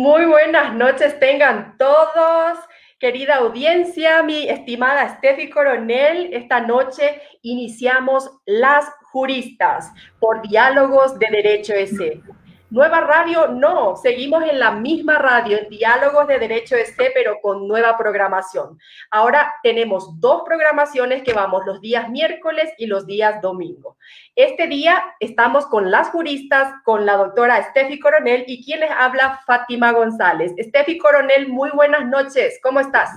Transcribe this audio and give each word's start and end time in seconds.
Muy 0.00 0.24
buenas 0.24 0.72
noches 0.72 1.20
tengan 1.20 1.76
todos. 1.76 2.58
Querida 2.98 3.34
audiencia, 3.36 4.22
mi 4.22 4.48
estimada 4.48 5.06
Steffi 5.18 5.50
Coronel, 5.50 6.32
esta 6.32 6.58
noche 6.62 7.20
iniciamos 7.42 8.30
Las 8.46 8.86
Juristas 9.12 9.92
por 10.18 10.40
Diálogos 10.40 11.18
de 11.18 11.26
Derecho 11.30 11.74
S. 11.74 12.22
Nueva 12.70 13.00
radio, 13.00 13.48
no, 13.48 13.96
seguimos 13.96 14.44
en 14.48 14.60
la 14.60 14.70
misma 14.70 15.18
radio, 15.18 15.58
en 15.58 15.68
Diálogos 15.68 16.28
de 16.28 16.38
Derecho 16.38 16.76
EC, 16.76 17.10
pero 17.12 17.40
con 17.42 17.66
nueva 17.66 17.98
programación. 17.98 18.78
Ahora 19.10 19.54
tenemos 19.64 20.20
dos 20.20 20.42
programaciones 20.46 21.24
que 21.24 21.32
vamos 21.32 21.66
los 21.66 21.80
días 21.80 22.08
miércoles 22.08 22.70
y 22.78 22.86
los 22.86 23.08
días 23.08 23.42
domingo. 23.42 23.96
Este 24.36 24.68
día 24.68 25.02
estamos 25.18 25.66
con 25.66 25.90
las 25.90 26.10
juristas, 26.10 26.72
con 26.84 27.04
la 27.06 27.16
doctora 27.16 27.60
Steffi 27.70 27.98
Coronel 27.98 28.44
y 28.46 28.64
quien 28.64 28.78
les 28.78 28.90
habla, 28.92 29.40
Fátima 29.44 29.90
González. 29.90 30.52
Steffi 30.56 30.96
Coronel, 30.96 31.48
muy 31.48 31.70
buenas 31.70 32.06
noches, 32.06 32.60
¿cómo 32.62 32.78
estás? 32.78 33.10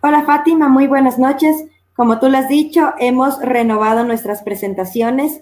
Hola 0.00 0.24
Fátima, 0.24 0.68
muy 0.68 0.88
buenas 0.88 1.20
noches. 1.20 1.66
Como 1.94 2.18
tú 2.18 2.28
lo 2.28 2.38
has 2.38 2.48
dicho, 2.48 2.94
hemos 2.98 3.40
renovado 3.40 4.02
nuestras 4.02 4.42
presentaciones 4.42 5.40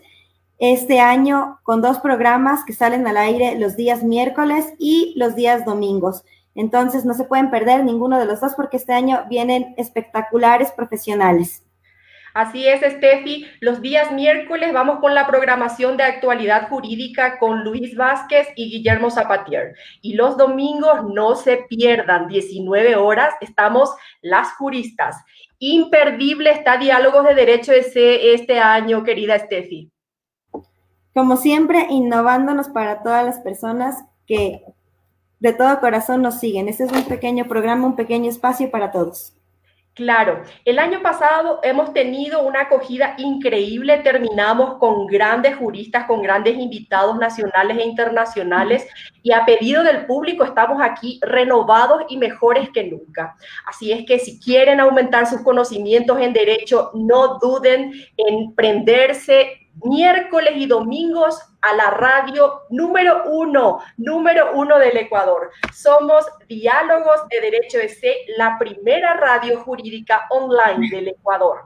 este 0.58 1.00
año 1.00 1.58
con 1.62 1.83
dos 1.83 1.98
programas 1.98 2.64
que 2.64 2.72
salen 2.72 3.06
al 3.06 3.16
aire 3.16 3.58
los 3.58 3.77
días 3.77 4.02
miércoles 4.02 4.72
y 4.78 5.14
los 5.16 5.34
días 5.34 5.64
domingos. 5.64 6.24
Entonces 6.55 7.05
no 7.05 7.14
se 7.14 7.24
pueden 7.24 7.50
perder 7.50 7.84
ninguno 7.84 8.19
de 8.19 8.27
los 8.27 8.41
dos 8.41 8.55
porque 8.55 8.77
este 8.77 8.92
año 8.92 9.24
vienen 9.28 9.74
espectaculares 9.77 10.70
profesionales. 10.70 11.64
Así 12.33 12.66
es, 12.66 12.80
Steffi. 12.80 13.46
Los 13.61 13.80
días 13.80 14.11
miércoles 14.11 14.72
vamos 14.72 14.98
con 14.98 15.14
la 15.14 15.27
programación 15.27 15.96
de 15.96 16.02
actualidad 16.02 16.68
jurídica 16.68 17.39
con 17.39 17.62
Luis 17.62 17.96
Vázquez 17.96 18.48
y 18.57 18.70
Guillermo 18.70 19.11
Zapatier. 19.11 19.74
Y 20.02 20.14
los 20.14 20.36
domingos 20.36 21.05
no 21.12 21.36
se 21.36 21.58
pierdan, 21.68 22.27
19 22.27 22.96
horas, 22.96 23.34
estamos 23.40 23.90
las 24.20 24.52
juristas. 24.55 25.17
Imperdible 25.61 26.51
está 26.51 26.77
Diálogos 26.77 27.24
de 27.24 27.34
Derecho 27.36 27.73
ese 27.73 28.34
este 28.34 28.58
año, 28.58 29.05
querida 29.05 29.39
Steffi 29.39 29.93
como 31.14 31.36
siempre, 31.36 31.86
innovándonos 31.91 32.69
para 32.69 33.02
todas 33.02 33.25
las 33.25 33.39
personas 33.39 34.05
que 34.27 34.64
de 35.39 35.52
todo 35.52 35.80
corazón 35.80 36.23
nos 36.23 36.41
siguen. 36.41 36.69
Este 36.69 36.85
es 36.85 36.92
un 36.92 37.05
pequeño 37.05 37.47
programa, 37.47 37.86
un 37.86 37.97
pequeño 37.97 38.29
espacio 38.29 38.70
para 38.70 38.91
todos. 38.91 39.35
Claro, 39.95 40.42
el 40.64 40.80
año 40.80 41.02
pasado 41.02 41.61
hemos 41.63 41.92
tenido 41.92 42.42
una 42.42 42.63
acogida 42.63 43.14
increíble, 43.17 43.98
terminamos 43.98 44.79
con 44.79 45.07
grandes 45.07 45.55
juristas, 45.55 46.07
con 46.07 46.20
grandes 46.20 46.58
invitados 46.58 47.17
nacionales 47.17 47.79
e 47.79 47.86
internacionales 47.86 48.89
y 49.23 49.31
a 49.31 49.45
pedido 49.46 49.85
del 49.85 50.05
público 50.07 50.42
estamos 50.42 50.83
aquí 50.83 51.20
renovados 51.23 52.02
y 52.08 52.17
mejores 52.17 52.70
que 52.70 52.83
nunca. 52.83 53.36
Así 53.69 53.92
es 53.92 54.05
que 54.05 54.19
si 54.19 54.41
quieren 54.41 54.81
aumentar 54.81 55.29
sus 55.29 55.42
conocimientos 55.42 56.19
en 56.19 56.33
derecho, 56.33 56.91
no 56.95 57.39
duden 57.39 57.92
en 58.17 58.52
prenderse 58.57 59.64
miércoles 59.83 60.52
y 60.57 60.67
domingos 60.67 61.40
a 61.61 61.74
la 61.74 61.90
radio 61.90 62.62
número 62.70 63.24
uno, 63.27 63.80
número 63.96 64.52
uno 64.55 64.79
del 64.79 64.96
Ecuador. 64.96 65.51
Somos 65.73 66.24
Diálogos 66.48 67.27
de 67.30 67.40
Derecho 67.40 67.79
EC, 67.79 68.27
la 68.36 68.58
primera 68.58 69.14
radio 69.14 69.61
jurídica 69.61 70.27
online 70.30 70.89
del 70.90 71.08
Ecuador. 71.08 71.63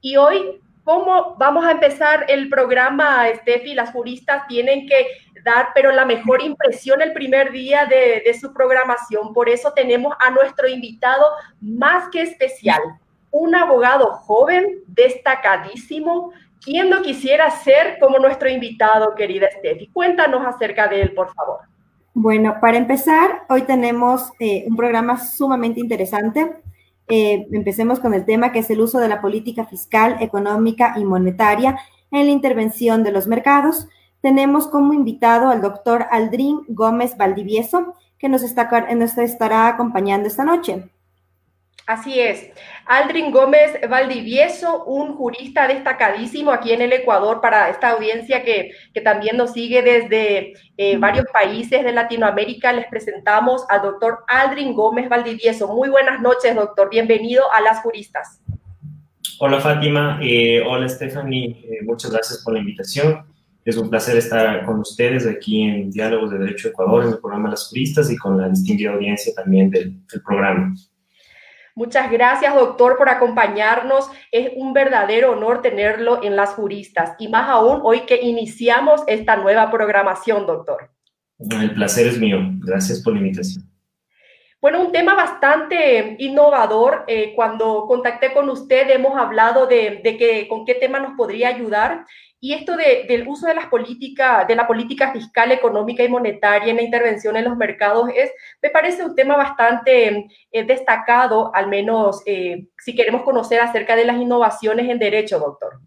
Y 0.00 0.16
hoy, 0.16 0.60
¿cómo 0.84 1.36
vamos 1.38 1.64
a 1.64 1.72
empezar 1.72 2.24
el 2.28 2.48
programa, 2.48 3.26
Steffi? 3.34 3.74
Las 3.74 3.92
juristas 3.92 4.46
tienen 4.48 4.86
que 4.86 5.06
dar, 5.44 5.68
pero 5.74 5.92
la 5.92 6.04
mejor 6.04 6.42
impresión 6.42 7.02
el 7.02 7.12
primer 7.12 7.52
día 7.52 7.86
de, 7.86 8.22
de 8.24 8.34
su 8.34 8.52
programación. 8.52 9.32
Por 9.34 9.48
eso 9.48 9.72
tenemos 9.72 10.14
a 10.20 10.30
nuestro 10.30 10.68
invitado 10.68 11.26
más 11.60 12.08
que 12.10 12.22
especial, 12.22 12.80
un 13.30 13.54
abogado 13.54 14.12
joven, 14.12 14.82
destacadísimo, 14.86 16.32
¿Quién 16.64 16.90
no 16.90 17.02
quisiera 17.02 17.50
ser 17.50 17.98
como 17.98 18.18
nuestro 18.18 18.48
invitado, 18.48 19.14
querida 19.16 19.48
Steffi? 19.50 19.88
Cuéntanos 19.88 20.46
acerca 20.46 20.86
de 20.86 21.02
él, 21.02 21.12
por 21.12 21.34
favor. 21.34 21.60
Bueno, 22.14 22.56
para 22.60 22.76
empezar, 22.76 23.42
hoy 23.48 23.62
tenemos 23.62 24.32
eh, 24.38 24.64
un 24.68 24.76
programa 24.76 25.18
sumamente 25.18 25.80
interesante. 25.80 26.56
Eh, 27.08 27.48
empecemos 27.52 27.98
con 27.98 28.14
el 28.14 28.24
tema 28.24 28.52
que 28.52 28.60
es 28.60 28.70
el 28.70 28.80
uso 28.80 28.98
de 29.00 29.08
la 29.08 29.20
política 29.20 29.64
fiscal, 29.64 30.18
económica 30.20 30.94
y 30.96 31.04
monetaria 31.04 31.78
en 32.12 32.26
la 32.26 32.32
intervención 32.32 33.02
de 33.02 33.12
los 33.12 33.26
mercados. 33.26 33.88
Tenemos 34.20 34.68
como 34.68 34.92
invitado 34.92 35.48
al 35.48 35.62
doctor 35.62 36.06
Aldrin 36.10 36.60
Gómez 36.68 37.16
Valdivieso, 37.16 37.94
que 38.18 38.28
nos, 38.28 38.44
está, 38.44 38.70
nos 38.94 39.18
estará 39.18 39.66
acompañando 39.66 40.28
esta 40.28 40.44
noche. 40.44 40.88
Así 41.86 42.20
es. 42.20 42.48
Aldrin 42.86 43.32
Gómez 43.32 43.78
Valdivieso, 43.88 44.84
un 44.84 45.14
jurista 45.14 45.66
destacadísimo 45.66 46.52
aquí 46.52 46.72
en 46.72 46.80
el 46.80 46.92
Ecuador 46.92 47.40
para 47.40 47.70
esta 47.70 47.90
audiencia 47.90 48.44
que, 48.44 48.70
también 49.04 49.36
nos 49.36 49.52
sigue 49.52 49.82
desde 49.82 50.54
eh, 50.76 50.96
varios 50.98 51.26
países 51.32 51.82
de 51.82 51.92
Latinoamérica. 51.92 52.72
Les 52.72 52.86
presentamos 52.86 53.64
al 53.68 53.82
doctor 53.82 54.20
Aldrin 54.28 54.74
Gómez 54.74 55.08
Valdivieso. 55.08 55.66
Muy 55.74 55.88
buenas 55.88 56.20
noches, 56.20 56.54
doctor. 56.54 56.88
Bienvenido 56.88 57.42
a 57.52 57.60
las 57.60 57.80
juristas. 57.80 58.40
Hola, 59.40 59.58
Fátima. 59.58 60.20
Eh, 60.22 60.62
hola, 60.64 60.88
Stephanie. 60.88 61.64
Eh, 61.64 61.84
muchas 61.84 62.12
gracias 62.12 62.44
por 62.44 62.54
la 62.54 62.60
invitación. 62.60 63.26
Es 63.64 63.76
un 63.76 63.90
placer 63.90 64.16
estar 64.16 64.64
con 64.64 64.78
ustedes 64.78 65.26
aquí 65.26 65.62
en 65.62 65.90
Diálogos 65.90 66.30
de 66.30 66.38
Derecho 66.38 66.68
Ecuador, 66.68 67.04
en 67.04 67.10
el 67.10 67.18
programa 67.18 67.50
Las 67.50 67.68
Juristas 67.68 68.10
y 68.10 68.16
con 68.16 68.38
la 68.38 68.48
distinguida 68.48 68.92
audiencia 68.92 69.32
también 69.34 69.68
del 69.70 70.00
programa. 70.24 70.74
Muchas 71.74 72.10
gracias, 72.10 72.54
doctor, 72.54 72.96
por 72.98 73.08
acompañarnos. 73.08 74.10
Es 74.30 74.50
un 74.56 74.72
verdadero 74.72 75.32
honor 75.32 75.62
tenerlo 75.62 76.22
en 76.22 76.36
las 76.36 76.50
juristas 76.50 77.14
y 77.18 77.28
más 77.28 77.48
aún 77.48 77.80
hoy 77.82 78.00
que 78.00 78.20
iniciamos 78.20 79.02
esta 79.06 79.36
nueva 79.36 79.70
programación, 79.70 80.46
doctor. 80.46 80.90
El 81.38 81.74
placer 81.74 82.06
es 82.06 82.18
mío. 82.18 82.38
Gracias 82.60 83.02
por 83.02 83.14
la 83.14 83.20
invitación. 83.20 83.64
Bueno, 84.60 84.80
un 84.80 84.92
tema 84.92 85.14
bastante 85.14 86.14
innovador. 86.18 87.04
Eh, 87.08 87.32
cuando 87.34 87.86
contacté 87.88 88.32
con 88.32 88.48
usted 88.48 88.90
hemos 88.90 89.18
hablado 89.18 89.66
de, 89.66 90.00
de 90.04 90.16
que, 90.16 90.46
con 90.48 90.64
qué 90.64 90.74
tema 90.74 91.00
nos 91.00 91.16
podría 91.16 91.48
ayudar 91.48 92.06
y 92.44 92.54
esto 92.54 92.76
del 92.76 93.28
uso 93.28 93.46
de 93.46 93.54
las 93.54 93.66
políticas, 93.66 94.48
de 94.48 94.56
la 94.56 94.66
política 94.66 95.12
fiscal, 95.12 95.52
económica 95.52 96.02
y 96.02 96.08
monetaria 96.08 96.70
en 96.70 96.76
la 96.76 96.82
intervención 96.82 97.36
en 97.36 97.44
los 97.44 97.56
mercados 97.56 98.10
es, 98.16 98.32
me 98.60 98.68
parece 98.68 99.04
un 99.04 99.14
tema 99.14 99.36
bastante 99.36 100.26
eh, 100.50 100.64
destacado, 100.64 101.54
al 101.54 101.68
menos 101.68 102.20
eh, 102.26 102.66
si 102.78 102.96
queremos 102.96 103.22
conocer 103.22 103.60
acerca 103.60 103.94
de 103.94 104.06
las 104.06 104.20
innovaciones 104.20 104.90
en 104.90 104.98
derecho, 104.98 105.38
doctor. 105.38 105.78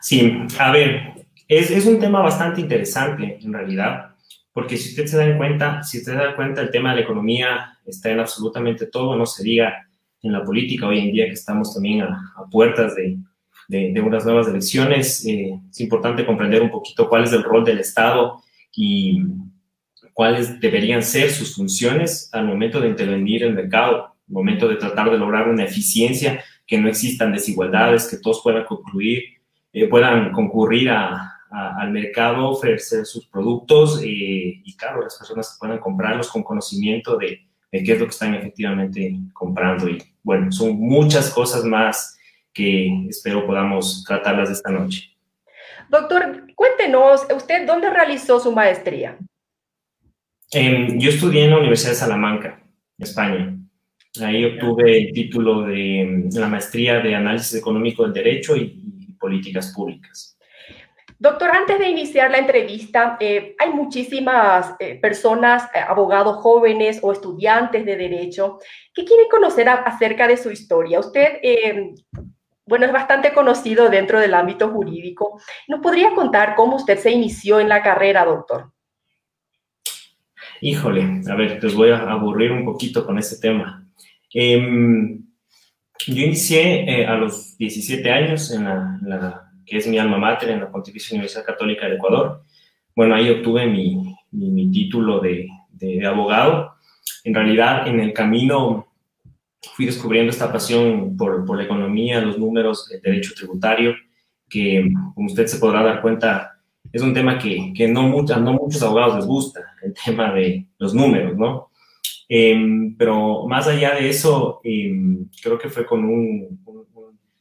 Sí, 0.00 0.38
a 0.60 0.70
ver, 0.70 1.26
es, 1.48 1.72
es 1.72 1.84
un 1.86 1.98
tema 1.98 2.22
bastante 2.22 2.60
interesante 2.60 3.40
en 3.42 3.52
realidad, 3.52 4.14
porque 4.52 4.76
si 4.76 4.90
usted 4.90 5.06
se 5.06 5.16
da 5.16 5.36
cuenta, 5.36 5.82
si 5.82 5.98
usted 5.98 6.12
se 6.12 6.18
da 6.18 6.36
cuenta, 6.36 6.60
el 6.60 6.70
tema 6.70 6.90
de 6.90 6.96
la 6.98 7.02
economía 7.02 7.76
está 7.84 8.10
en 8.10 8.20
absolutamente 8.20 8.86
todo, 8.86 9.16
no 9.16 9.26
se 9.26 9.42
diga 9.42 9.84
en 10.22 10.32
la 10.32 10.44
política 10.44 10.86
hoy 10.86 11.00
en 11.00 11.10
día 11.10 11.26
que 11.26 11.32
estamos 11.32 11.74
también 11.74 12.02
a 12.02 12.48
puertas 12.48 12.94
de 12.94 13.18
de, 13.68 14.00
unas 14.00 14.24
nuevas 14.24 14.48
elecciones. 14.48 15.24
Eh, 15.26 15.58
es 15.70 15.80
importante 15.80 16.26
comprender 16.26 16.62
un 16.62 16.70
poquito 16.70 17.08
cuál 17.08 17.24
es 17.24 17.32
el 17.32 17.42
rol 17.42 17.64
del 17.64 17.78
Estado 17.78 18.42
y 18.74 19.22
cuáles 20.12 20.60
deberían 20.60 21.02
ser 21.02 21.30
sus 21.30 21.54
funciones 21.54 22.28
al 22.32 22.46
momento 22.46 22.80
de 22.80 22.88
intervenir 22.88 23.42
en 23.42 23.50
el 23.50 23.54
mercado, 23.54 24.06
al 24.06 24.12
momento 24.28 24.68
de 24.68 24.76
tratar 24.76 25.10
de 25.10 25.18
lograr 25.18 25.48
una 25.48 25.64
eficiencia, 25.64 26.42
que 26.66 26.78
no 26.78 26.88
existan 26.88 27.32
desigualdades, 27.32 28.08
que 28.08 28.18
todos 28.18 28.40
puedan 28.42 28.64
concluir, 28.64 29.22
eh, 29.72 29.88
puedan 29.88 30.32
concurrir 30.32 30.90
al 30.90 31.90
mercado, 31.90 32.48
ofrecer 32.48 33.04
sus 33.04 33.26
productos 33.26 34.00
eh, 34.02 34.06
y, 34.64 34.76
claro, 34.76 35.02
las 35.02 35.16
personas 35.18 35.56
puedan 35.60 35.78
comprarlos 35.78 36.30
con 36.30 36.42
conocimiento 36.42 37.16
de, 37.16 37.40
de, 37.70 37.82
qué 37.82 37.92
es 37.92 38.00
lo 38.00 38.06
que 38.06 38.10
están 38.10 38.34
efectivamente 38.34 39.18
comprando. 39.32 39.88
Y 39.88 39.98
bueno, 40.22 40.50
son 40.50 40.78
muchas 40.78 41.30
cosas 41.30 41.64
más 41.64 42.11
que 42.52 43.06
espero 43.08 43.46
podamos 43.46 44.04
tratarlas 44.06 44.50
esta 44.50 44.70
noche. 44.70 45.12
Doctor, 45.88 46.46
cuéntenos, 46.54 47.26
¿usted 47.34 47.66
dónde 47.66 47.90
realizó 47.90 48.40
su 48.40 48.52
maestría? 48.52 49.18
yo 50.54 51.08
estudié 51.08 51.44
en 51.44 51.50
la 51.50 51.58
Universidad 51.58 51.92
de 51.92 51.96
Salamanca, 51.96 52.62
España. 52.98 53.56
Ahí 54.20 54.44
obtuve 54.44 54.98
el 54.98 55.12
título 55.12 55.62
de 55.62 56.28
la 56.34 56.46
maestría 56.46 57.00
de 57.00 57.14
Análisis 57.14 57.54
Económico 57.54 58.02
del 58.02 58.12
Derecho 58.12 58.56
y, 58.56 59.16
Políticas 59.18 59.72
Públicas. 59.72 60.36
Doctor, 61.16 61.50
antes 61.50 61.78
de 61.78 61.88
iniciar 61.88 62.32
la 62.32 62.38
entrevista, 62.38 63.16
eh, 63.20 63.54
hay 63.56 63.70
muchísimas 63.70 64.74
eh, 64.80 64.98
personas, 65.00 65.70
eh, 65.72 65.78
abogados 65.78 66.38
jóvenes 66.38 66.98
o 67.02 67.12
estudiantes 67.12 67.86
de 67.86 67.96
derecho, 67.96 68.58
que 68.92 69.04
quieren 69.04 69.28
conocer 69.30 69.68
acerca 69.68 70.26
de 70.26 70.36
su 70.36 70.50
historia. 70.50 70.98
Usted 70.98 71.38
bueno, 72.64 72.86
es 72.86 72.92
bastante 72.92 73.32
conocido 73.32 73.88
dentro 73.90 74.20
del 74.20 74.34
ámbito 74.34 74.68
jurídico. 74.68 75.40
¿Nos 75.68 75.80
podría 75.80 76.14
contar 76.14 76.54
cómo 76.54 76.76
usted 76.76 76.98
se 76.98 77.10
inició 77.10 77.58
en 77.60 77.68
la 77.68 77.82
carrera, 77.82 78.24
doctor? 78.24 78.72
Híjole, 80.60 81.22
a 81.28 81.34
ver, 81.34 81.62
les 81.62 81.74
voy 81.74 81.90
a 81.90 81.98
aburrir 81.98 82.52
un 82.52 82.64
poquito 82.64 83.04
con 83.04 83.18
este 83.18 83.36
tema. 83.40 83.84
Em, 84.32 85.24
yo 86.06 86.22
inicié 86.22 87.00
eh, 87.00 87.06
a 87.06 87.16
los 87.16 87.56
17 87.58 88.10
años 88.10 88.50
en 88.52 88.64
la, 88.64 89.50
que 89.66 89.78
es 89.78 89.86
mi 89.88 89.98
alma 89.98 90.18
mater, 90.18 90.50
en 90.50 90.60
la 90.60 90.70
Pontificia 90.70 91.16
Universidad 91.16 91.44
Católica 91.44 91.86
del 91.86 91.96
Ecuador. 91.96 92.44
Bueno, 92.94 93.16
ahí 93.16 93.28
obtuve 93.30 93.66
mi, 93.66 94.14
mi, 94.30 94.70
título 94.70 95.18
de, 95.18 95.48
de, 95.70 96.06
abogado. 96.06 96.74
En 97.24 97.34
realidad, 97.34 97.88
en 97.88 97.98
el 97.98 98.12
camino 98.12 98.91
fui 99.74 99.86
descubriendo 99.86 100.30
esta 100.30 100.52
pasión 100.52 101.16
por, 101.16 101.44
por 101.44 101.56
la 101.56 101.64
economía, 101.64 102.20
los 102.20 102.38
números, 102.38 102.90
el 102.90 103.00
derecho 103.00 103.32
tributario, 103.34 103.94
que, 104.48 104.92
como 105.14 105.26
usted 105.28 105.46
se 105.46 105.58
podrá 105.58 105.82
dar 105.82 106.02
cuenta, 106.02 106.60
es 106.92 107.02
un 107.02 107.14
tema 107.14 107.38
que, 107.38 107.72
que 107.74 107.88
no, 107.88 108.02
muchas, 108.02 108.40
no 108.40 108.52
muchos 108.52 108.82
abogados 108.82 109.16
les 109.16 109.26
gusta, 109.26 109.60
el 109.82 109.94
tema 110.04 110.32
de 110.32 110.66
los 110.78 110.94
números, 110.94 111.36
¿no? 111.36 111.70
Em, 112.28 112.96
pero 112.96 113.46
más 113.46 113.66
allá 113.66 113.94
de 113.94 114.08
eso, 114.08 114.60
em, 114.64 115.28
creo 115.42 115.58
que 115.58 115.68
fue 115.68 115.84
con 115.84 116.04
un, 116.04 116.60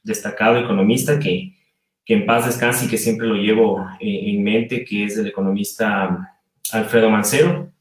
destacado 0.03 0.57
economista 0.57 1.19
que, 1.19 1.53
que, 2.03 2.15
en 2.15 2.25
paz 2.25 2.47
descanse 2.47 2.85
y 2.85 2.89
que 2.89 2.97
siempre 2.97 3.27
lo 3.27 3.35
llevo 3.35 3.79
eh, 3.99 4.31
en 4.31 4.43
mente, 4.43 4.83
que 4.83 5.05
es 5.05 5.15
el 5.17 5.27
economista 5.27 6.39
Alfredo 6.71 7.09
Mancero. 7.09 7.71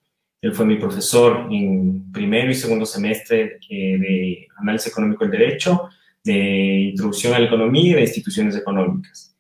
Él 0.43 0.55
fue 0.55 0.65
mi 0.65 0.77
profesor 0.77 1.49
en 1.51 2.11
primero 2.13 2.51
y 2.51 2.55
segundo 2.55 2.87
semestre 2.87 3.59
eh, 3.69 3.99
de 3.99 4.49
análisis 4.57 4.91
económico 4.91 5.25
del 5.25 5.39
derecho, 5.39 5.91
de 6.25 6.91
introducción 6.91 7.35
a 7.35 7.39
la 7.39 7.47
economía 7.47 7.93
y 7.93 7.95
de 7.95 8.01
instituciones 8.03 8.57
económicas. 8.57 9.37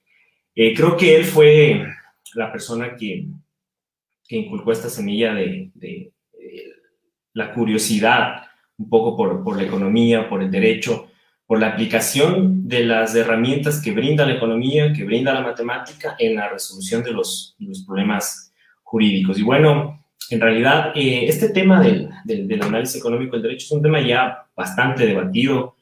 Eh, 0.54 0.74
creo 0.74 0.96
que 0.96 1.16
él 1.16 1.24
fue 1.24 1.86
la 2.34 2.52
persona 2.52 2.96
que, 2.96 3.26
que 4.28 4.36
inculcó 4.36 4.72
esta 4.72 4.90
semilla 4.90 5.34
de, 5.34 6.12
la 7.32 7.54
curiosidad 7.54 8.42
un 8.76 8.88
poco 8.88 9.16
por, 9.16 9.44
por, 9.44 9.56
la 9.56 9.62
economía, 9.62 10.28
por 10.28 10.42
el 10.42 10.50
derecho, 10.50 11.10
por 11.46 11.60
la 11.60 11.68
aplicación 11.68 12.68
de 12.68 12.84
las 12.84 13.14
herramientas 13.14 13.80
que 13.80 13.92
brinda 13.92 14.26
la 14.26 14.34
economía, 14.34 14.92
que 14.92 15.04
brinda 15.04 15.32
la 15.32 15.42
matemática 15.42 16.16
en 16.18 16.34
la 16.34 16.48
resolución 16.48 17.02
de 17.02 17.12
los, 17.12 17.56
los 17.58 17.84
problemas 17.84 18.52
jurídicos. 18.82 19.38
Y 19.38 19.42
bueno, 19.42 19.99
en 20.28 20.40
realidad, 20.40 20.92
eh, 20.94 21.26
este 21.26 21.48
tema 21.48 21.80
del, 21.80 22.10
del, 22.24 22.62
análisis 22.62 22.96
económico 22.96 23.32
del 23.32 23.42
derecho 23.42 23.66
es 23.66 23.72
un 23.72 23.82
tema 23.82 24.00
ya 24.00 24.46
bastante 24.54 25.06
debatido, 25.06 25.76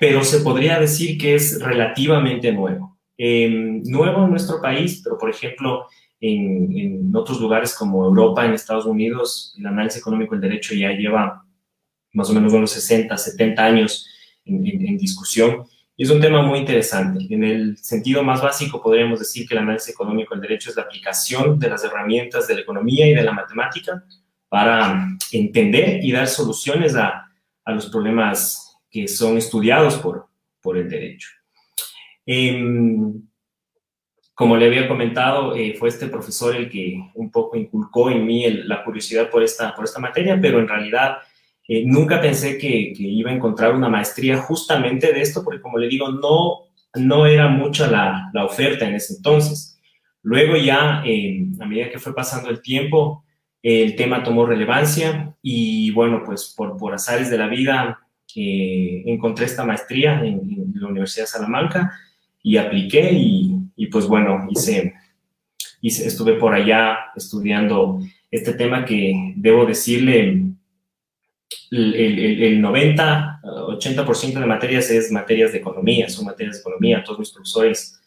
pero 0.00 0.24
se 0.24 0.40
podría 0.40 0.78
decir 0.78 1.16
que 1.16 1.34
es 1.34 1.60
relativamente 1.62 2.52
nuevo. 2.52 2.98
Em, 3.16 3.82
nuevo 3.84 4.24
en 4.24 4.30
nuestro 4.30 4.60
país, 4.60 5.00
pero 5.02 5.16
por 5.16 5.30
ejemplo, 5.30 5.86
en, 6.20 7.14
otros 7.14 7.40
lugares 7.40 7.74
como 7.74 8.04
Europa, 8.04 8.44
en 8.44 8.52
Estados 8.52 8.86
Unidos, 8.86 9.54
el 9.58 9.66
análisis 9.66 10.00
económico 10.00 10.34
del 10.34 10.42
derecho 10.42 10.74
ya 10.74 10.90
lleva 10.90 11.44
más 12.12 12.30
o 12.30 12.34
menos 12.34 12.52
unos 12.52 12.70
60, 12.72 13.16
70 13.16 13.64
años 13.64 14.08
en, 14.44 14.96
discusión. 14.96 15.64
Y 15.96 16.04
es 16.04 16.10
un 16.10 16.20
tema 16.20 16.42
muy 16.42 16.58
interesante. 16.58 17.26
En 17.30 17.44
el 17.44 17.76
sentido 17.76 18.22
más 18.24 18.42
básico, 18.42 18.82
podríamos 18.82 19.20
decir 19.20 19.46
que 19.46 19.54
el 19.54 19.60
análisis 19.60 19.90
económico 19.90 20.34
del 20.34 20.42
derecho 20.42 20.70
es 20.70 20.76
la 20.76 20.82
aplicación 20.82 21.58
de 21.58 21.70
las 21.70 21.84
herramientas 21.84 22.48
de 22.48 22.54
la 22.54 22.60
economía 22.62 23.06
y 23.06 23.14
de 23.14 23.22
la 23.22 23.32
matemática 23.32 24.04
para 24.48 25.08
entender 25.32 26.04
y 26.04 26.10
dar 26.10 26.26
soluciones 26.26 26.96
a, 26.96 27.30
a 27.64 27.72
los 27.72 27.86
problemas 27.86 28.76
que 28.90 29.08
son 29.08 29.38
estudiados 29.38 29.96
por, 29.96 30.28
por 30.60 30.76
el 30.76 30.88
derecho. 30.88 31.28
Em, 32.26 33.22
como 34.34 34.56
le 34.56 34.66
había 34.66 34.88
comentado, 34.88 35.54
eh, 35.54 35.74
fue 35.78 35.88
este 35.88 36.08
profesor 36.08 36.56
el 36.56 36.68
que 36.68 36.98
un 37.14 37.30
poco 37.30 37.56
inculcó 37.56 38.10
en 38.10 38.26
mí 38.26 38.50
la 38.50 38.82
curiosidad 38.82 39.30
por 39.30 39.42
esta, 39.42 39.74
por 39.74 39.84
esta 39.84 40.00
materia, 40.00 40.38
pero 40.40 40.58
en 40.58 40.68
realidad 40.68 41.18
eh, 41.66 41.84
nunca 41.86 42.20
pensé 42.20 42.58
que, 42.58 42.92
iba 42.98 43.30
a 43.30 43.34
encontrar 43.34 43.74
una 43.74 43.88
maestría 43.88 44.38
justamente 44.38 45.12
de 45.12 45.20
esto, 45.20 45.42
porque 45.42 45.60
como 45.60 45.78
le 45.78 45.88
digo, 45.88 46.10
no, 46.10 46.64
no 46.94 47.26
era 47.26 47.48
mucha 47.48 47.90
la, 47.90 48.30
la 48.32 48.44
oferta 48.44 48.86
en 48.86 48.94
ese 48.94 49.14
entonces. 49.14 49.80
Luego 50.22 50.56
ya, 50.56 51.02
em, 51.04 51.54
a 51.60 51.66
medida 51.66 51.90
que 51.90 51.98
fue 51.98 52.14
pasando 52.14 52.50
el 52.50 52.60
tiempo, 52.60 53.24
el 53.62 53.96
tema 53.96 54.22
tomó 54.22 54.44
relevancia 54.44 55.34
y 55.42 55.90
bueno, 55.92 56.22
pues 56.24 56.52
por, 56.56 56.76
por 56.76 56.92
azares 56.94 57.30
de 57.30 57.38
la 57.38 57.46
vida 57.48 57.98
eh, 58.36 59.02
encontré 59.06 59.46
esta 59.46 59.64
maestría 59.64 60.20
en, 60.20 60.40
en 60.40 60.72
la 60.74 60.88
Universidad 60.88 61.24
de 61.24 61.28
Salamanca 61.28 61.92
y 62.42 62.58
apliqué 62.58 63.12
y, 63.12 63.56
y 63.76 63.86
pues 63.86 64.06
bueno, 64.06 64.46
hice, 64.50 64.94
hice, 65.80 66.06
estuve 66.06 66.34
por 66.34 66.52
allá 66.52 66.98
estudiando 67.16 68.00
este 68.30 68.52
tema 68.54 68.84
que 68.84 69.32
debo 69.36 69.64
decirle, 69.64 70.42
el, 71.70 71.94
el, 71.94 72.42
el 72.42 72.60
90, 72.60 73.40
80% 73.42 74.40
de 74.40 74.46
materias 74.46 74.90
es 74.90 75.10
materias 75.10 75.52
de 75.52 75.58
economía, 75.58 76.08
son 76.08 76.26
materias 76.26 76.56
de 76.56 76.60
economía, 76.60 77.02
todos 77.04 77.18
mis 77.18 77.30
profesores 77.30 78.00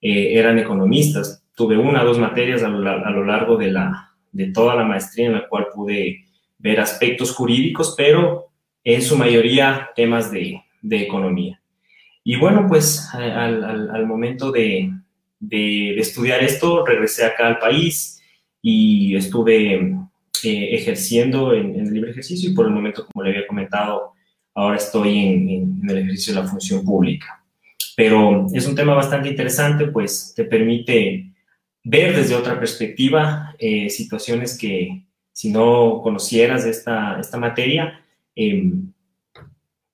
eh, 0.00 0.38
eran 0.38 0.58
economistas, 0.58 1.44
tuve 1.54 1.76
una 1.76 2.02
o 2.02 2.06
dos 2.06 2.18
materias 2.18 2.62
a 2.62 2.68
lo, 2.68 2.88
a 2.88 3.10
lo 3.10 3.24
largo 3.24 3.56
de, 3.56 3.70
la, 3.70 4.12
de 4.32 4.52
toda 4.52 4.74
la 4.74 4.84
maestría 4.84 5.26
en 5.26 5.34
la 5.34 5.48
cual 5.48 5.68
pude 5.74 6.24
ver 6.58 6.80
aspectos 6.80 7.32
jurídicos, 7.32 7.94
pero 7.96 8.50
en 8.84 9.02
su 9.02 9.16
mayoría 9.16 9.90
temas 9.94 10.30
de, 10.30 10.62
de 10.80 11.02
economía. 11.02 11.60
Y 12.24 12.36
bueno, 12.36 12.66
pues 12.68 13.08
al, 13.14 13.64
al, 13.64 14.06
momento 14.06 14.52
de, 14.52 14.92
de, 15.40 15.98
estudiar 15.98 16.42
esto, 16.42 16.86
regresé 16.86 17.24
acá 17.24 17.48
al 17.48 17.58
país 17.58 18.22
y 18.60 19.16
estuve 19.16 20.02
eh, 20.44 20.74
ejerciendo 20.74 21.54
en, 21.54 21.74
el 21.74 21.92
libre 21.92 22.10
ejercicio 22.10 22.50
y 22.50 22.54
por 22.54 22.66
el 22.66 22.72
momento, 22.72 23.06
como 23.06 23.24
le 23.24 23.30
había 23.30 23.46
comentado, 23.46 24.12
ahora 24.54 24.76
estoy 24.76 25.18
en, 25.18 25.48
en, 25.48 25.90
el 25.90 25.98
ejercicio 25.98 26.34
de 26.34 26.42
la 26.42 26.48
función 26.48 26.84
pública. 26.84 27.44
Pero 27.96 28.46
es 28.52 28.66
un 28.66 28.74
tema 28.74 28.94
bastante 28.94 29.28
interesante, 29.28 29.86
pues 29.86 30.32
te 30.34 30.44
permite 30.44 31.32
ver 31.84 32.14
desde 32.16 32.34
otra 32.34 32.58
perspectiva 32.58 33.54
eh, 33.58 33.90
situaciones 33.90 34.56
que 34.56 35.04
si 35.32 35.50
no 35.50 36.00
conocieras 36.02 36.64
esta, 36.64 37.18
esta 37.18 37.38
materia, 37.38 38.00
eh, 38.36 38.72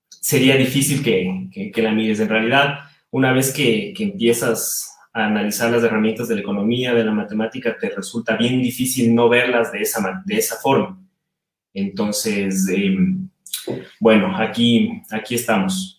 sería 0.08 0.56
difícil 0.56 1.02
que, 1.02 1.70
que, 1.72 1.82
la 1.82 1.92
mires. 1.92 2.20
En 2.20 2.28
realidad, 2.28 2.80
una 3.10 3.32
vez 3.32 3.52
que, 3.52 3.94
que, 3.96 4.04
empiezas 4.04 4.97
a 5.18 5.26
analizar 5.26 5.70
las 5.70 5.82
herramientas 5.82 6.28
de 6.28 6.36
la 6.36 6.40
economía, 6.40 6.94
de 6.94 7.04
la 7.04 7.12
matemática, 7.12 7.76
te 7.78 7.90
resulta 7.90 8.36
bien 8.36 8.62
difícil 8.62 9.14
no 9.14 9.28
verlas 9.28 9.72
de 9.72 9.80
esa, 9.80 10.22
de 10.24 10.36
esa 10.36 10.56
forma. 10.56 11.00
Entonces, 11.74 12.68
em, 12.68 13.28
bueno, 14.00 14.36
aquí, 14.36 15.02
aquí 15.10 15.34
estamos. 15.34 15.98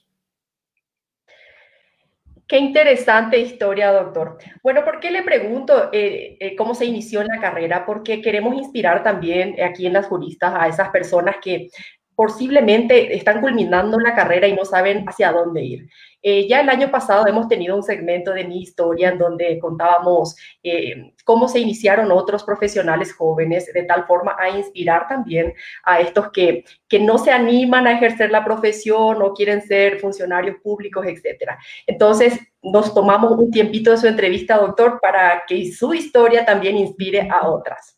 Qué 2.50 2.58
interesante 2.58 3.40
historia, 3.40 3.92
doctor. 3.92 4.40
Bueno, 4.64 4.84
¿por 4.84 5.00
qué 5.00 5.12
le 5.12 5.22
pregunto 5.22 5.90
eh, 5.94 6.36
eh, 6.40 6.56
cómo 6.56 6.74
se 6.74 6.86
inició 6.86 7.22
en 7.22 7.28
la 7.28 7.40
carrera? 7.40 7.86
Porque 7.86 8.24
queremos 8.24 8.56
inspirar 8.56 9.04
también 9.04 9.56
aquí 9.62 9.86
en 9.86 9.94
las 9.94 10.08
juristas 10.08 10.56
a 10.56 10.68
esas 10.68 10.90
personas 10.90 11.36
que 11.44 11.70
posiblemente 12.16 13.16
están 13.16 13.40
culminando 13.40 14.00
la 14.00 14.16
carrera 14.16 14.48
y 14.48 14.54
no 14.54 14.66
saben 14.66 15.06
hacia 15.08 15.32
dónde 15.32 15.64
ir. 15.64 15.90
Eh, 16.22 16.48
ya 16.48 16.60
el 16.60 16.70
año 16.70 16.92
pasado 16.92 17.26
hemos 17.28 17.48
tenido 17.48 17.76
un 17.76 17.84
segmento 17.84 18.34
de 18.34 18.44
mi 18.44 18.62
historia 18.62 19.10
en 19.10 19.18
donde 19.18 19.58
contábamos 19.60 20.36
eh, 20.64 21.14
cómo 21.24 21.48
se 21.48 21.60
iniciaron 21.60 22.12
otros 22.12 22.44
profesionales 22.44 23.14
jóvenes 23.14 23.72
de 23.74 23.84
tal 23.84 24.06
forma 24.06 24.36
a 24.38 24.50
inspirar 24.50 25.08
también 25.08 25.54
a 25.84 26.02
estos 26.02 26.32
que, 26.32 26.66
que 26.88 27.00
no 27.00 27.18
se 27.18 27.32
animan 27.32 27.88
a 27.88 27.94
ejercer 27.94 28.32
la 28.32 28.44
profesión 28.44 29.22
o 29.22 29.34
quieren 29.34 29.62
ser 29.62 30.00
funcionarios 30.00 30.58
públicos, 30.62 31.06
etc. 31.08 31.54
Entonces, 31.88 32.38
nos 32.62 32.94
tomamos 32.94 33.32
un 33.38 33.50
tiempito 33.52 33.92
de 33.92 33.98
su 33.98 34.08
entrevista, 34.08 34.58
doctor, 34.58 35.00
para 35.02 35.44
que 35.48 35.72
su 35.72 35.94
historia 35.94 36.46
también 36.46 36.78
inspire 36.78 37.30
a 37.32 37.48
otras. 37.48 37.98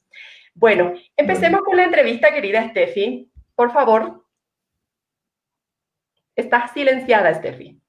Bueno, 0.53 0.93
empecemos 1.17 1.61
con 1.61 1.77
la 1.77 1.85
entrevista, 1.85 2.31
querida 2.31 2.69
Steffi. 2.69 3.31
Por 3.55 3.71
favor. 3.71 4.25
Estás 6.35 6.71
silenciada, 6.71 7.33
Steffi. 7.33 7.80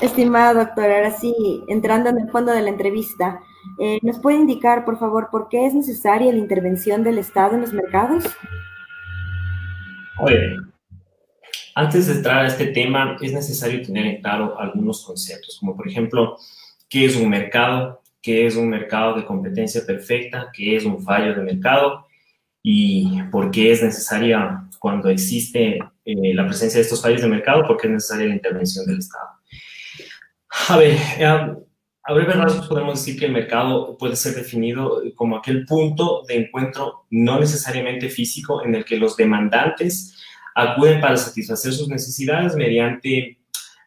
Estimada 0.00 0.54
doctora, 0.54 0.96
ahora 0.96 1.10
sí, 1.10 1.34
entrando 1.68 2.10
en 2.10 2.18
el 2.18 2.30
fondo 2.30 2.52
de 2.52 2.62
la 2.62 2.70
entrevista, 2.70 3.40
eh, 3.78 3.98
¿nos 4.02 4.18
puede 4.18 4.38
indicar, 4.38 4.84
por 4.84 4.98
favor, 4.98 5.28
por 5.30 5.48
qué 5.48 5.66
es 5.66 5.74
necesaria 5.74 6.32
la 6.32 6.38
intervención 6.38 7.04
del 7.04 7.18
Estado 7.18 7.54
en 7.54 7.60
los 7.60 7.72
mercados? 7.72 8.24
Oye, 10.20 10.56
antes 11.74 12.06
de 12.06 12.14
entrar 12.14 12.44
a 12.44 12.48
este 12.48 12.66
tema, 12.66 13.16
es 13.20 13.32
necesario 13.32 13.82
tener 13.82 14.06
en 14.06 14.22
claro 14.22 14.58
algunos 14.58 15.04
conceptos, 15.04 15.58
como 15.60 15.76
por 15.76 15.88
ejemplo, 15.88 16.36
¿qué 16.88 17.04
es 17.04 17.16
un 17.16 17.28
mercado? 17.28 18.00
¿Qué 18.20 18.46
es 18.46 18.56
un 18.56 18.68
mercado 18.68 19.14
de 19.14 19.24
competencia 19.24 19.82
perfecta? 19.86 20.50
¿Qué 20.52 20.76
es 20.76 20.84
un 20.84 21.02
fallo 21.02 21.34
de 21.34 21.42
mercado? 21.42 22.06
y 22.62 23.20
por 23.24 23.50
qué 23.50 23.72
es 23.72 23.82
necesaria 23.82 24.64
cuando 24.78 25.08
existe 25.10 25.78
eh, 26.04 26.34
la 26.34 26.46
presencia 26.46 26.78
de 26.78 26.82
estos 26.82 27.02
fallos 27.02 27.22
de 27.22 27.28
mercado, 27.28 27.66
por 27.66 27.76
qué 27.76 27.88
es 27.88 27.92
necesaria 27.92 28.28
la 28.28 28.34
intervención 28.34 28.86
del 28.86 28.98
Estado. 28.98 29.28
A 30.68 30.76
ver, 30.76 30.98
a 32.04 32.12
breve 32.12 32.32
rasgos 32.32 32.68
podemos 32.68 32.98
decir 32.98 33.18
que 33.18 33.26
el 33.26 33.32
mercado 33.32 33.96
puede 33.96 34.16
ser 34.16 34.34
definido 34.34 35.02
como 35.14 35.36
aquel 35.36 35.64
punto 35.64 36.24
de 36.26 36.36
encuentro 36.36 37.06
no 37.10 37.38
necesariamente 37.38 38.08
físico 38.08 38.64
en 38.64 38.74
el 38.74 38.84
que 38.84 38.96
los 38.96 39.16
demandantes 39.16 40.18
acuden 40.54 41.00
para 41.00 41.16
satisfacer 41.16 41.72
sus 41.72 41.88
necesidades 41.88 42.56
mediante 42.56 43.38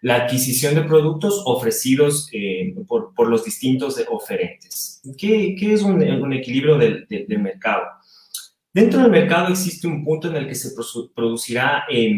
la 0.01 0.15
adquisición 0.15 0.75
de 0.75 0.84
productos 0.84 1.41
ofrecidos 1.45 2.29
eh, 2.31 2.74
por, 2.88 3.27
los 3.27 3.43
distintos 3.43 4.01
oferentes. 4.10 5.01
¿Qué, 5.17 5.55
es 5.60 5.81
un, 5.81 6.34
equilibrio 6.34 6.77
del, 6.77 7.07
mercado? 7.39 7.84
Dentro 8.75 9.03
del 9.03 9.10
mercado 9.10 9.53
existe 9.53 9.88
un 9.88 10.03
punto 10.03 10.27
en 10.27 10.36
el 10.36 10.50
que 10.50 10.55
se 10.55 10.72
producirá 11.15 11.86
eh, 11.89 12.13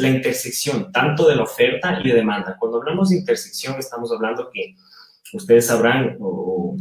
la 0.00 0.08
intersección 0.08 0.90
tanto 0.90 1.28
de 1.28 1.36
la 1.36 1.44
oferta 1.44 2.00
y 2.02 2.08
de 2.08 2.16
demanda. 2.16 2.56
Cuando 2.58 2.78
hablamos 2.78 3.10
de 3.10 3.18
intersección 3.18 3.78
estamos 3.78 4.10
hablando 4.10 4.50
que 4.52 4.74
ustedes 5.32 5.68
sabrán 5.68 6.16
o 6.18 6.76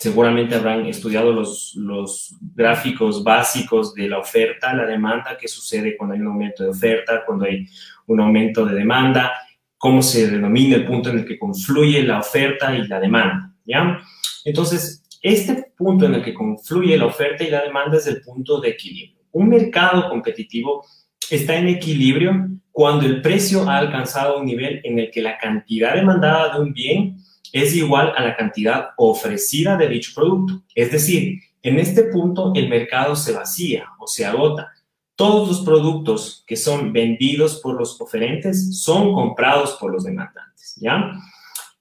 seguramente 0.00 0.56
habrán 0.56 0.86
estudiado 0.86 1.30
los, 1.30 1.76
los 1.76 2.34
gráficos 2.56 3.22
básicos 3.22 3.94
de 3.94 4.08
la 4.08 4.18
oferta, 4.18 4.74
la 4.74 4.86
demanda, 4.86 5.38
qué 5.40 5.46
sucede 5.46 5.96
cuando 5.96 6.16
hay 6.16 6.20
un 6.20 6.26
aumento 6.26 6.64
de 6.64 6.70
oferta, 6.70 7.22
cuando 7.24 7.44
hay 7.44 7.64
un 8.08 8.20
aumento 8.20 8.66
de 8.66 8.74
demanda, 8.74 9.34
cómo 9.76 10.02
se 10.02 10.28
denomina 10.28 10.74
el 10.74 10.84
punto 10.84 11.10
en 11.10 11.20
el 11.20 11.24
que 11.24 11.38
confluye 11.38 12.02
la 12.02 12.18
oferta 12.18 12.74
y 12.74 12.88
la 12.88 12.98
demanda, 12.98 13.54
¿ya? 13.64 14.00
Entonces, 14.44 14.97
este 15.22 15.72
punto 15.76 16.06
en 16.06 16.14
el 16.14 16.22
que 16.22 16.34
confluye 16.34 16.96
la 16.96 17.06
oferta 17.06 17.44
y 17.44 17.50
la 17.50 17.62
demanda 17.62 17.96
es 17.96 18.06
el 18.06 18.20
punto 18.20 18.60
de 18.60 18.70
equilibrio. 18.70 19.18
Un 19.32 19.48
mercado 19.48 20.08
competitivo 20.08 20.84
está 21.30 21.56
en 21.56 21.68
equilibrio 21.68 22.48
cuando 22.70 23.06
el 23.06 23.20
precio 23.20 23.68
ha 23.68 23.78
alcanzado 23.78 24.38
un 24.38 24.46
nivel 24.46 24.80
en 24.84 24.98
el 24.98 25.10
que 25.10 25.22
la 25.22 25.36
cantidad 25.38 25.94
demandada 25.94 26.54
de 26.54 26.60
un 26.60 26.72
bien 26.72 27.18
es 27.52 27.74
igual 27.74 28.12
a 28.16 28.22
la 28.22 28.36
cantidad 28.36 28.90
ofrecida 28.96 29.76
de 29.76 29.88
dicho 29.88 30.12
producto. 30.14 30.62
Es 30.74 30.92
decir, 30.92 31.40
en 31.62 31.78
este 31.78 32.04
punto 32.04 32.52
el 32.54 32.68
mercado 32.68 33.16
se 33.16 33.32
vacía 33.32 33.86
o 33.98 34.06
se 34.06 34.24
agota. 34.24 34.72
Todos 35.16 35.48
los 35.48 35.60
productos 35.62 36.44
que 36.46 36.56
son 36.56 36.92
vendidos 36.92 37.60
por 37.60 37.76
los 37.76 38.00
oferentes 38.00 38.80
son 38.80 39.12
comprados 39.12 39.76
por 39.80 39.92
los 39.92 40.04
demandantes, 40.04 40.76
¿ya? 40.80 41.12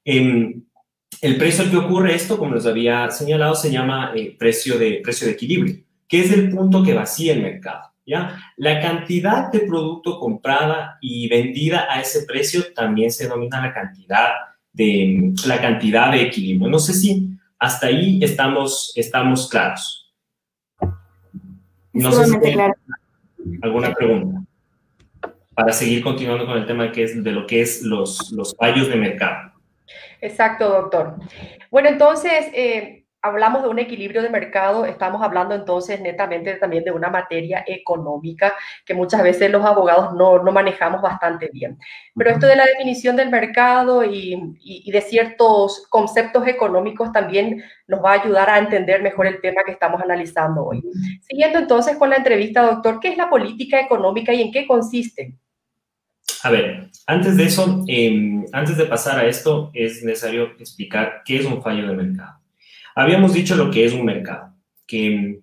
Eh, 0.03 0.55
el 1.21 1.37
precio 1.37 1.63
al 1.63 1.71
que 1.71 1.77
ocurre 1.77 2.15
esto, 2.15 2.37
como 2.37 2.55
les 2.55 2.65
había 2.65 3.09
señalado, 3.11 3.55
se 3.55 3.71
llama 3.71 4.11
eh, 4.15 4.35
precio, 4.37 4.77
de, 4.77 5.01
precio 5.03 5.27
de 5.27 5.33
equilibrio, 5.33 5.75
que 6.07 6.21
es 6.21 6.31
el 6.31 6.49
punto 6.49 6.83
que 6.83 6.93
vacía 6.93 7.33
el 7.33 7.41
mercado, 7.41 7.91
¿ya? 8.05 8.39
La 8.57 8.79
cantidad 8.79 9.51
de 9.51 9.61
producto 9.61 10.19
comprada 10.19 10.97
y 11.01 11.27
vendida 11.27 11.87
a 11.89 12.01
ese 12.01 12.23
precio 12.25 12.73
también 12.73 13.11
se 13.11 13.25
denomina 13.25 13.61
la 13.61 13.73
cantidad 13.73 14.29
de 14.71 15.33
la 15.45 15.59
cantidad 15.59 16.11
de 16.11 16.21
equilibrio. 16.21 16.69
No 16.69 16.79
sé 16.79 16.93
si 16.93 17.29
hasta 17.59 17.87
ahí 17.87 18.19
estamos, 18.21 18.93
estamos 18.95 19.49
claros. 19.49 20.13
No 21.93 22.11
sé 22.11 22.25
si 22.25 22.37
claro. 22.39 22.75
alguna 23.63 23.93
pregunta 23.93 24.43
para 25.57 25.73
seguir 25.73 26.03
continuando 26.03 26.45
con 26.45 26.55
el 26.55 26.67
tema 26.67 26.91
que 26.91 27.01
es 27.01 27.23
de 27.23 27.31
lo 27.31 27.47
que 27.47 27.61
es 27.61 27.81
los, 27.81 28.31
los 28.31 28.55
fallos 28.55 28.89
de 28.89 28.95
mercado. 28.95 29.56
Exacto, 30.21 30.69
doctor. 30.69 31.15
Bueno, 31.69 31.89
entonces, 31.89 32.47
eh, 32.53 33.07
hablamos 33.21 33.63
de 33.63 33.69
un 33.69 33.79
equilibrio 33.79 34.21
de 34.21 34.29
mercado, 34.29 34.85
estamos 34.85 35.21
hablando 35.21 35.55
entonces 35.55 35.99
netamente 36.01 36.53
también 36.55 36.83
de 36.83 36.91
una 36.91 37.09
materia 37.09 37.63
económica 37.67 38.53
que 38.85 38.93
muchas 38.93 39.23
veces 39.23 39.51
los 39.51 39.65
abogados 39.65 40.13
no, 40.13 40.41
no 40.43 40.51
manejamos 40.51 41.01
bastante 41.01 41.49
bien. 41.51 41.77
Pero 42.15 42.29
esto 42.31 42.47
de 42.47 42.55
la 42.55 42.65
definición 42.65 43.15
del 43.15 43.29
mercado 43.29 44.03
y, 44.03 44.33
y, 44.59 44.83
y, 44.85 44.91
de 44.91 45.01
ciertos 45.01 45.87
conceptos 45.89 46.47
económicos 46.47 47.11
también 47.11 47.63
nos 47.87 48.03
va 48.03 48.11
a 48.11 48.21
ayudar 48.21 48.49
a 48.49 48.59
entender 48.59 49.01
mejor 49.01 49.27
el 49.27 49.41
tema 49.41 49.63
que 49.65 49.71
estamos 49.71 50.01
analizando 50.01 50.65
hoy. 50.65 50.83
Siguiendo 51.21 51.59
entonces 51.59 51.97
con 51.97 52.09
la 52.09 52.17
entrevista, 52.17 52.61
doctor, 52.61 52.99
¿qué 52.99 53.09
es 53.09 53.17
la 53.17 53.29
política 53.29 53.79
económica 53.79 54.33
y 54.33 54.41
en 54.41 54.51
qué 54.51 54.67
consiste? 54.67 55.35
A 56.43 56.49
ver, 56.49 56.89
antes 57.07 57.35
de 57.35 57.43
eso, 57.45 57.83
eh, 57.87 58.45
antes 58.51 58.77
de 58.77 58.85
pasar 58.85 59.19
a 59.19 59.27
esto, 59.27 59.71
es 59.73 60.03
necesario 60.03 60.51
explicar 60.59 61.21
qué 61.25 61.37
es 61.37 61.45
un 61.45 61.61
fallo 61.61 61.87
de 61.87 61.95
mercado. 61.95 62.39
Habíamos 62.95 63.33
dicho 63.33 63.55
lo 63.55 63.69
que 63.71 63.85
es 63.85 63.93
un 63.93 64.05
mercado, 64.05 64.53
que 64.85 65.39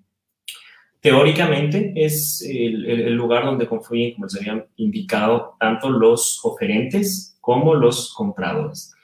teóricamente 1.01 1.93
es 1.95 2.43
el, 2.43 2.87
el, 2.87 3.15
lugar 3.15 3.45
donde 3.45 3.67
confluyen, 3.67 4.15
como 4.15 4.29
se 4.29 4.39
habían 4.39 4.67
indicado, 4.77 5.57
tanto 5.61 5.91
los 5.91 6.41
oferentes 6.45 7.37
como 7.41 7.75
los 7.75 8.13
compradores. 8.15 8.95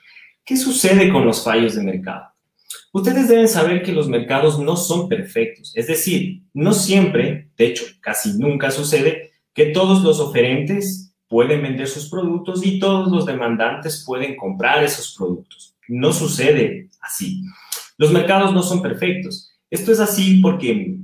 ¿Qué 0.43 0.57
sucede 0.57 1.09
con 1.11 1.25
los 1.25 1.43
fallos 1.43 1.75
de 1.75 1.83
mercado? 1.83 2.31
Ustedes 2.93 3.27
deben 3.27 3.47
saber 3.47 3.83
que 3.83 3.93
los 3.93 4.09
mercados 4.09 4.59
no 4.59 4.75
son 4.75 5.07
perfectos, 5.07 5.71
es 5.75 5.87
decir, 5.87 6.41
no 6.53 6.73
siempre, 6.73 7.49
de 7.55 7.67
hecho, 7.67 7.85
casi 8.01 8.37
nunca 8.37 8.71
sucede 8.71 9.31
que 9.53 9.67
todos 9.67 10.03
los 10.03 10.19
oferentes 10.19 11.10
pueden 11.31 11.61
vender 11.61 11.87
sus 11.87 12.09
productos 12.09 12.59
y 12.65 12.77
todos 12.77 13.09
los 13.09 13.25
demandantes 13.25 14.03
pueden 14.05 14.35
comprar 14.35 14.83
esos 14.83 15.15
productos. 15.17 15.77
No 15.87 16.11
sucede 16.11 16.89
así. 16.99 17.41
Los 17.97 18.11
mercados 18.11 18.53
no 18.53 18.61
son 18.61 18.81
perfectos. 18.81 19.49
Esto 19.69 19.93
es 19.93 20.01
así 20.01 20.41
porque 20.41 20.97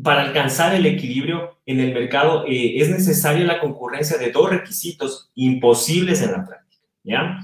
para 0.00 0.22
alcanzar 0.22 0.76
el 0.76 0.86
equilibrio 0.86 1.58
en 1.66 1.80
el 1.80 1.92
mercado 1.92 2.46
eh, 2.46 2.74
es 2.76 2.88
necesaria 2.88 3.44
la 3.44 3.58
concurrencia 3.58 4.16
de 4.16 4.30
dos 4.30 4.48
requisitos 4.48 5.32
imposibles 5.34 6.22
en 6.22 6.30
la 6.30 6.46
práctica. 6.46 6.86
¿ya? 7.02 7.40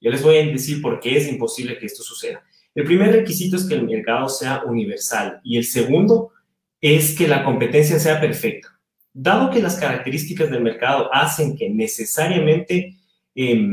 Yo 0.00 0.10
les 0.10 0.20
voy 0.20 0.38
a 0.38 0.46
decir 0.46 0.82
por 0.82 0.98
qué 0.98 1.16
es 1.16 1.28
imposible 1.28 1.78
que 1.78 1.86
esto 1.86 2.02
suceda. 2.02 2.42
El 2.74 2.86
primer 2.86 3.12
requisito 3.12 3.54
es 3.54 3.64
que 3.64 3.76
el 3.76 3.86
mercado 3.86 4.28
sea 4.28 4.64
universal 4.64 5.40
y 5.44 5.56
el 5.56 5.64
segundo 5.64 6.32
es 6.80 7.16
que 7.16 7.28
la 7.28 7.44
competencia 7.44 8.00
sea 8.00 8.20
perfecta. 8.20 8.77
Dado 9.20 9.50
que 9.50 9.60
las 9.60 9.74
características 9.74 10.48
del 10.48 10.62
mercado 10.62 11.12
hacen 11.12 11.56
que 11.56 11.68
necesariamente 11.68 12.96
eh, 13.34 13.68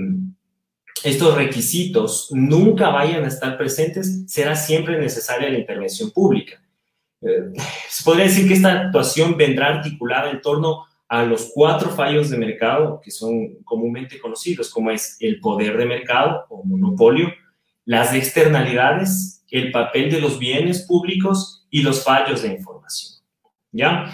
estos 1.04 1.36
requisitos 1.36 2.30
nunca 2.32 2.90
vayan 2.90 3.24
a 3.26 3.28
estar 3.28 3.56
presentes, 3.56 4.24
será 4.26 4.56
siempre 4.56 5.00
necesaria 5.00 5.48
la 5.48 5.60
intervención 5.60 6.10
pública. 6.10 6.60
Eh, 7.22 7.54
se 7.88 8.04
podría 8.04 8.26
decir 8.26 8.48
que 8.48 8.56
esta 8.56 8.86
actuación 8.86 9.38
vendrá 9.38 9.68
articulada 9.68 10.32
en 10.32 10.42
torno 10.42 10.86
a 11.08 11.24
los 11.24 11.52
cuatro 11.54 11.92
fallos 11.92 12.32
de 12.32 12.40
mercado 12.40 13.00
que 13.04 13.12
son 13.12 13.64
comúnmente 13.64 14.20
conocidos, 14.20 14.72
como 14.72 14.90
es 14.90 15.16
el 15.20 15.40
poder 15.42 15.78
de 15.78 15.86
mercado 15.86 16.48
o 16.50 16.64
monopolio, 16.64 17.32
las 17.86 18.16
externalidades, 18.16 19.46
el 19.52 19.72
papel 19.72 20.10
de 20.10 20.22
los 20.22 20.40
bienes 20.40 20.88
públicos 20.88 21.68
y 21.70 21.84
los 21.84 22.04
fallos 22.04 22.42
de 22.42 22.48
información. 22.48 23.22
¿Ya? 23.72 24.12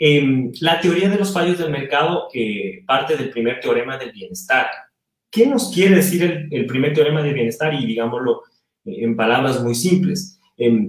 Eh, 0.00 0.50
la 0.60 0.80
teoría 0.80 1.08
de 1.08 1.18
los 1.18 1.32
fallos 1.32 1.58
del 1.58 1.70
mercado 1.70 2.28
eh, 2.34 2.82
parte 2.86 3.16
del 3.16 3.30
primer 3.30 3.60
teorema 3.60 3.98
del 3.98 4.12
bienestar, 4.12 4.66
¿Qué 5.30 5.46
nos 5.46 5.72
quiere 5.72 5.96
decir 5.96 6.22
el, 6.24 6.48
el 6.50 6.66
primer 6.66 6.92
teorema 6.92 7.22
de 7.22 7.32
bienestar? 7.32 7.72
Y 7.74 7.86
digámoslo 7.86 8.42
eh, 8.84 9.04
en 9.04 9.16
palabras 9.16 9.62
muy 9.62 9.74
simples. 9.74 10.40
Eh, 10.58 10.88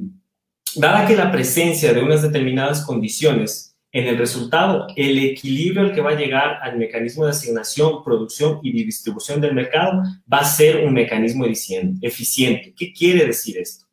dada 0.75 1.05
que 1.05 1.15
la 1.15 1.31
presencia 1.31 1.93
de 1.93 2.01
unas 2.01 2.23
determinadas 2.23 2.83
condiciones 2.83 3.77
en 3.93 4.07
el 4.07 4.17
resultado, 4.17 4.87
el 4.95 5.19
equilibrio 5.19 5.81
al 5.81 5.93
que 5.93 6.01
va 6.01 6.11
a 6.11 6.15
llegar 6.15 6.59
al 6.61 6.77
mecanismo 6.77 7.25
de 7.25 7.31
asignación, 7.31 8.03
producción 8.03 8.59
y 8.63 8.71
distribución 8.71 9.41
del 9.41 9.53
mercado 9.53 10.01
va 10.31 10.39
a 10.39 10.45
ser 10.45 10.85
un 10.85 10.93
mecanismo 10.93 11.45
eficiente. 11.45 12.73
¿Qué 12.75 12.93
quiere 12.93 13.25
decir 13.25 13.57
esto? 13.57 13.85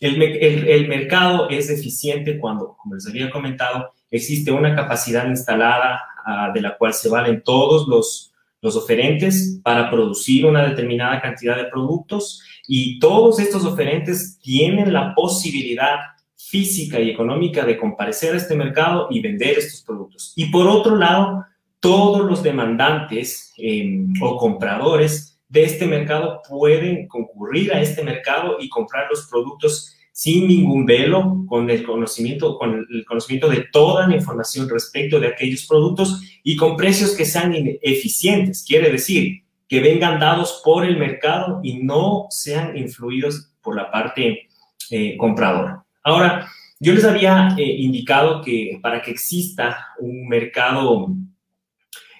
El, 0.00 0.22
el, 0.22 0.68
el 0.68 0.88
mercado 0.88 1.50
es 1.50 1.68
eficiente 1.68 2.38
cuando, 2.38 2.76
como 2.76 2.94
les 2.94 3.06
había 3.08 3.28
comentado, 3.28 3.92
existe 4.16 4.52
una 4.52 4.74
capacidad 4.74 5.26
instalada 5.26 6.00
uh, 6.26 6.52
de 6.52 6.60
la 6.60 6.76
cual 6.76 6.94
se 6.94 7.08
valen 7.08 7.42
todos 7.42 7.88
los, 7.88 8.32
los 8.60 8.76
oferentes 8.76 9.60
para 9.62 9.90
producir 9.90 10.46
una 10.46 10.66
determinada 10.68 11.20
cantidad 11.20 11.56
de 11.56 11.64
productos 11.64 12.42
y 12.66 12.98
todos 12.98 13.38
estos 13.40 13.64
oferentes 13.64 14.38
tienen 14.40 14.92
la 14.92 15.14
posibilidad 15.14 15.96
física 16.36 17.00
y 17.00 17.10
económica 17.10 17.64
de 17.64 17.76
comparecer 17.76 18.34
a 18.34 18.36
este 18.36 18.54
mercado 18.54 19.08
y 19.10 19.20
vender 19.20 19.58
estos 19.58 19.82
productos. 19.82 20.32
Y 20.36 20.46
por 20.46 20.68
otro 20.68 20.96
lado, 20.96 21.44
todos 21.80 22.24
los 22.24 22.42
demandantes 22.42 23.52
eh, 23.58 24.06
o 24.22 24.36
compradores 24.36 25.40
de 25.48 25.64
este 25.64 25.86
mercado 25.86 26.40
pueden 26.48 27.08
concurrir 27.08 27.72
a 27.72 27.80
este 27.80 28.02
mercado 28.02 28.56
y 28.60 28.68
comprar 28.68 29.06
los 29.10 29.26
productos 29.26 29.93
sin 30.14 30.46
ningún 30.46 30.86
velo, 30.86 31.44
con 31.48 31.68
el 31.68 31.82
conocimiento, 31.82 32.56
con 32.56 32.86
el 32.88 33.04
conocimiento 33.04 33.48
de 33.48 33.66
toda 33.72 34.06
la 34.06 34.14
información 34.14 34.68
respecto 34.68 35.18
de 35.18 35.26
aquellos 35.26 35.66
productos 35.66 36.22
y 36.44 36.54
con 36.54 36.76
precios 36.76 37.16
que 37.16 37.24
sean 37.24 37.52
eficientes. 37.82 38.64
Quiere 38.64 38.92
decir, 38.92 39.42
que 39.68 39.80
vengan 39.80 40.20
dados 40.20 40.62
por 40.64 40.86
el 40.86 40.98
mercado 40.98 41.58
y 41.64 41.78
no 41.78 42.26
sean 42.30 42.76
influidos 42.76 43.50
por 43.60 43.74
la 43.74 43.90
parte 43.90 44.48
eh, 44.90 45.16
compradora. 45.16 45.84
Ahora, 46.04 46.48
yo 46.78 46.94
les 46.94 47.04
había 47.04 47.48
eh, 47.58 47.64
indicado 47.64 48.40
que 48.40 48.78
para 48.80 49.02
que 49.02 49.10
exista 49.10 49.88
un 49.98 50.28
mercado 50.28 51.08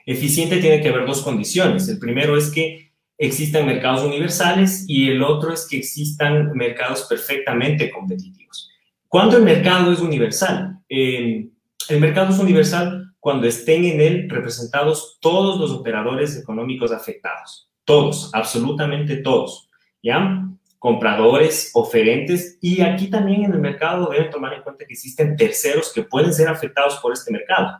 eficiente 0.04 0.58
tiene 0.58 0.80
que 0.80 0.88
haber 0.88 1.06
dos 1.06 1.22
condiciones. 1.22 1.88
El 1.88 2.00
primero 2.00 2.36
es 2.36 2.50
que 2.50 2.83
existan 3.18 3.66
mercados 3.66 4.02
universales 4.02 4.84
y 4.88 5.08
el 5.10 5.22
otro 5.22 5.52
es 5.52 5.66
que 5.68 5.78
existan 5.78 6.52
mercados 6.54 7.06
perfectamente 7.08 7.90
competitivos. 7.90 8.70
¿Cuándo 9.08 9.36
el 9.36 9.44
mercado 9.44 9.92
es 9.92 10.00
universal? 10.00 10.78
el 10.88 12.00
mercado 12.00 12.32
es 12.32 12.38
universal 12.38 13.14
cuando 13.18 13.46
estén 13.46 13.84
en 13.84 14.00
él 14.00 14.28
representados 14.28 15.18
todos 15.20 15.58
los 15.58 15.70
operadores 15.70 16.36
económicos 16.36 16.92
afectados. 16.92 17.70
Todos, 17.84 18.30
absolutamente 18.34 19.16
todos. 19.16 19.70
¿Ya? 20.02 20.46
Compradores, 20.78 21.70
oferentes 21.74 22.58
y 22.60 22.82
aquí 22.82 23.08
también 23.08 23.44
en 23.44 23.52
el 23.52 23.60
mercado 23.60 24.10
deben 24.10 24.30
tomar 24.30 24.52
en 24.52 24.62
cuenta 24.62 24.84
que 24.84 24.92
existen 24.92 25.36
terceros 25.36 25.92
que 25.92 26.02
pueden 26.02 26.34
ser 26.34 26.48
afectados 26.48 26.96
por 26.96 27.12
este 27.12 27.32
mercado. 27.32 27.78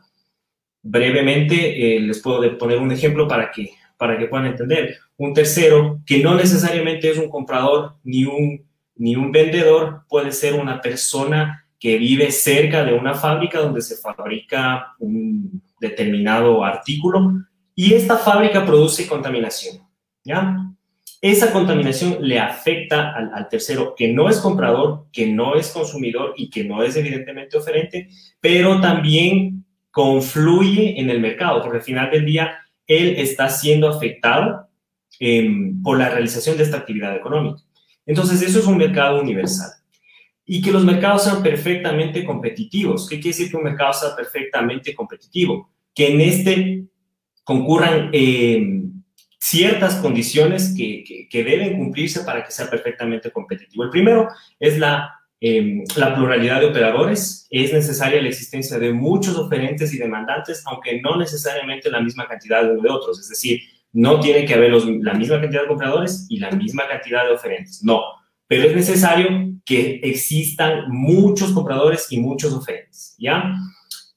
Brevemente 0.81 1.97
eh, 1.97 1.99
les 1.99 2.21
puedo 2.21 2.57
poner 2.57 2.79
un 2.79 2.91
ejemplo 2.91 3.27
para 3.27 3.51
que, 3.51 3.71
para 3.97 4.17
que 4.17 4.27
puedan 4.27 4.47
entender. 4.47 4.97
Un 5.17 5.33
tercero 5.33 6.01
que 6.05 6.21
no 6.21 6.35
necesariamente 6.35 7.09
es 7.09 7.17
un 7.17 7.29
comprador 7.29 7.95
ni 8.03 8.25
un, 8.25 8.65
ni 8.95 9.15
un 9.15 9.31
vendedor, 9.31 10.03
puede 10.09 10.31
ser 10.31 10.53
una 10.53 10.81
persona 10.81 11.65
que 11.79 11.97
vive 11.97 12.31
cerca 12.31 12.83
de 12.83 12.93
una 12.93 13.13
fábrica 13.13 13.59
donde 13.59 13.81
se 13.81 13.97
fabrica 13.97 14.93
un 14.99 15.61
determinado 15.79 16.63
artículo 16.63 17.43
y 17.75 17.93
esta 17.93 18.17
fábrica 18.17 18.65
produce 18.65 19.07
contaminación, 19.07 19.83
¿ya? 20.23 20.65
Esa 21.21 21.51
contaminación 21.51 22.17
le 22.21 22.39
afecta 22.39 23.11
al, 23.15 23.49
tercero 23.49 23.95
que 23.97 24.13
no 24.13 24.29
es 24.29 24.37
comprador, 24.37 25.07
que 25.11 25.27
no 25.27 25.55
es 25.55 25.71
consumidor 25.71 26.33
y 26.37 26.49
que 26.49 26.63
no 26.63 26.83
es 26.83 26.95
evidentemente 26.95 27.57
oferente, 27.57 28.09
pero 28.39 28.79
también 28.79 29.65
confluye 29.91 30.99
en 30.99 31.09
el 31.09 31.19
mercado, 31.19 31.61
porque 31.61 31.77
al 31.77 31.83
final 31.83 32.11
del 32.11 32.25
día 32.25 32.64
él 32.87 33.15
está 33.17 33.49
siendo 33.49 33.89
afectado 33.89 34.67
em, 35.19 35.81
por 35.81 35.97
la 35.97 36.09
realización 36.09 36.57
de 36.57 36.63
esta 36.63 36.77
actividad 36.77 37.15
económica. 37.15 37.61
Entonces, 38.05 38.41
eso 38.41 38.59
es 38.59 38.65
un 38.65 38.77
mercado 38.77 39.21
universal 39.21 39.71
y 40.45 40.61
que 40.61 40.71
los 40.71 40.85
mercados 40.85 41.23
sean 41.23 41.41
perfectamente 41.41 42.23
competitivos. 42.23 43.07
¿Qué 43.09 43.15
quiere 43.15 43.35
decir 43.35 43.49
que 43.49 43.57
un 43.57 43.63
mercado 43.63 43.93
sea 43.93 44.15
perfectamente 44.15 44.93
competitivo? 44.93 45.71
Que 45.93 46.13
en 46.13 46.21
este 46.21 46.85
concurran 47.43 48.09
eh, 48.13 48.83
ciertas 49.39 49.95
condiciones 49.95 50.73
que, 50.75 51.27
deben 51.31 51.77
cumplirse 51.77 52.21
para 52.21 52.43
que 52.43 52.51
sea 52.51 52.69
perfectamente 52.69 53.31
competitivo. 53.31 53.83
El 53.83 53.89
primero 53.89 54.27
es 54.59 54.77
la, 54.77 55.09
eh, 55.47 55.83
la 55.95 56.15
pluralidad 56.15 56.59
de 56.59 56.65
operadores. 56.65 57.47
Es 57.51 57.71
necesaria 57.71 58.19
la 58.19 58.29
existencia 58.29 58.79
de 58.79 58.91
muchos 58.91 59.37
oferentes 59.37 59.93
y 59.93 59.99
demandantes, 59.99 60.63
aunque 60.65 60.99
no 61.01 61.17
necesariamente 61.17 61.91
la 61.91 62.01
misma 62.01 62.27
cantidad 62.27 62.63
de 62.63 62.71
uno 62.71 62.81
de 62.81 62.89
otros. 62.89 63.19
Es 63.19 63.29
decir, 63.29 63.59
no 63.93 64.19
tiene 64.19 64.45
que 64.45 64.55
haber 64.55 64.71
la 64.73 65.13
misma 65.13 65.39
cantidad 65.39 65.61
de 65.61 65.67
compradores 65.67 66.25
y 66.29 66.39
la 66.39 66.49
misma 66.49 66.87
cantidad 66.87 67.25
de 67.25 67.33
oferentes. 67.33 67.83
No, 67.83 68.01
pero 68.47 68.63
es 68.63 68.75
necesario 68.75 69.53
que 69.63 69.99
existan 70.01 70.85
muchos 70.89 71.51
compradores 71.51 72.11
y 72.11 72.19
muchos 72.19 72.51
oferentes, 72.51 73.15
¿ya? 73.19 73.53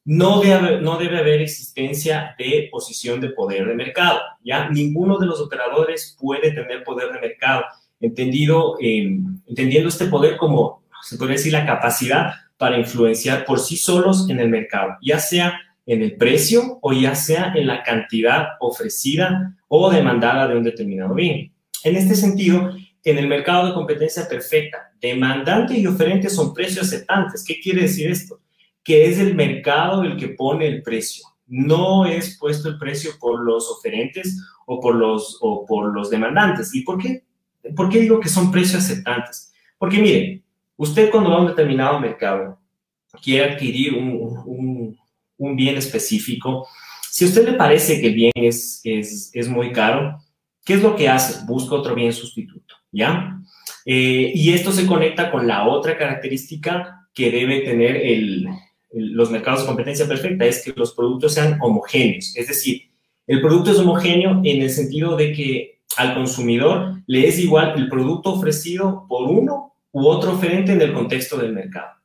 No 0.07 0.41
debe, 0.41 0.81
no 0.81 0.97
debe 0.97 1.19
haber 1.19 1.43
existencia 1.43 2.35
de 2.38 2.69
posición 2.73 3.21
de 3.21 3.29
poder 3.29 3.67
de 3.67 3.75
mercado, 3.75 4.21
¿ya? 4.43 4.71
Ninguno 4.71 5.19
de 5.19 5.27
los 5.27 5.43
operadores 5.43 6.17
puede 6.19 6.53
tener 6.53 6.85
poder 6.85 7.12
de 7.12 7.21
mercado, 7.21 7.64
entendido, 8.01 8.77
entendiendo 8.81 9.91
este 9.91 10.07
poder 10.07 10.38
como, 10.38 10.88
se 11.03 11.17
puede 11.17 11.33
decir, 11.33 11.53
la 11.53 11.67
capacidad 11.67 12.33
para 12.57 12.79
influenciar 12.79 13.45
por 13.45 13.61
sí 13.61 13.77
solos 13.77 14.29
en 14.29 14.41
el 14.41 14.49
mercado, 14.49 14.97
ya 15.03 15.19
sea 15.19 15.61
en 15.87 16.03
el 16.03 16.17
precio 16.17 16.79
o 16.83 16.93
ya 16.93 17.15
sea 17.15 17.53
en 17.55 17.67
la 17.67 17.83
cantidad 17.83 18.49
ofrecida 18.61 19.57
o 19.69 19.91
demandada 19.91 20.47
de 20.49 20.57
un 20.57 20.65
determinado 20.65 21.15
bien. 21.15 21.53
En 21.85 21.97
este 21.97 22.15
sentido, 22.15 22.73
en 23.05 23.19
el 23.19 23.29
mercado 23.29 23.69
de 23.69 23.75
competencia 23.75 24.29
perfecta, 24.29 24.93
demandante 25.01 25.79
y 25.79 25.87
oferente 25.87 26.29
son 26.29 26.53
precios 26.53 26.87
aceptantes. 26.87 27.45
¿Qué 27.45 27.59
quiere 27.61 27.83
decir 27.83 28.11
esto? 28.11 28.41
Que 28.83 29.07
es 29.07 29.19
el 29.19 29.35
mercado 29.35 30.03
el 30.03 30.17
que 30.17 30.29
pone 30.29 30.67
el 30.67 30.83
precio. 30.83 31.25
No 31.47 32.05
es 32.05 32.37
puesto 32.39 32.69
el 32.69 32.79
precio 32.79 33.13
por 33.19 33.41
los 33.41 33.71
oferentes 33.71 34.37
o 34.67 34.81
por 34.81 34.95
los, 34.95 35.39
o 35.41 35.65
por 35.65 35.95
los 35.95 36.11
demandantes. 36.11 36.75
¿Y 36.75 36.83
por 36.83 36.99
qué? 36.99 37.25
¿Por 37.75 37.89
qué 37.89 38.01
digo 38.01 38.21
que 38.21 38.29
son 38.29 38.51
precios 38.51 38.85
aceptantes? 38.85 39.53
Porque 39.79 39.99
mire, 39.99 40.43
usted 40.79 41.11
cuando 41.11 41.31
va 41.31 41.37
a 41.37 41.41
un 41.43 41.49
determinado 41.49 42.01
mercado, 42.01 42.59
quiere 43.23 43.53
adquirir 43.53 43.95
un, 43.95 44.97
un, 45.37 45.57
bien 45.57 45.77
específico, 45.77 46.67
si 47.11 47.25
a 47.25 47.29
usted 47.29 47.47
le 47.47 47.57
parece 47.57 48.01
que 48.01 48.09
el 48.09 48.14
bien 48.14 48.33
es, 48.35 48.81
es, 48.85 49.31
es 49.35 49.49
muy 49.49 49.73
caro, 49.73 50.19
¿qué 50.64 50.75
es 50.75 50.83
lo 50.83 50.97
que 50.97 51.09
hace? 51.09 51.45
Busca 51.47 51.75
otro 51.75 51.95
bien 51.95 52.12
sustituto. 52.12 52.75
¿ya? 52.93 53.41
Eh, 53.85 54.33
y 54.35 54.53
esto 54.53 54.73
se 54.73 54.87
conecta 54.87 55.31
con 55.31 55.47
la 55.47 55.67
otra 55.67 55.97
característica 55.97 57.09
que 57.14 57.31
debe 57.31 57.61
tener 57.61 57.97
el, 57.97 58.49
los 58.93 59.31
mercados 59.31 59.61
de 59.61 59.67
competencia 59.67 60.07
perfecta, 60.07 60.47
es 60.47 60.64
que 60.64 60.73
los 60.77 60.95
productos 60.95 61.35
sean 61.35 61.59
homogéneos. 61.61 62.35
Es 62.37 62.49
decir, 62.49 62.91
el 63.27 63.41
producto 63.41 63.71
es 63.71 63.79
homogéneo 63.79 64.41
en 64.45 64.62
el 64.62 64.71
sentido 64.71 65.17
de 65.17 65.33
que 65.33 65.81
al 65.97 66.14
consumidor 66.14 67.03
le 67.07 67.27
es 67.27 67.38
igual 67.38 67.75
el 67.77 67.88
producto 67.88 68.35
ofrecido 68.35 69.07
por 69.09 69.29
uno 69.31 69.68
u 69.92 70.07
otro 70.07 70.33
oferente 70.33 70.72
en 70.72 70.83
el 70.83 70.92
contexto 70.92 71.37
del 71.37 71.53
mercado. 71.53 71.98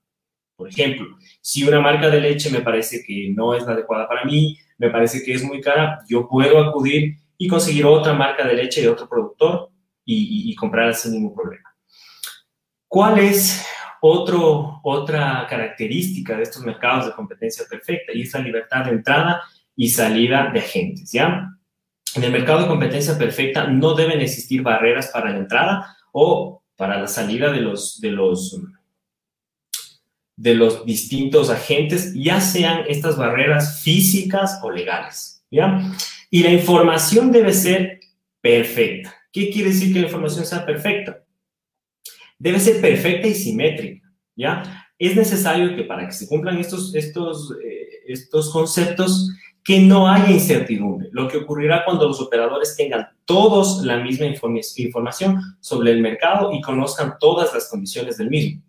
Por 0.55 0.69
ejemplo, 0.69 1.17
si 1.41 1.63
una 1.63 1.81
marca 1.81 2.09
de 2.09 2.21
leche 2.21 2.49
me 2.49 2.61
parece 2.61 3.03
que 3.05 3.31
no 3.35 3.53
es 3.53 3.65
la 3.65 3.73
adecuada 3.73 4.07
para 4.07 4.23
mí, 4.23 4.57
me 4.77 4.89
parece 4.89 5.23
que 5.23 5.33
es 5.33 5.43
muy 5.43 5.61
cara, 5.61 5.99
yo 6.07 6.27
puedo 6.27 6.59
acudir 6.59 7.17
y 7.37 7.47
conseguir 7.47 7.85
otra 7.85 8.13
marca 8.13 8.47
de 8.47 8.53
leche 8.53 8.81
de 8.81 8.89
otro 8.89 9.07
productor 9.07 9.69
y, 10.05 10.53
comprar 10.55 10.93
sin 10.93 11.13
ningún 11.13 11.35
problema. 11.35 11.73
¿Cuál 12.87 13.19
es 13.19 13.65
otro, 14.01 14.79
otra 14.83 15.45
característica 15.49 16.37
de 16.37 16.43
estos 16.43 16.63
mercados 16.63 17.07
de 17.07 17.13
competencia 17.13 17.65
perfecta? 17.69 18.13
Y 18.13 18.21
es 18.21 18.33
la 18.33 18.41
libertad 18.41 18.85
de 18.85 18.91
entrada 18.91 19.41
y 19.75 19.89
salida 19.89 20.51
de 20.53 20.59
agentes, 20.59 21.11
¿ya? 21.11 21.49
En 22.15 22.23
el 22.23 22.31
mercado 22.31 22.61
de 22.61 22.67
competencia 22.67 23.17
perfecta 23.17 23.67
no 23.67 23.95
deben 23.95 24.21
existir 24.21 24.61
barreras 24.61 25.07
para 25.07 25.31
la 25.31 25.37
entrada 25.37 25.97
o 26.11 26.62
para 26.75 26.99
la 26.99 27.07
salida 27.07 27.51
de 27.51 27.61
los, 27.61 27.99
de 28.01 28.11
los, 28.11 28.59
de 30.35 30.55
los 30.55 30.85
distintos 30.85 31.49
agentes, 31.49 32.13
ya 32.15 32.41
sean 32.41 32.83
estas 32.87 33.17
barreras 33.17 33.81
físicas 33.81 34.59
o 34.63 34.71
legales, 34.71 35.43
¿ya? 35.51 35.93
Y 36.29 36.43
la 36.43 36.51
información 36.51 37.31
debe 37.31 37.53
ser 37.53 37.99
perfecta. 38.41 39.15
¿Qué 39.31 39.49
quiere 39.49 39.69
decir 39.69 39.93
que 39.93 39.99
la 39.99 40.07
información 40.07 40.45
sea 40.45 40.65
perfecta? 40.65 41.23
Debe 42.37 42.59
ser 42.59 42.81
perfecta 42.81 43.27
y 43.27 43.33
simétrica, 43.33 44.11
¿ya? 44.35 44.87
Es 44.97 45.15
necesario 45.15 45.75
que 45.75 45.83
para 45.83 46.05
que 46.05 46.13
se 46.13 46.27
cumplan 46.27 46.57
estos, 46.57 46.93
estos, 46.95 47.51
eh, 47.63 48.03
estos 48.07 48.51
conceptos, 48.51 49.29
que 49.63 49.79
no 49.79 50.07
haya 50.07 50.29
incertidumbre. 50.29 51.09
Lo 51.11 51.27
que 51.27 51.37
ocurrirá 51.37 51.85
cuando 51.85 52.07
los 52.07 52.19
operadores 52.19 52.75
tengan 52.75 53.07
todos 53.25 53.83
la 53.85 53.97
misma 53.97 54.25
información 54.25 55.41
sobre 55.61 55.91
el 55.91 56.01
mercado 56.01 56.51
y 56.51 56.61
conozcan 56.61 57.15
todas 57.19 57.53
las 57.53 57.69
condiciones 57.69 58.17
del 58.17 58.29
mismo. 58.29 58.61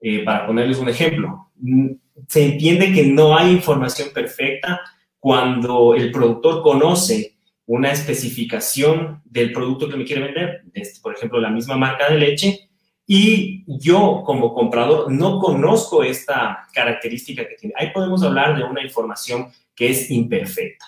Eh, 0.00 0.24
para 0.24 0.46
ponerles 0.46 0.78
un 0.78 0.88
ejemplo, 0.88 1.50
mm, 1.56 1.88
se 2.26 2.44
entiende 2.44 2.92
que 2.92 3.04
no 3.04 3.36
hay 3.36 3.50
información 3.50 4.08
perfecta 4.14 4.80
cuando 5.18 5.94
el 5.94 6.10
productor 6.10 6.62
conoce 6.62 7.36
una 7.66 7.92
especificación 7.92 9.20
del 9.24 9.52
producto 9.52 9.88
que 9.88 9.96
me 9.96 10.04
quiere 10.04 10.22
vender, 10.22 10.62
este, 10.72 11.00
por 11.02 11.14
ejemplo, 11.14 11.38
la 11.38 11.50
misma 11.50 11.76
marca 11.76 12.08
de 12.10 12.18
leche, 12.18 12.67
y 13.10 13.64
yo 13.66 14.22
como 14.24 14.52
comprador 14.52 15.10
no 15.10 15.40
conozco 15.40 16.04
esta 16.04 16.68
característica 16.74 17.48
que 17.48 17.54
tiene. 17.54 17.74
Ahí 17.78 17.90
podemos 17.90 18.22
hablar 18.22 18.56
de 18.56 18.64
una 18.64 18.84
información 18.84 19.48
que 19.74 19.88
es 19.88 20.10
imperfecta. 20.10 20.84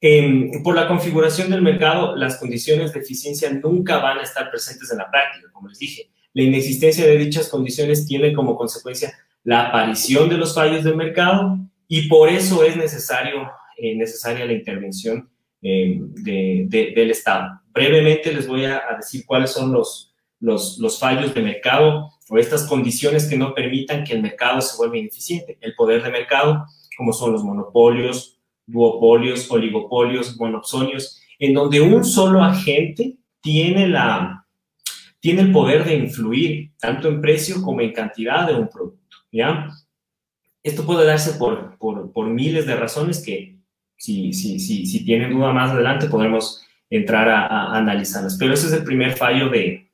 Em, 0.00 0.62
por 0.64 0.74
la 0.74 0.88
configuración 0.88 1.48
del 1.48 1.62
mercado, 1.62 2.16
las 2.16 2.38
condiciones 2.38 2.92
de 2.92 3.00
eficiencia 3.00 3.50
nunca 3.52 3.98
van 3.98 4.18
a 4.18 4.22
estar 4.22 4.50
presentes 4.50 4.90
en 4.90 4.98
la 4.98 5.10
práctica, 5.10 5.48
como 5.52 5.68
les 5.68 5.78
dije. 5.78 6.10
La 6.34 6.42
inexistencia 6.42 7.06
de 7.06 7.16
dichas 7.16 7.48
condiciones 7.48 8.06
tiene 8.06 8.32
como 8.32 8.56
consecuencia 8.56 9.12
la 9.44 9.68
aparición 9.68 10.28
de 10.28 10.38
los 10.38 10.54
fallos 10.54 10.82
del 10.82 10.96
mercado 10.96 11.58
y 11.86 12.08
por 12.08 12.28
eso 12.28 12.64
es 12.64 12.76
necesario, 12.76 13.48
eh, 13.76 13.94
necesaria 13.94 14.44
la 14.44 14.52
intervención 14.52 15.30
eh, 15.62 16.00
del 16.00 17.10
Estado. 17.10 17.60
Brevemente 17.72 18.32
les 18.32 18.46
voy 18.46 18.64
a, 18.64 18.82
decir 18.96 19.24
cuáles 19.24 19.50
son 19.50 19.72
los, 19.72 20.14
los, 20.40 20.98
fallos 20.98 21.34
de 21.34 21.42
mercado 21.42 22.10
o 22.28 22.38
estas 22.38 22.66
condiciones 22.66 23.28
que 23.28 23.36
no 23.36 23.54
permitan 23.54 24.04
que 24.04 24.14
el 24.14 24.22
mercado 24.22 24.60
se 24.60 24.76
vuelva 24.76 24.98
ineficiente. 24.98 25.58
El 25.60 25.74
poder 25.74 26.02
de 26.02 26.10
mercado, 26.10 26.66
como 26.96 27.12
son 27.12 27.32
los 27.32 27.42
monopolios, 27.44 28.38
duopolios, 28.66 29.50
oligopolios, 29.50 30.36
monopsonios, 30.38 31.20
en 31.38 31.54
donde 31.54 31.80
un 31.80 32.04
solo 32.04 32.42
agente 32.42 33.16
tiene, 33.40 33.88
la, 33.88 34.46
tiene 35.20 35.42
el 35.42 35.52
poder 35.52 35.84
de 35.84 35.96
influir 35.96 36.72
tanto 36.78 37.08
en 37.08 37.20
precio 37.20 37.62
como 37.62 37.80
en 37.80 37.92
cantidad 37.92 38.46
de 38.46 38.54
un 38.54 38.68
producto, 38.68 39.16
¿ya? 39.32 39.68
Esto 40.62 40.84
puede 40.84 41.06
darse 41.06 41.38
por, 41.38 41.78
por, 41.78 42.12
por 42.12 42.26
miles 42.26 42.66
de 42.66 42.76
razones 42.76 43.24
que 43.24 43.56
si, 43.96 44.32
si, 44.32 44.58
si, 44.60 44.86
si 44.86 45.04
tienen 45.04 45.32
duda 45.32 45.52
más 45.52 45.70
adelante 45.70 46.08
podremos 46.08 46.64
entrar 46.90 47.28
a, 47.28 47.76
analizarlas. 47.76 48.36
Pero 48.38 48.54
ese 48.54 48.68
es 48.68 48.72
el 48.72 48.84
primer 48.84 49.16
fallo 49.16 49.48
de, 49.50 49.87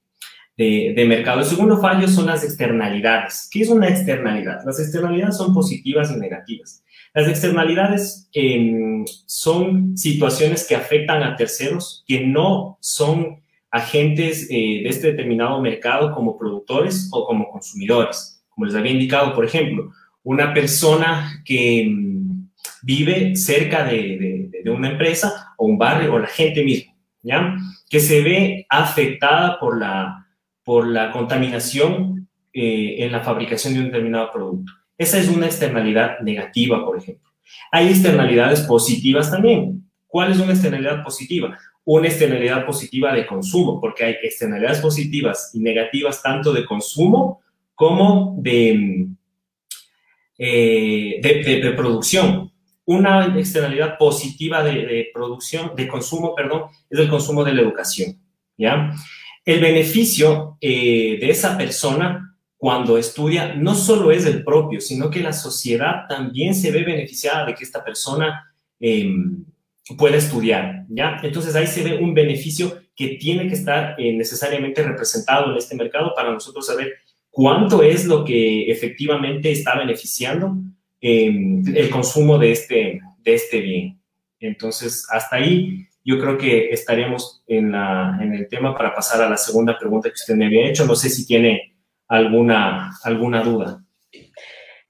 de, 0.57 1.05
mercado. 1.07 1.41
El 1.41 1.47
segundo 1.47 1.79
fallo 1.79 2.09
son 2.09 2.27
las 2.27 2.45
externalidades. 2.45 3.49
¿Qué 3.51 3.63
es 3.63 3.69
una 3.69 3.89
externalidad? 3.89 4.61
Las 4.65 4.79
externalidades 4.79 5.37
son 5.37 5.53
positivas 5.53 6.13
y 6.13 6.19
negativas. 6.19 6.85
Las 7.13 7.29
externalidades 7.29 8.29
em, 8.33 9.05
son 9.27 9.97
situaciones 9.97 10.67
que 10.67 10.77
afectan 10.77 11.23
a 11.23 11.37
terceros 11.37 12.05
que 12.07 12.27
no 12.27 12.79
son 12.81 13.41
agentes 13.71 14.49
eh, 14.51 14.83
de 14.83 14.89
este 14.89 15.09
determinado 15.09 15.61
mercado 15.61 16.13
como 16.13 16.39
productores 16.39 17.09
o 17.13 17.27
como 17.27 17.51
consumidores. 17.51 18.45
Como 18.49 18.67
les 18.67 18.75
había 18.75 18.93
indicado, 18.93 19.35
por 19.35 19.45
ejemplo, 19.45 19.91
una 20.23 20.55
persona 20.55 21.43
que 21.45 21.83
em, 21.83 22.49
vive 22.83 23.35
cerca 23.37 23.85
de, 23.85 24.51
de, 24.63 24.71
una 24.71 24.91
empresa 24.91 25.53
o 25.59 25.67
un 25.67 25.77
barrio 25.77 26.15
o 26.15 26.19
la 26.19 26.27
gente 26.27 26.65
misma, 26.65 26.95
¿ya? 27.23 27.57
Que 27.91 28.01
se 28.01 28.23
ve 28.23 28.67
afectada 28.71 29.59
por 29.61 29.79
la, 29.79 30.24
por 30.65 30.87
la 30.87 31.13
contaminación 31.13 32.29
eh, 32.53 32.97
en 33.05 33.13
la 33.13 33.21
fabricación 33.21 33.75
de 33.75 33.81
un 33.81 33.87
determinado 33.87 34.31
producto. 34.33 34.73
Esa 34.97 35.19
es 35.19 35.29
una 35.29 35.47
externalidad 35.47 36.21
negativa, 36.21 36.85
por 36.85 36.97
ejemplo. 36.97 37.31
Hay 37.71 37.89
externalidades 37.89 38.61
positivas 38.61 39.31
también. 39.31 39.91
¿Cuál 40.07 40.33
es 40.33 40.39
una 40.39 40.53
externalidad 40.53 41.03
positiva? 41.03 41.59
Una 41.85 42.07
externalidad 42.07 42.65
positiva 42.65 43.13
de 43.13 43.27
consumo, 43.27 43.81
porque 43.81 44.05
hay 44.05 44.17
externalidades 44.23 44.79
positivas 44.79 45.51
y 45.53 45.61
negativas 45.61 46.23
tanto 46.23 46.53
de 46.53 46.65
consumo 46.65 47.43
como 47.75 48.37
de, 48.39 49.09
eh, 50.39 51.21
de, 51.21 51.73
producción. 51.73 52.53
Una 52.87 53.37
externalidad 53.37 53.99
positiva 53.99 54.63
de, 54.63 54.87
de, 54.87 55.09
producción, 55.13 55.73
de 55.75 55.89
consumo, 55.89 56.35
perdón, 56.35 56.65
es 56.89 56.99
el 57.01 57.09
consumo 57.09 57.43
de 57.43 57.53
la 57.53 57.63
educación, 57.63 58.17
¿ya? 58.57 58.93
El 59.45 59.61
beneficio 59.61 60.57
eh, 60.61 61.19
de 61.21 61.31
esa 61.31 61.57
persona 61.59 62.37
cuando 62.57 62.97
estudia 62.97 63.55
no 63.55 63.75
solo 63.75 64.11
es 64.11 64.25
el 64.25 64.43
propio, 64.43 64.81
sino 64.81 65.11
que 65.11 65.21
la 65.21 65.35
sociedad 65.35 66.07
también 66.09 66.55
se 66.55 66.71
ve 66.71 66.83
beneficiada 66.83 67.45
de 67.45 67.55
que 67.55 67.63
esta 67.63 67.85
persona 67.85 68.55
em, 68.81 69.45
pueda 69.99 70.17
estudiar, 70.17 70.87
¿ya? 70.89 71.19
Entonces 71.23 71.55
ahí 71.55 71.67
se 71.67 71.83
ve 71.83 71.99
un 71.99 72.15
beneficio 72.15 72.81
que 72.97 73.19
tiene 73.21 73.49
que 73.49 73.55
estar 73.55 73.97
eh, 73.99 74.15
necesariamente 74.15 74.83
representado 74.83 75.51
en 75.51 75.59
este 75.59 75.77
mercado 75.77 76.15
para 76.17 76.33
nosotros 76.33 76.67
saber 76.67 76.95
cuánto 77.29 77.83
es 77.83 78.07
lo 78.07 78.25
que 78.25 78.71
efectivamente 78.71 79.51
está 79.53 79.77
beneficiando 79.77 80.57
em, 81.03 81.63
el 81.77 81.91
consumo 81.91 82.39
de 82.39 82.53
este, 82.53 83.01
de 83.19 83.35
este 83.35 83.61
bien. 83.61 84.01
Entonces, 84.41 85.07
hasta 85.11 85.37
ahí 85.37 85.87
yo 86.05 86.19
creo 86.19 86.37
que 86.37 86.69
estaremos 86.69 87.43
en, 87.47 87.73
la, 87.73 88.19
en 88.21 88.35
el 88.35 88.49
tema 88.49 88.77
para 88.77 88.95
pasar 88.95 89.23
a 89.23 89.29
la 89.29 89.37
segunda 89.37 89.79
pregunta 89.79 90.11
que 90.11 90.15
usted 90.15 90.35
me 90.35 90.47
había 90.47 90.69
hecho. 90.69 90.85
No 90.85 90.95
sé 90.95 91.09
si 91.09 91.27
tiene 91.27 91.77
alguna, 92.09 92.91
alguna 93.03 93.43
duda. 93.43 93.81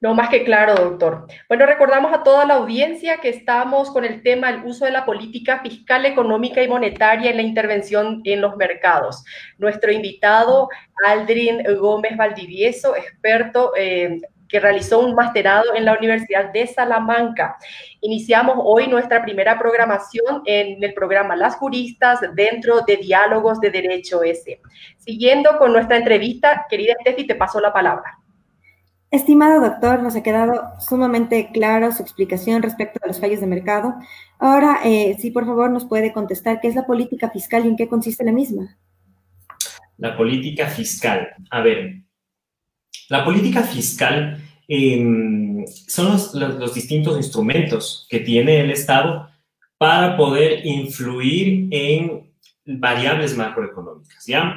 No, 0.00 0.12
más 0.14 0.28
que 0.28 0.44
claro, 0.44 0.74
doctor. 0.74 1.26
Bueno, 1.48 1.64
recordamos 1.64 2.12
a 2.12 2.22
toda 2.22 2.44
la 2.44 2.56
audiencia 2.56 3.18
que 3.22 3.30
estamos 3.30 3.90
con 3.90 4.04
el 4.04 4.22
tema 4.22 4.52
del 4.52 4.64
uso 4.66 4.84
de 4.84 4.90
la 4.90 5.06
política 5.06 5.60
fiscal, 5.60 6.04
económica 6.04 6.62
y 6.62 6.68
monetaria 6.68 7.30
en 7.30 7.38
la 7.38 7.42
intervención 7.42 8.20
en 8.24 8.42
los 8.42 8.54
mercados. 8.56 9.24
Nuestro 9.56 9.90
invitado, 9.90 10.68
Aldrin 11.06 11.62
Gómez 11.78 12.18
Valdivieso, 12.18 12.94
experto 12.96 13.72
eh, 13.78 14.20
que 14.54 14.60
realizó 14.60 15.00
un 15.00 15.16
masterado 15.16 15.74
en 15.74 15.84
la 15.84 15.98
Universidad 15.98 16.52
de 16.52 16.64
Salamanca. 16.68 17.56
Iniciamos 18.00 18.54
hoy 18.62 18.86
nuestra 18.86 19.20
primera 19.20 19.58
programación 19.58 20.42
en 20.46 20.80
el 20.80 20.94
programa 20.94 21.34
Las 21.34 21.56
Juristas 21.56 22.20
dentro 22.36 22.82
de 22.82 22.98
Diálogos 22.98 23.58
de 23.58 23.72
Derecho 23.72 24.22
S. 24.22 24.60
Siguiendo 24.98 25.58
con 25.58 25.72
nuestra 25.72 25.96
entrevista, 25.96 26.66
querida 26.70 26.94
Steffi, 27.00 27.26
te 27.26 27.34
paso 27.34 27.58
la 27.60 27.72
palabra. 27.72 28.16
Estimado 29.10 29.60
doctor, 29.60 30.00
nos 30.00 30.14
ha 30.14 30.22
quedado 30.22 30.62
sumamente 30.78 31.50
claro 31.52 31.90
su 31.90 32.04
explicación 32.04 32.62
respecto 32.62 33.00
a 33.02 33.08
los 33.08 33.18
fallos 33.18 33.40
de 33.40 33.48
mercado. 33.48 33.96
Ahora, 34.38 34.82
eh, 34.84 35.16
sí, 35.18 35.32
por 35.32 35.46
favor, 35.46 35.68
nos 35.68 35.84
puede 35.84 36.12
contestar 36.12 36.60
qué 36.60 36.68
es 36.68 36.76
la 36.76 36.86
política 36.86 37.28
fiscal 37.28 37.64
y 37.64 37.70
en 37.70 37.76
qué 37.76 37.88
consiste 37.88 38.22
la 38.22 38.30
misma. 38.30 38.78
La 39.96 40.16
política 40.16 40.68
fiscal. 40.68 41.34
A 41.50 41.60
ver, 41.60 42.04
la 43.08 43.24
política 43.24 43.62
fiscal 43.62 44.43
em, 44.68 45.66
son 45.66 46.12
los, 46.34 46.74
distintos 46.74 47.16
instrumentos 47.16 48.06
que 48.08 48.20
tiene 48.20 48.60
el 48.60 48.70
Estado 48.70 49.28
para 49.78 50.16
poder 50.16 50.64
influir 50.64 51.68
en 51.70 52.32
variables 52.64 53.36
macroeconómicas, 53.36 54.26
¿ya? 54.26 54.56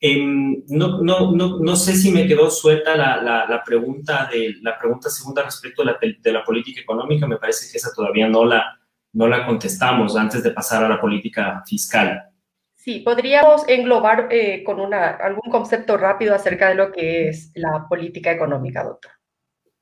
Em, 0.00 0.62
no, 0.68 1.02
no, 1.02 1.32
no, 1.32 1.58
no, 1.58 1.76
sé 1.76 1.94
si 1.96 2.12
me 2.12 2.26
quedó 2.26 2.50
suelta 2.50 2.96
la, 2.96 3.62
pregunta 3.64 4.28
de 4.32 4.54
la 4.62 4.78
pregunta 4.78 5.10
segunda 5.10 5.42
respecto 5.42 5.82
de 5.82 5.92
la, 5.92 5.98
de 6.00 6.32
la, 6.32 6.44
política 6.44 6.80
económica. 6.80 7.26
Me 7.26 7.38
parece 7.38 7.70
que 7.70 7.78
esa 7.78 7.92
todavía 7.92 8.28
no 8.28 8.44
la, 8.44 8.78
no 9.12 9.26
la 9.26 9.44
contestamos 9.46 10.16
antes 10.16 10.42
de 10.42 10.50
pasar 10.52 10.84
a 10.84 10.88
la 10.88 11.00
política 11.00 11.62
fiscal. 11.66 12.28
Sí, 12.76 13.00
podríamos 13.00 13.68
englobar 13.68 14.28
eh, 14.30 14.62
con 14.64 14.80
una, 14.80 15.10
algún 15.10 15.50
concepto 15.50 15.96
rápido 15.96 16.34
acerca 16.34 16.68
de 16.68 16.76
lo 16.76 16.92
que 16.92 17.28
es 17.28 17.50
la 17.54 17.86
política 17.88 18.30
económica, 18.30 18.84
doctor. 18.84 19.17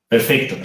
Perfecto. 0.07 0.55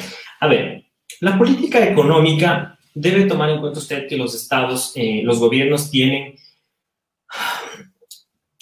A 0.40 0.46
ver, 0.46 0.84
la 1.20 1.38
política 1.38 1.86
económica 1.86 2.78
debe 2.94 3.24
tomar 3.24 3.50
en 3.50 3.60
cuenta 3.60 3.78
usted 3.78 4.06
que 4.06 4.16
los 4.16 4.34
estados, 4.34 4.92
eh, 4.94 5.22
los 5.24 5.38
gobiernos 5.38 5.90
tienen 5.90 6.34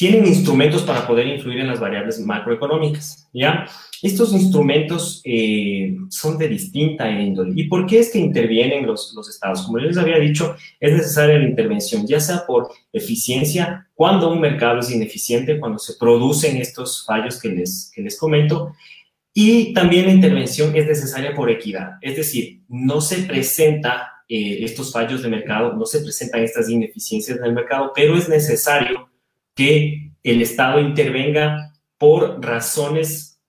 tienen 0.00 0.26
instrumentos 0.26 0.80
para 0.80 1.06
poder 1.06 1.26
influir 1.26 1.60
en 1.60 1.66
las 1.66 1.78
variables 1.78 2.18
macroeconómicas, 2.20 3.28
¿ya? 3.34 3.66
Estos 4.00 4.32
instrumentos 4.32 5.20
eh, 5.26 5.94
son 6.08 6.38
de 6.38 6.48
distinta 6.48 7.10
índole. 7.10 7.52
¿Y 7.54 7.64
por 7.64 7.84
qué 7.84 7.98
es 7.98 8.10
que 8.10 8.18
intervienen 8.18 8.86
los, 8.86 9.12
los 9.14 9.28
estados? 9.28 9.60
Como 9.60 9.76
les 9.76 9.98
había 9.98 10.18
dicho, 10.18 10.56
es 10.80 10.94
necesaria 10.94 11.36
la 11.36 11.44
intervención, 11.44 12.06
ya 12.06 12.18
sea 12.18 12.46
por 12.46 12.70
eficiencia, 12.94 13.90
cuando 13.92 14.32
un 14.32 14.40
mercado 14.40 14.80
es 14.80 14.90
ineficiente, 14.90 15.60
cuando 15.60 15.78
se 15.78 15.92
producen 16.00 16.56
estos 16.56 17.04
fallos 17.04 17.38
que 17.38 17.50
les, 17.50 17.92
que 17.94 18.00
les 18.00 18.18
comento, 18.18 18.72
y 19.32 19.72
también 19.72 20.06
la 20.06 20.12
intervención 20.12 20.74
es 20.76 20.86
necesaria 20.86 21.34
por 21.34 21.50
equidad, 21.50 21.92
es 22.00 22.16
decir, 22.16 22.62
no 22.68 23.00
se 23.00 23.22
presenta 23.22 24.24
eh, 24.28 24.64
estos 24.64 24.92
fallos 24.92 25.22
de 25.22 25.28
mercado, 25.28 25.72
no 25.74 25.86
se 25.86 26.00
presentan 26.00 26.42
estas 26.42 26.68
ineficiencias 26.68 27.40
del 27.40 27.52
mercado, 27.52 27.92
pero 27.94 28.16
es 28.16 28.28
necesario 28.28 29.10
que 29.54 30.12
el 30.22 30.42
Estado 30.42 30.80
intervenga 30.80 31.74
por 31.98 32.44
razones 32.44 33.40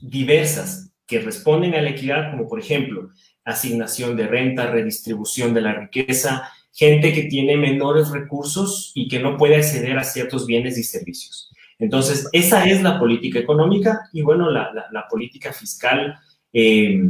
diversas 0.00 0.92
que 1.06 1.20
responden 1.20 1.74
a 1.74 1.82
la 1.82 1.90
equidad, 1.90 2.30
como 2.30 2.48
por 2.48 2.58
ejemplo 2.60 3.10
asignación 3.44 4.16
de 4.16 4.26
renta, 4.26 4.66
redistribución 4.66 5.54
de 5.54 5.60
la 5.60 5.74
riqueza, 5.74 6.50
gente 6.72 7.12
que 7.12 7.22
tiene 7.22 7.56
menores 7.56 8.10
recursos 8.10 8.92
y 8.94 9.08
que 9.08 9.20
no 9.20 9.36
puede 9.36 9.56
acceder 9.56 9.96
a 9.98 10.04
ciertos 10.04 10.46
bienes 10.46 10.76
y 10.76 10.82
servicios. 10.82 11.45
Entonces, 11.78 12.28
esa 12.32 12.64
es 12.64 12.82
la 12.82 12.98
política 12.98 13.38
económica 13.38 14.08
y 14.12 14.22
bueno, 14.22 14.50
la, 14.50 15.06
política 15.10 15.52
fiscal 15.52 16.18
eh, 16.52 17.00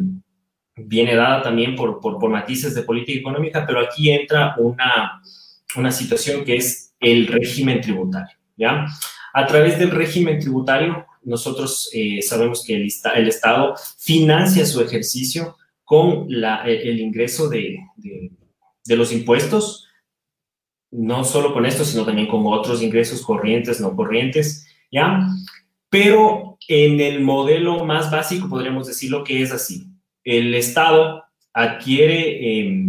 viene 0.76 1.14
dada 1.14 1.42
también 1.42 1.76
por, 1.76 2.00
por, 2.00 2.28
matices 2.28 2.74
de 2.74 2.82
política 2.82 3.20
económica, 3.20 3.64
pero 3.66 3.80
aquí 3.80 4.10
entra 4.10 4.54
una, 4.58 5.22
una 5.76 5.92
situación 5.92 6.44
que 6.44 6.56
es 6.56 6.94
el 7.00 7.26
régimen 7.28 7.80
tributario. 7.80 8.36
¿ya? 8.56 8.86
A 9.32 9.46
través 9.46 9.78
del 9.78 9.90
régimen 9.90 10.40
tributario, 10.40 11.06
nosotros 11.22 11.90
eh, 11.92 12.22
sabemos 12.22 12.64
que 12.64 12.74
el, 12.76 12.86
Estado 13.28 13.74
financia 13.98 14.64
su 14.64 14.80
ejercicio 14.80 15.56
con 15.84 16.26
la, 16.28 16.64
el 16.64 17.00
ingreso 17.00 17.48
de, 17.48 17.78
de, 17.96 18.96
los 18.96 19.12
impuestos, 19.12 19.85
no 20.90 21.24
solo 21.24 21.52
con 21.52 21.66
esto, 21.66 21.84
sino 21.84 22.04
también 22.04 22.28
con 22.28 22.42
otros 22.46 22.82
ingresos 22.82 23.22
corrientes, 23.22 23.80
no 23.80 23.94
corrientes, 23.94 24.66
¿ya? 24.90 25.26
Pero 25.88 26.58
en 26.68 27.00
el 27.00 27.20
modelo 27.20 27.84
más 27.84 28.10
básico 28.10 28.48
podríamos 28.48 28.86
decirlo 28.86 29.24
que 29.24 29.42
es 29.42 29.52
así. 29.52 29.86
El 30.24 30.54
Estado 30.54 31.24
adquiere... 31.52 32.60
Eh, 32.60 32.86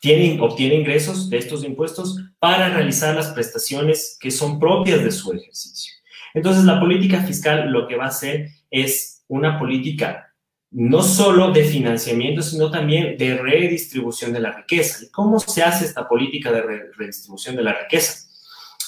tienen, 0.00 0.40
obtiene 0.40 0.76
ingresos 0.76 1.28
de 1.28 1.38
estos 1.38 1.64
impuestos 1.64 2.16
para 2.38 2.68
realizar 2.68 3.14
las 3.14 3.32
prestaciones 3.32 4.16
que 4.20 4.30
son 4.30 4.58
propias 4.58 5.02
de 5.02 5.10
su 5.10 5.32
ejercicio. 5.32 5.92
Entonces, 6.34 6.64
la 6.64 6.78
política 6.78 7.22
fiscal 7.22 7.70
lo 7.70 7.88
que 7.88 7.96
va 7.96 8.04
a 8.04 8.08
hacer 8.08 8.50
es 8.70 9.24
una 9.28 9.58
política 9.58 10.27
no 10.70 11.02
solo 11.02 11.50
de 11.50 11.64
financiamiento, 11.64 12.42
sino 12.42 12.70
también 12.70 13.16
de 13.16 13.36
redistribución 13.36 14.32
de 14.32 14.40
la 14.40 14.52
riqueza. 14.52 15.04
¿Y 15.04 15.10
cómo 15.10 15.38
se 15.40 15.62
hace 15.62 15.84
esta 15.84 16.06
política 16.08 16.52
de 16.52 16.62
redistribución 16.96 17.56
de 17.56 17.62
la 17.62 17.72
riqueza? 17.72 18.26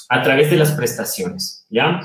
A 0.08 0.22
través 0.22 0.50
de 0.50 0.56
las 0.56 0.72
prestaciones, 0.72 1.66
¿ya? 1.70 2.00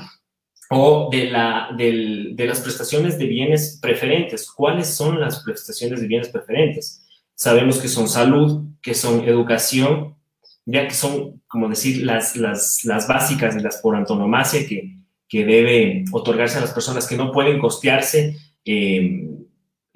O 0.70 1.10
de, 1.12 1.30
la, 1.30 1.68
de 1.76 2.46
las 2.46 2.60
prestaciones 2.60 3.18
de 3.18 3.26
bienes 3.26 3.78
preferentes. 3.80 4.50
¿Cuáles 4.50 4.88
son 4.88 5.20
las 5.20 5.42
prestaciones 5.42 6.00
de 6.00 6.06
bienes 6.06 6.28
preferentes? 6.28 7.04
Sabemos 7.34 7.78
que 7.78 7.88
son 7.88 8.08
salud, 8.08 8.64
que 8.80 8.94
son 8.94 9.28
educación, 9.28 10.16
ya 10.64 10.88
que 10.88 10.94
son, 10.94 11.42
como 11.46 11.68
decir, 11.68 12.04
las, 12.04 12.36
las, 12.36 12.84
las 12.84 13.06
básicas 13.06 13.54
y 13.56 13.60
las 13.60 13.76
por 13.78 13.94
antonomasia 13.94 14.66
que, 14.66 14.96
que 15.28 15.44
debe 15.44 16.04
otorgarse 16.12 16.58
a 16.58 16.62
las 16.62 16.72
personas 16.72 17.06
que 17.06 17.16
no 17.16 17.30
pueden 17.30 17.58
costearse 17.58 18.36
eh, 18.64 19.28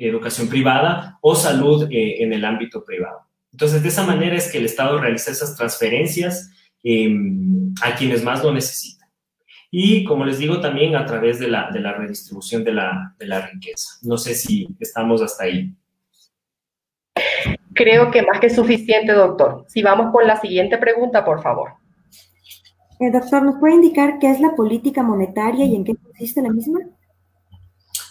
educación 0.08 0.48
privada 0.48 1.18
o 1.20 1.34
salud 1.34 1.88
eh, 1.90 2.22
en 2.22 2.32
el 2.32 2.44
ámbito 2.44 2.84
privado. 2.84 3.20
Entonces, 3.52 3.82
de 3.82 3.88
esa 3.88 4.06
manera 4.06 4.36
es 4.36 4.50
que 4.50 4.58
el 4.58 4.64
Estado 4.64 4.98
realiza 4.98 5.30
esas 5.30 5.56
transferencias 5.56 6.50
em, 6.82 7.74
a 7.82 7.94
quienes 7.94 8.22
más 8.22 8.42
lo 8.42 8.52
necesitan. 8.52 9.08
Y, 9.70 10.04
como 10.04 10.24
les 10.24 10.38
digo, 10.38 10.60
también 10.60 10.96
a 10.96 11.04
través 11.04 11.38
de 11.38 11.48
la, 11.48 11.70
de 11.70 11.80
la 11.80 11.92
redistribución 11.92 12.64
de 12.64 12.72
la, 12.72 13.14
de 13.18 13.26
la 13.26 13.46
riqueza. 13.46 13.98
No 14.02 14.18
sé 14.18 14.34
si 14.34 14.68
estamos 14.80 15.22
hasta 15.22 15.44
ahí. 15.44 15.72
Creo 17.74 18.10
que 18.10 18.22
más 18.22 18.40
que 18.40 18.50
suficiente, 18.50 19.12
doctor. 19.12 19.64
Si 19.68 19.82
vamos 19.82 20.12
con 20.12 20.26
la 20.26 20.40
siguiente 20.40 20.76
pregunta, 20.78 21.24
por 21.24 21.42
favor. 21.42 21.74
Eh, 22.98 23.10
doctor, 23.10 23.42
¿nos 23.42 23.58
puede 23.58 23.74
indicar 23.74 24.18
qué 24.18 24.30
es 24.30 24.40
la 24.40 24.54
política 24.54 25.02
monetaria 25.02 25.64
y 25.64 25.74
en 25.74 25.84
qué 25.84 25.94
consiste 25.94 26.42
la 26.42 26.50
misma? 26.50 26.80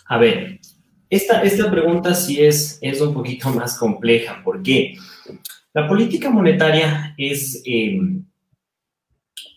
A 0.07 0.17
ver, 0.17 0.59
esta, 1.09 1.41
esta 1.41 1.71
pregunta 1.71 2.13
sí 2.13 2.43
es, 2.43 2.77
es 2.81 3.01
un 3.01 3.13
poquito 3.13 3.49
más 3.53 3.77
compleja. 3.77 4.41
¿Por 4.43 4.61
qué? 4.61 4.95
La 5.73 5.87
política 5.87 6.29
monetaria 6.29 7.13
es 7.17 7.61
em, 7.65 8.25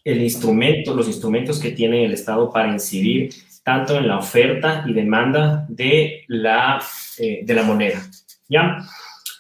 el 0.05 0.23
instrumento, 0.23 0.95
los 0.95 1.07
instrumentos 1.07 1.59
que 1.59 1.73
tiene 1.73 2.05
el 2.05 2.13
Estado 2.13 2.51
para 2.51 2.73
incidir 2.73 3.31
tanto 3.63 3.97
en 3.97 4.09
la 4.09 4.19
oferta 4.19 4.85
y 4.87 4.93
demanda 4.93 5.67
de 5.69 6.25
la, 6.27 6.83
eh, 7.19 7.41
de 7.45 7.55
la 7.55 7.63
moneda. 7.63 8.03
¿ya? 8.49 8.79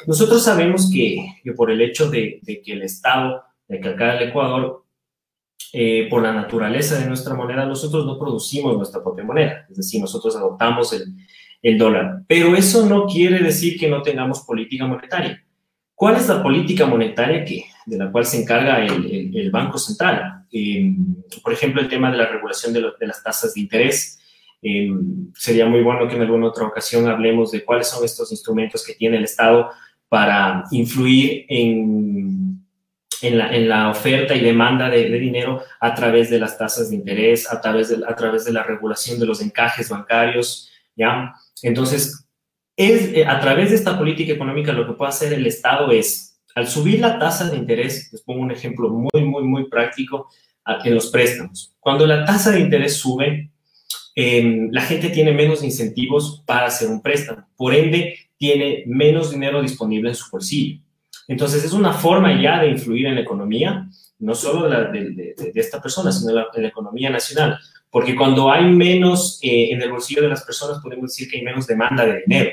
Nosotros 0.07 0.44
sabemos 0.44 0.90
que, 0.92 1.35
por 1.57 1.70
el 1.70 1.81
hecho 1.81 2.09
de, 2.09 2.40
que 2.44 2.72
el 2.72 2.83
Estado, 2.83 3.42
de 3.68 3.81
que 3.81 3.88
acá 3.88 4.16
el 4.16 4.29
Ecuador 4.29 4.85
eh, 5.72 6.07
por 6.09 6.22
la 6.22 6.33
naturaleza 6.33 6.98
de 6.98 7.07
nuestra 7.07 7.35
moneda, 7.35 7.64
nosotros 7.64 8.07
no 8.07 8.18
producimos 8.18 8.77
nuestra 8.77 9.03
propia 9.03 9.25
moneda, 9.25 9.66
es 9.70 9.77
decir, 9.77 10.01
nosotros 10.01 10.37
adoptamos 10.37 10.92
el, 10.92 11.14
el 11.62 11.79
dólar. 11.79 12.22
Pero 12.27 12.57
eso 12.57 12.87
no 12.87 13.07
quiere 13.07 13.38
decir 13.38 13.79
que 13.79 13.88
no 13.88 14.03
tengamos 14.03 14.40
política 14.40 14.87
monetaria. 14.87 15.42
¿Cuál 15.94 16.16
es 16.16 16.29
la 16.29 16.42
política 16.42 16.87
monetaria 16.87 17.44
que, 17.44 17.64
de 17.87 17.96
la 17.96 18.11
cual 18.11 18.27
se 18.27 18.42
encarga 18.42 18.85
el, 18.85 19.31
el, 19.35 19.51
Banco 19.51 19.79
Central? 19.79 20.44
Eh, 20.51 20.92
por 21.42 21.53
ejemplo, 21.53 21.81
el 21.81 21.88
tema 21.88 22.11
de 22.11 22.16
la 22.16 22.27
regulación 22.27 22.72
de, 22.72 22.83
de 22.98 23.07
las 23.07 23.22
tasas 23.22 23.55
de 23.55 23.61
interés. 23.61 24.18
Eh, 24.61 24.90
sería 25.35 25.66
muy 25.66 25.83
bueno 25.83 26.07
que 26.09 26.16
en 26.16 26.22
alguna 26.22 26.48
otra 26.48 26.66
ocasión 26.66 27.09
hablemos 27.09 27.51
de 27.51 27.64
cuáles 27.64 27.88
son 27.88 28.05
estos 28.05 28.31
instrumentos 28.33 28.85
que 28.85 28.94
tiene 28.94 29.16
el 29.16 29.25
Estado 29.25 29.70
para 30.09 30.64
influir 30.70 31.46
en 31.48 32.53
en 33.22 33.68
la, 33.68 33.88
oferta 33.88 34.35
y 34.35 34.40
demanda 34.40 34.88
de, 34.88 35.09
dinero 35.18 35.62
a 35.81 35.94
través 35.94 36.29
de 36.29 36.40
las 36.40 36.59
tasas 36.59 36.90
de 36.90 36.96
interés, 36.96 37.51
a 37.51 37.61
través 37.61 37.88
de, 37.88 38.05
a 38.07 38.14
través 38.16 38.44
de 38.44 38.53
la 38.53 38.64
regulación 38.64 39.18
de 39.18 39.27
los 39.27 39.40
encajes 39.40 39.88
bancarios, 39.88 40.70
¿ya? 40.96 41.33
Entonces, 41.62 42.27
es, 42.77 43.14
eh, 43.14 43.25
a 43.27 43.40
través 43.40 43.70
de 43.70 43.77
esta 43.77 43.98
política 43.98 44.33
económica 44.33 44.72
lo 44.72 44.87
que 44.87 44.94
puede 44.94 45.11
hacer 45.11 45.33
el 45.33 45.46
Estado 45.46 45.90
es, 45.90 46.40
al 46.55 46.66
subir 46.66 47.01
la 47.01 47.18
tasa 47.18 47.48
de 47.48 47.57
interés, 47.57 48.11
les 48.12 48.22
pongo 48.22 48.40
un 48.40 48.51
ejemplo 48.51 48.90
muy, 48.90 49.25
muy, 49.25 49.42
muy 49.44 49.68
práctico, 49.68 50.29
en 50.85 50.94
los 50.94 51.09
préstamos. 51.09 51.75
Cuando 51.81 52.07
la 52.07 52.25
tasa 52.25 52.51
de 52.53 52.61
interés 52.61 52.96
sube, 52.96 53.51
em, 54.14 54.70
la 54.70 54.83
gente 54.83 55.09
tiene 55.09 55.33
menos 55.33 55.62
incentivos 55.62 56.42
para 56.46 56.66
hacer 56.66 56.88
un 56.88 57.03
préstamo. 57.03 57.48
Por 57.57 57.75
ende, 57.75 58.16
tiene 58.37 58.85
menos 58.87 59.31
dinero 59.31 59.62
disponible 59.62 60.11
en 60.11 60.14
su 60.14 60.31
bolsillo. 60.31 60.81
Entonces, 61.29 61.64
es 61.64 61.72
una 61.72 61.92
forma 61.92 62.40
ya 62.40 62.61
de 62.61 62.70
influir 62.70 63.07
en 63.07 63.14
la 63.14 63.20
economía, 63.22 63.88
no 64.18 64.35
solo 64.35 64.68
de, 64.68 65.35
esta 65.55 65.81
persona, 65.81 66.12
sino 66.12 66.31
en 66.31 66.62
la, 66.62 66.68
economía 66.68 67.11
nacional. 67.11 67.59
Porque 67.93 68.17
cuando 68.17 68.51
hay 68.51 68.65
menos 68.65 69.39
eh, 69.43 69.69
en 69.71 69.81
el 69.81 69.93
bolsillo 69.93 70.23
de 70.23 70.29
las 70.29 70.43
personas, 70.43 70.83
podemos 70.83 71.11
decir 71.11 71.31
que 71.31 71.37
hay 71.37 71.45
menos 71.45 71.69
demanda 71.69 72.05
de 72.05 72.23
dinero. 72.27 72.51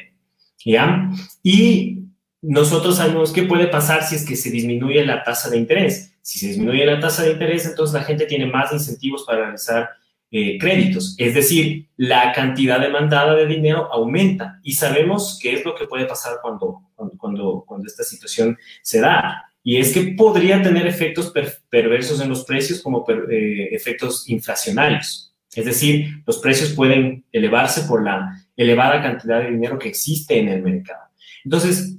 ¿Ya? 0.64 1.10
Y 1.42 2.04
nosotros 2.42 2.98
sabemos 2.98 3.32
qué 3.32 3.44
puede 3.44 3.68
pasar 3.68 4.04
si 4.04 4.16
es 4.16 4.26
que 4.26 4.36
se 4.36 4.52
disminuye 4.52 5.04
la 5.06 5.24
tasa 5.24 5.50
de 5.50 5.58
interés. 5.58 6.14
Si 6.22 6.38
se 6.38 6.48
disminuye 6.50 6.86
la 6.86 7.00
tasa 7.00 7.24
de 7.24 7.32
interés, 7.32 7.66
entonces 7.66 7.94
la 7.94 8.04
gente 8.04 8.26
tiene 8.26 8.46
más 8.46 8.72
incentivos 8.72 9.24
para 9.26 9.44
realizar 9.44 9.90
eh, 10.32 10.60
créditos, 10.60 11.16
es 11.18 11.34
decir, 11.34 11.88
la 11.98 12.32
cantidad 12.34 12.80
demandada 12.80 13.34
de 13.34 13.48
dinero 13.48 13.92
aumenta 13.92 14.60
y 14.62 14.74
sabemos 14.74 15.40
qué 15.42 15.54
es 15.54 15.66
lo 15.66 15.74
que 15.74 15.88
puede 15.88 16.06
pasar 16.06 16.36
cuando, 16.40 16.84
cuando, 16.94 17.64
cuando, 17.66 17.88
esta 17.88 18.04
situación 18.04 18.56
se 18.84 19.02
da. 19.02 19.46
Y 19.64 19.78
es 19.78 19.92
que 19.92 20.14
podría 20.16 20.62
tener 20.62 20.86
efectos 20.86 21.34
perversos 21.68 22.22
en 22.22 22.30
los 22.30 22.46
precios 22.46 22.84
como 22.84 23.04
eh, 23.10 23.70
efectos 23.72 24.30
inflacionarios. 24.30 25.29
Es 25.56 25.66
decir, 25.66 26.22
los 26.28 26.38
precios 26.40 26.74
pueden 26.74 27.26
elevarse 27.32 27.84
por 27.88 28.04
la 28.04 28.36
elevada 28.56 29.02
cantidad 29.02 29.40
de 29.42 29.52
dinero 29.52 29.80
que 29.80 29.90
existe 29.90 30.38
en 30.38 30.50
el 30.50 30.62
mercado. 30.62 31.06
Entonces, 31.44 31.98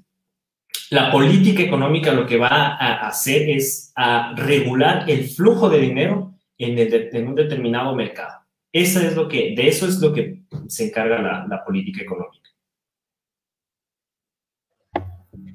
la 0.90 1.10
política 1.10 1.62
económica 1.62 2.12
lo 2.12 2.26
que 2.26 2.36
va 2.36 2.48
a 2.48 3.06
hacer 3.06 3.48
es 3.48 3.92
a 3.96 4.34
regular 4.36 5.08
el 5.08 5.28
flujo 5.28 5.68
de 5.68 5.80
dinero 5.80 6.34
en, 6.58 7.28
un 7.28 7.34
determinado 7.34 7.94
mercado. 7.94 8.40
Eso 8.72 9.00
es 9.00 9.16
lo 9.16 9.28
que, 9.28 9.54
de 9.56 9.68
eso 9.68 9.86
es 9.86 10.00
lo 10.00 10.12
que 10.12 10.42
se 10.68 10.86
encarga 10.86 11.46
la, 11.48 11.64
política 11.64 12.02
económica. 12.02 12.50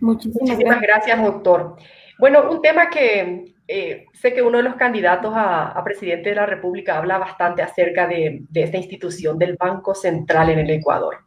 Muchísimas 0.02 0.82
gracias. 0.82 1.22
doctor. 1.22 1.78
Bueno, 2.20 2.50
un 2.52 2.62
tema 2.62 2.90
que 2.90 3.55
eh, 3.68 4.06
sé 4.14 4.34
que 4.34 4.42
uno 4.42 4.58
de 4.58 4.64
los 4.64 4.76
candidatos 4.76 5.34
a, 5.36 5.82
presidente 5.84 6.30
de 6.30 6.36
la 6.36 6.46
República 6.46 6.98
habla 6.98 7.18
bastante 7.18 7.62
acerca 7.62 8.08
de, 8.08 8.40
de, 8.50 8.64
esta 8.64 8.78
institución 8.78 9.38
del 9.38 9.56
Banco 9.60 9.96
Central 9.96 10.50
en 10.50 10.60
el 10.60 10.70
Ecuador. 10.70 11.18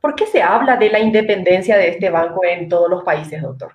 ¿Por 0.00 0.14
qué 0.14 0.26
se 0.26 0.42
habla 0.42 0.76
de 0.76 0.90
la 0.90 1.00
independencia 1.00 1.76
de 1.76 1.88
este 1.88 2.10
banco 2.10 2.44
en 2.44 2.68
todos 2.68 2.88
los 2.88 3.02
países, 3.04 3.42
doctor? 3.42 3.72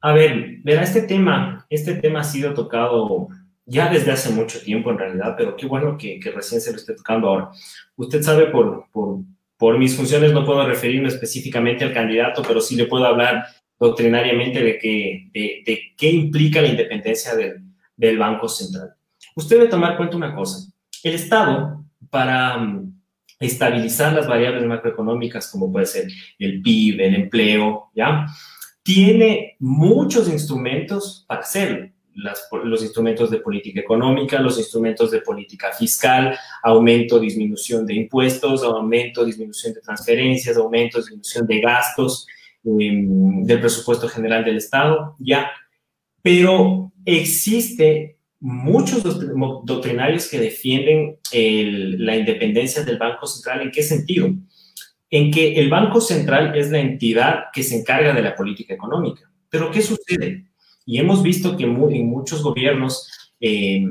A 0.00 0.12
ver, 0.12 0.58
verá, 0.62 0.82
este 0.82 1.02
tema, 1.02 1.66
este 1.68 1.94
tema 1.94 2.20
ha 2.20 2.24
sido 2.24 2.54
tocado 2.54 3.28
ya 3.66 3.90
desde 3.90 4.12
hace 4.12 4.30
mucho 4.30 4.60
tiempo 4.60 4.90
en 4.90 4.98
realidad, 4.98 5.34
pero 5.36 5.56
qué 5.56 5.66
bueno 5.66 5.98
que, 5.98 6.20
recién 6.34 6.60
se 6.60 6.70
lo 6.70 6.76
esté 6.76 6.94
tocando 6.94 7.28
ahora. 7.28 7.50
Usted 7.96 8.22
sabe, 8.22 8.46
por, 8.46 8.86
por, 8.92 9.78
mis 9.78 9.96
funciones 9.96 10.32
no 10.32 10.46
puedo 10.46 10.66
referirme 10.66 11.08
específicamente 11.08 11.84
al 11.84 11.92
candidato, 11.92 12.42
pero 12.46 12.60
sí 12.60 12.76
le 12.76 12.86
puedo 12.86 13.04
hablar 13.04 13.44
doctrinariamente 13.78 14.62
de, 14.62 14.78
que, 14.78 15.30
de, 15.32 15.80
qué 15.96 16.10
implica 16.10 16.60
la 16.60 16.68
independencia 16.68 17.34
del, 17.34 17.62
del, 17.96 18.18
Banco 18.18 18.48
Central. 18.48 18.94
Usted 19.36 19.56
debe 19.56 19.68
tomar 19.68 19.96
cuenta 19.96 20.16
una 20.16 20.34
cosa. 20.34 20.70
El 21.02 21.14
Estado, 21.14 21.84
para 22.10 22.58
mm, 22.58 23.00
estabilizar 23.38 24.12
las 24.12 24.26
variables 24.26 24.64
macroeconómicas, 24.64 25.50
como 25.50 25.70
puede 25.70 25.86
ser 25.86 26.08
el 26.38 26.60
PIB, 26.60 27.00
el 27.00 27.14
empleo, 27.14 27.90
¿ya? 27.94 28.26
Tiene 28.82 29.56
muchos 29.58 30.28
instrumentos 30.28 31.24
para 31.28 31.42
hacerlo 31.42 31.90
los 32.64 32.82
instrumentos 32.82 33.30
de 33.30 33.38
política 33.38 33.80
económica, 33.80 34.40
los 34.40 34.58
instrumentos 34.58 35.10
de 35.12 35.20
política 35.20 35.72
fiscal, 35.72 36.36
aumento, 36.64 37.20
disminución 37.20 37.86
de 37.86 37.94
impuestos, 37.94 38.64
aumento, 38.64 39.24
disminución 39.24 39.72
de 39.72 39.80
transferencias, 39.80 40.56
aumento, 40.56 40.98
disminución 40.98 41.46
de 41.46 41.60
gastos 41.60 42.26
del 42.62 43.60
presupuesto 43.60 44.08
general 44.08 44.44
del 44.44 44.56
Estado, 44.56 45.16
ya. 45.18 45.50
Pero 46.22 46.92
existe 47.04 48.18
muchos 48.40 49.02
doctrinarios 49.64 50.28
que 50.28 50.38
defienden 50.38 51.18
la 51.32 52.16
independencia 52.16 52.84
del 52.84 52.98
Banco 52.98 53.26
Central. 53.26 53.62
¿En 53.62 53.70
qué 53.70 53.82
sentido? 53.82 54.32
En 55.10 55.30
que 55.30 55.54
el 55.54 55.70
Banco 55.70 56.00
Central 56.00 56.56
es 56.56 56.70
la 56.70 56.80
entidad 56.80 57.44
que 57.52 57.62
se 57.62 57.78
encarga 57.78 58.12
de 58.12 58.22
la 58.22 58.36
política 58.36 58.74
económica. 58.74 59.30
Pero 59.48 59.70
¿qué 59.70 59.80
sucede? 59.80 60.46
Y 60.84 60.98
hemos 60.98 61.22
visto 61.22 61.56
que 61.56 61.64
en 61.64 62.06
muchos 62.06 62.42
gobiernos 62.42 63.10
eh, 63.40 63.84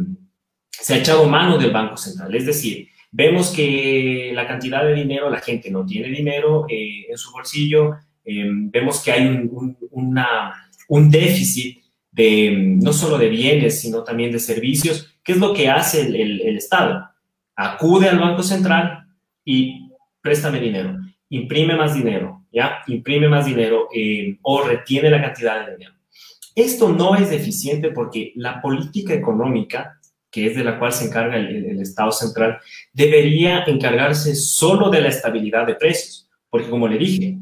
se 0.69 0.93
ha 0.93 0.97
echado 0.97 1.27
mano 1.27 1.57
del 1.57 1.71
Banco 1.71 1.97
Central. 1.97 2.35
Es 2.35 2.45
decir, 2.45 2.89
vemos 3.11 3.49
que 3.49 4.31
la 4.33 4.47
cantidad 4.47 4.83
de 4.83 4.93
dinero, 4.93 5.29
la 5.29 5.39
gente 5.39 5.71
no 5.71 5.85
tiene 5.85 6.09
dinero 6.09 6.65
eh, 6.69 7.05
en 7.09 7.17
su 7.17 7.31
bolsillo, 7.31 7.95
eh, 8.27 8.45
vemos 8.51 9.01
que 9.01 9.11
hay 9.13 9.25
un, 9.25 9.77
un, 10.89 11.09
déficit 11.09 11.81
de, 12.11 12.75
no 12.81 12.91
solo 12.91 13.17
de 13.17 13.29
bienes, 13.29 13.79
sino 13.79 14.03
también 14.03 14.33
de 14.33 14.39
servicios. 14.39 15.15
¿Qué 15.23 15.31
es 15.31 15.37
lo 15.37 15.53
que 15.53 15.69
hace 15.69 16.01
el, 16.01 16.41
el 16.41 16.57
Estado? 16.57 17.09
Acude 17.55 18.09
al 18.09 18.19
Banco 18.19 18.43
Central 18.43 19.07
y 19.45 19.89
préstame 20.21 20.59
dinero, 20.59 20.97
imprime 21.29 21.77
más 21.77 21.95
dinero, 21.95 22.45
¿ya? 22.51 22.79
Imprime 22.87 23.29
más 23.29 23.45
dinero 23.45 23.87
o 24.41 24.63
retiene 24.63 25.09
la 25.09 25.21
cantidad 25.21 25.65
de 25.65 25.75
dinero. 25.75 25.93
Esto 26.53 26.89
no 26.89 27.15
es 27.15 27.29
deficiente 27.29 27.91
porque 27.91 28.33
la 28.35 28.61
política 28.61 29.13
económica, 29.13 29.99
que 30.29 30.47
es 30.47 30.57
de 30.57 30.65
la 30.65 30.77
cual 30.77 30.91
se 30.91 31.05
encarga 31.05 31.37
el, 31.37 31.79
Estado 31.79 32.11
central, 32.11 32.59
debería 32.91 33.63
encargarse 33.67 34.35
solo 34.35 34.89
de 34.89 34.99
la 34.99 35.09
estabilidad 35.09 35.65
de 35.65 35.75
precios, 35.75 36.29
porque 36.49 36.69
como 36.69 36.89
le 36.89 36.97
dije, 36.97 37.37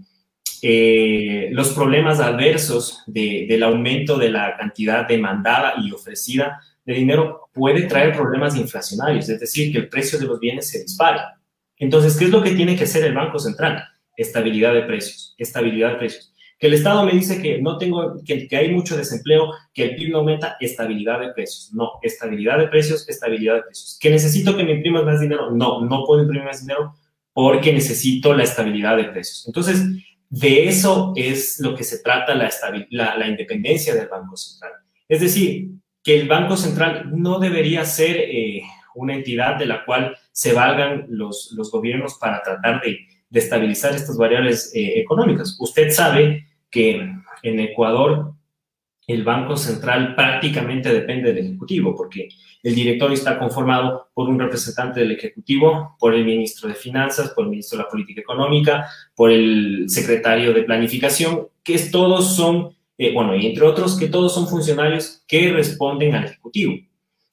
eh, 0.61 1.49
los 1.51 1.73
problemas 1.73 2.19
adversos 2.19 3.03
del 3.07 3.63
aumento 3.63 4.17
de 4.17 4.29
la 4.29 4.55
cantidad 4.57 5.07
demandada 5.07 5.73
y 5.81 5.91
ofrecida 5.91 6.59
de 6.85 6.93
dinero 6.93 7.49
puede 7.53 7.83
traer 7.83 8.15
problemas 8.15 8.55
inflacionarios, 8.55 9.27
es 9.29 9.39
decir, 9.39 9.71
que 9.71 9.79
el 9.79 9.89
precio 9.89 10.19
de 10.19 10.25
los 10.25 10.39
bienes 10.39 10.69
se 10.69 10.81
dispara. 10.83 11.39
Entonces, 11.77 12.15
¿qué 12.15 12.25
es 12.25 12.31
lo 12.31 12.41
que 12.41 12.51
tiene 12.51 12.75
que 12.75 12.83
hacer 12.83 13.03
el 13.03 13.13
Banco 13.13 13.39
Central? 13.39 13.83
Estabilidad 14.15 14.73
de 14.73 14.83
precios, 14.83 15.35
estabilidad 15.37 15.91
de 15.91 15.95
precios. 15.95 16.31
Que 16.57 16.67
el 16.67 16.73
Estado 16.73 17.05
me 17.05 17.11
dice 17.11 17.41
que 17.41 17.61
no 17.61 17.77
tengo, 17.77 18.15
que, 18.23 18.47
hay 18.55 18.71
mucho 18.71 18.95
desempleo, 18.95 19.51
que 19.73 19.83
el 19.83 19.95
PIB 19.95 20.11
no 20.11 20.19
aumenta, 20.19 20.55
estabilidad 20.59 21.19
de 21.19 21.33
precios. 21.33 21.71
No, 21.73 21.91
estabilidad 22.01 22.59
de 22.59 22.69
precios, 22.69 23.09
estabilidad 23.09 23.55
de 23.55 23.63
precios. 23.63 23.97
¿Que 23.99 24.09
necesito 24.09 24.55
que 24.55 24.63
me 24.63 24.71
imprimas 24.71 25.03
más 25.03 25.19
dinero? 25.19 25.51
No, 25.51 25.81
no 25.81 26.05
puedo 26.05 26.21
imprimir 26.21 26.45
más 26.45 26.61
dinero 26.61 26.95
porque 27.33 27.73
necesito 27.73 28.33
la 28.33 28.43
estabilidad 28.43 28.95
de 28.95 29.05
precios. 29.05 29.43
Entonces, 29.47 29.83
de 30.29 30.67
eso 30.67 31.13
es 31.15 31.59
lo 31.59 31.75
que 31.75 31.83
se 31.83 31.99
trata 31.99 32.35
la, 32.35 33.27
independencia 33.27 33.93
del 33.95 34.07
Banco 34.07 34.35
Central. 34.35 34.73
Es 35.07 35.21
decir, 35.21 35.69
que 36.03 36.19
el 36.19 36.27
Banco 36.27 36.57
Central 36.57 37.09
no 37.11 37.39
debería 37.39 37.85
ser 37.85 38.17
eh, 38.17 38.61
una 38.95 39.15
entidad 39.15 39.57
de 39.57 39.65
la 39.65 39.85
cual 39.85 40.17
se 40.31 40.53
valgan 40.53 41.05
los, 41.09 41.55
gobiernos 41.71 42.15
para 42.15 42.43
tratar 42.43 42.81
de, 42.81 42.99
de 43.29 43.39
estabilizar 43.39 43.95
estas 43.95 44.17
variables 44.17 44.71
eh, 44.75 44.99
económicas. 44.99 45.57
Usted 45.59 45.89
sabe 45.91 46.47
que 46.69 47.11
en 47.43 47.59
Ecuador 47.59 48.34
el 49.07 49.23
Banco 49.23 49.55
Central 49.55 50.15
prácticamente 50.15 50.91
depende 50.91 51.31
del 51.31 51.45
Ejecutivo, 51.45 51.95
porque 51.95 52.29
el 52.63 52.73
directorio 52.73 53.13
está 53.13 53.37
conformado 53.37 54.09
por 54.13 54.27
un 54.27 54.39
representante 54.39 55.01
del 55.01 55.11
Ejecutivo, 55.11 55.95
por 55.99 56.15
el 56.15 56.25
ministro 56.25 56.67
de 56.67 56.75
Finanzas, 56.75 57.29
por 57.29 57.43
el 57.43 57.51
ministro 57.51 57.77
de 57.77 57.83
la 57.83 57.89
Política 57.89 58.21
Económica, 58.21 58.87
por 59.15 59.31
el 59.31 59.85
secretario 59.87 60.53
de 60.53 60.63
Planificación, 60.63 61.47
que 61.63 61.77
todos 61.91 62.35
son, 62.35 62.75
eh, 62.97 63.13
bueno, 63.13 63.35
y 63.35 63.45
entre 63.45 63.65
otros, 63.65 63.97
que 63.97 64.07
todos 64.07 64.33
son 64.33 64.47
funcionarios 64.47 65.23
que 65.27 65.51
responden 65.51 66.15
al 66.15 66.25
Ejecutivo. 66.25 66.73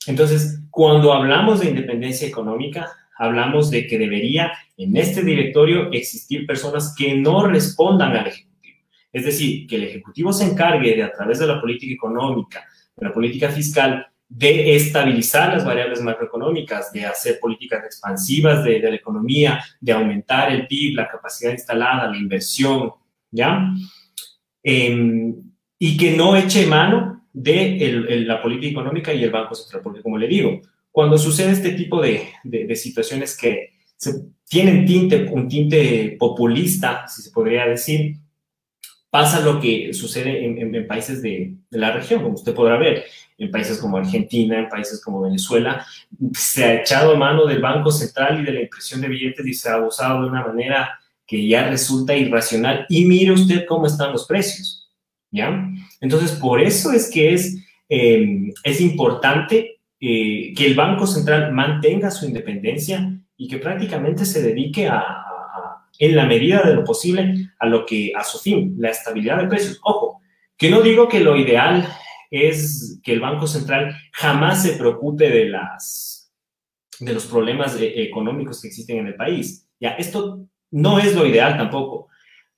Entonces, 0.07 0.61
cuando 0.71 1.15
hablamos 1.15 1.61
de 1.61 1.71
independencia 1.71 2.29
económica, 2.29 2.91
hablamos 3.17 3.71
de 3.71 3.87
que 3.87 3.99
debería 3.99 4.53
en 4.77 4.97
este 4.97 5.23
directorio 5.23 5.91
existir 5.93 6.47
personas 6.47 6.95
que 6.97 7.15
no 7.15 7.47
respondan 7.47 8.17
al 8.17 8.27
Ejecutivo 8.27 8.52
es 9.13 9.25
decir, 9.25 9.67
que 9.67 9.77
el 9.77 9.85
Ejecutivo 9.85 10.33
se 10.33 10.45
encargue 10.45 10.97
de, 10.97 11.03
a 11.03 11.13
través 11.13 11.39
de 11.39 11.47
la 11.47 11.61
política 11.61 11.93
económica, 11.93 12.65
de 12.97 13.07
la 13.07 13.13
política 13.13 13.49
fiscal, 13.51 14.07
de 14.29 14.75
estabilizar 14.75 15.53
las 15.53 15.65
variables 15.65 16.01
macroeconómicas, 16.01 16.91
de 16.93 17.05
hacer 17.05 17.39
políticas 17.39 17.85
expansivas 17.85 18.65
de, 18.65 18.81
la 18.81 18.95
economía, 18.95 19.63
de 19.79 19.93
aumentar 19.93 20.51
el 20.51 20.67
PIB, 20.67 20.97
la 20.97 21.09
capacidad 21.09 21.53
instalada, 21.53 22.11
la 22.11 22.17
inversión, 22.17 22.93
¿ya? 23.31 23.69
Em, 24.63 25.35
y 25.79 25.97
que 25.99 26.17
no 26.17 26.35
eche 26.35 26.67
mano 26.67 27.27
de 27.33 28.25
la 28.27 28.41
política 28.41 28.71
económica 28.71 29.13
y 29.13 29.23
el 29.23 29.31
Banco 29.31 29.55
Central, 29.55 29.83
porque 29.83 30.03
como 30.03 30.17
le 30.17 30.29
digo, 30.29 30.61
cuando 30.91 31.19
sucede 31.19 31.53
este 31.53 31.73
tipo 31.73 32.01
de, 32.01 32.29
situaciones 32.77 33.37
que 33.37 33.71
tienen 34.49 34.87
tinte, 34.87 35.27
un 35.31 35.49
tinte 35.49 36.17
populista, 36.19 37.07
si 37.09 37.23
se 37.23 37.31
podría 37.31 37.67
decir, 37.67 38.17
pasa 39.13 39.41
lo 39.41 39.61
que 39.61 39.93
sucede 39.93 40.43
en, 40.43 40.87
países 40.87 41.21
de, 41.21 41.55
la 41.69 41.93
región, 41.93 42.23
como 42.23 42.35
usted 42.35 42.55
podrá 42.55 42.79
ver, 42.79 43.05
en 43.37 43.51
países 43.51 43.77
como 43.77 43.99
Argentina, 43.99 44.59
en 44.59 44.71
países 44.71 45.05
como 45.05 45.21
Venezuela, 45.21 45.85
se 46.33 46.65
ha 46.65 46.81
echado 46.81 47.15
mano 47.19 47.45
del 47.45 47.61
Banco 47.61 47.91
Central 47.91 48.41
y 48.41 48.45
de 48.47 48.53
la 48.53 48.63
impresión 48.63 49.03
de 49.03 49.09
billetes 49.09 49.47
y 49.47 49.53
se 49.53 49.69
ha 49.69 49.75
abusado 49.75 50.23
de 50.23 50.29
una 50.29 50.47
manera 50.47 50.99
que 51.27 51.47
ya 51.47 51.69
resulta 51.69 52.17
irracional. 52.17 52.87
Y 52.89 53.05
mire 53.05 53.33
usted 53.33 53.67
cómo 53.69 53.87
están 53.87 54.13
los 54.13 54.27
precios, 54.27 54.91
¿ya? 55.31 55.71
Entonces, 56.01 56.33
por 56.33 56.63
eso 56.63 56.91
es 56.91 57.11
que 57.11 57.35
es, 57.35 57.59
em, 57.91 58.51
es 58.65 58.81
importante 58.81 59.79
eh, 60.01 60.55
que 60.57 60.65
el 60.65 60.75
Banco 60.75 61.07
Central 61.07 61.53
mantenga 61.53 62.11
su 62.11 62.25
independencia 62.25 63.15
y 63.37 63.47
que 63.47 63.59
prácticamente 63.59 64.25
se 64.25 64.41
dedique 64.41 64.89
a, 64.89 65.27
en 65.99 66.17
la 66.17 66.27
medida 66.27 66.63
de 66.63 66.75
lo 66.75 66.85
posible 66.85 67.51
a 67.59 67.67
lo 67.67 67.85
que 67.87 68.13
a 68.17 68.25
su 68.25 68.39
fin, 68.39 68.75
la 68.79 68.91
estabilidad 68.91 69.39
de 69.39 69.49
precios. 69.49 69.81
Ojo, 69.85 70.21
que 70.57 70.71
no 70.71 70.81
digo 70.81 71.09
que 71.09 71.21
lo 71.21 71.37
ideal 71.37 71.89
es 72.31 73.01
que 73.03 73.13
el 73.13 73.21
Banco 73.21 73.47
Central 73.47 73.95
jamás 74.13 74.63
se 74.63 74.73
preocupe 74.73 75.29
de 75.29 75.47
las 75.47 76.33
de 76.99 77.13
los 77.13 77.27
problemas 77.27 77.79
eh, 77.81 78.03
económicos 78.03 78.61
que 78.61 78.69
existen 78.69 78.99
en 78.99 79.09
el 79.09 79.17
país. 79.17 79.69
Ya, 79.81 79.91
esto 79.91 80.47
no 80.71 80.99
es 80.99 81.15
lo 81.15 81.27
ideal 81.27 81.57
tampoco, 81.57 82.09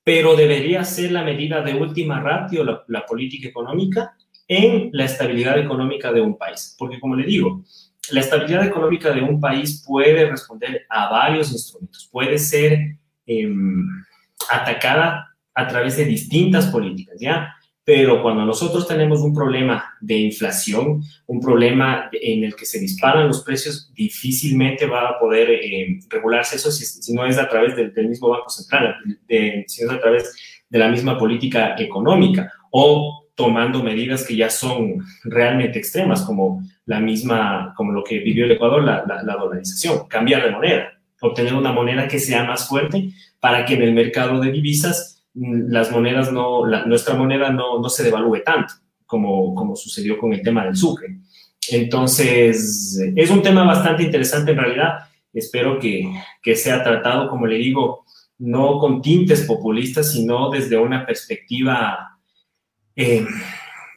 pero 0.03 0.35
debería 0.35 0.83
ser 0.83 1.11
la 1.11 1.23
medida 1.23 1.61
de 1.61 1.73
última 1.73 2.21
ratio 2.21 2.63
la, 2.63 2.83
la 2.87 3.05
política 3.05 3.47
económica 3.47 4.15
en 4.47 4.89
la 4.93 5.05
estabilidad 5.05 5.57
económica 5.57 6.11
de 6.11 6.21
un 6.21 6.37
país. 6.37 6.75
Porque 6.77 6.99
como 6.99 7.15
le 7.15 7.25
digo, 7.25 7.63
la 8.11 8.19
estabilidad 8.19 8.65
económica 8.65 9.11
de 9.11 9.21
un 9.21 9.39
país 9.39 9.83
puede 9.85 10.29
responder 10.29 10.85
a 10.89 11.09
varios 11.09 11.51
instrumentos. 11.51 12.07
Puede 12.11 12.37
ser 12.37 12.97
Em, 13.27 13.87
atacada 14.49 15.35
a 15.55 15.67
través 15.67 15.97
de 15.97 16.05
distintas 16.05 16.67
políticas, 16.67 17.15
¿ya? 17.19 17.55
Pero 17.83 18.21
cuando 18.21 18.45
nosotros 18.45 18.87
tenemos 18.87 19.21
un 19.21 19.33
problema 19.33 19.95
de 20.01 20.17
inflación, 20.17 21.01
un 21.25 21.39
problema 21.39 22.09
en 22.11 22.43
el 22.43 22.55
que 22.55 22.65
se 22.65 22.79
disparan 22.79 23.27
los 23.27 23.43
precios, 23.43 23.91
difícilmente 23.95 24.85
va 24.85 25.09
a 25.09 25.19
poder 25.19 25.49
em, 25.49 25.99
regularse 26.09 26.57
eso 26.57 26.69
si, 26.71 27.13
no 27.13 27.25
es 27.25 27.37
a 27.37 27.47
través 27.47 27.75
del, 27.75 28.07
mismo 28.07 28.29
Banco 28.29 28.49
Central, 28.49 28.95
si 29.65 29.83
no 29.83 29.91
es 29.91 29.97
a 29.97 30.01
través 30.01 30.35
de 30.69 30.79
la 30.79 30.89
misma 30.89 31.17
política 31.17 31.75
económica 31.79 32.51
o 32.71 33.27
tomando 33.33 33.81
medidas 33.81 34.25
que 34.25 34.35
ya 34.35 34.49
son 34.49 35.03
realmente 35.23 35.79
extremas, 35.79 36.21
como 36.21 36.63
la 36.85 36.99
misma, 36.99 37.73
como 37.75 37.91
lo 37.91 38.03
que 38.03 38.19
vivió 38.19 38.45
el 38.45 38.51
Ecuador, 38.51 38.83
la, 38.83 39.03
la 39.05 39.35
dolarización, 39.35 40.07
cambiar 40.07 40.43
de 40.43 40.51
moneda 40.51 40.94
obtener 41.21 41.53
una 41.53 41.71
moneda 41.71 42.07
que 42.07 42.19
sea 42.19 42.43
más 42.43 42.67
fuerte 42.67 43.11
para 43.39 43.65
que 43.65 43.75
en 43.75 43.83
el 43.83 43.93
mercado 43.93 44.39
de 44.39 44.51
divisas 44.51 45.23
mm, 45.33 45.69
las 45.69 45.91
monedas 45.91 46.31
no, 46.31 46.65
nuestra 46.85 47.15
moneda 47.15 47.51
no, 47.51 47.79
no, 47.79 47.89
se 47.89 48.03
devalúe 48.03 48.41
tanto 48.43 48.73
como, 49.05 49.53
como 49.53 49.75
sucedió 49.75 50.17
con 50.17 50.33
el 50.33 50.41
tema 50.41 50.65
del 50.65 50.75
sucre. 50.75 51.19
Entonces, 51.69 52.99
es 53.15 53.29
un 53.29 53.41
tema 53.41 53.63
bastante 53.63 54.03
interesante 54.03 54.51
en 54.51 54.57
realidad. 54.57 54.99
Espero 55.33 55.79
que, 55.79 56.11
que 56.41 56.55
sea 56.55 56.83
tratado, 56.83 57.29
como 57.29 57.47
le 57.47 57.57
digo, 57.57 58.05
no 58.37 58.79
con 58.79 59.01
tintes 59.01 59.43
populistas, 59.43 60.11
sino 60.11 60.49
desde 60.49 60.77
una 60.77 61.05
perspectiva, 61.05 62.19
eh, 62.95 63.25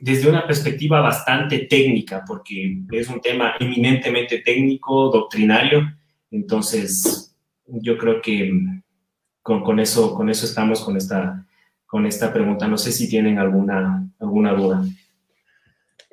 desde 0.01 0.29
una 0.29 0.47
perspectiva 0.47 1.01
bastante 1.01 1.61
técnica, 1.61 2.25
porque 2.27 2.83
es 2.93 3.09
un 3.09 3.21
tema 3.21 3.55
eminentemente 3.59 4.39
técnico, 4.39 5.11
doctrinario, 5.11 5.98
entonces, 6.31 7.35
yo 7.67 7.97
creo 7.99 8.21
que 8.23 8.51
con, 9.43 9.81
eso, 9.81 10.15
con 10.15 10.29
eso 10.29 10.47
estamos 10.47 10.85
con 10.85 10.97
esta, 10.97 11.47
con 11.87 12.07
esta 12.07 12.33
pregunta. 12.33 12.69
No 12.69 12.79
sé 12.79 12.93
si 12.93 13.09
tienen 13.09 13.39
alguna, 13.39 14.07
alguna 14.21 14.53
duda. 14.53 14.83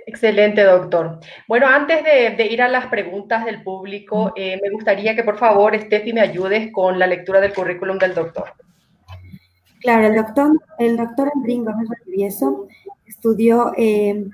Excelente, 0.07 0.63
doctor. 0.63 1.19
Bueno, 1.47 1.67
antes 1.67 2.03
de, 2.03 2.45
ir 2.45 2.61
a 2.61 2.67
las 2.67 2.87
preguntas 2.87 3.43
del 3.43 3.63
público, 3.63 4.33
eh, 4.35 4.59
me 4.61 4.69
gustaría 4.69 5.15
que 5.15 5.23
por 5.23 5.37
favor, 5.37 5.75
Steffi, 5.79 6.13
me 6.13 6.21
ayudes 6.21 6.71
con 6.71 6.99
la 6.99 7.07
lectura 7.07 7.41
del 7.41 7.53
currículum 7.53 7.97
del 7.97 8.13
doctor. 8.13 8.53
Claro, 9.81 10.07
el 10.07 10.15
doctor, 10.15 10.51
el 10.79 10.97
doctor 10.97 11.31
Andrín 11.35 11.65
Gómez 11.65 11.87
Valdivieso 11.89 12.67
estudió 13.05 13.73
eh, 13.77 14.25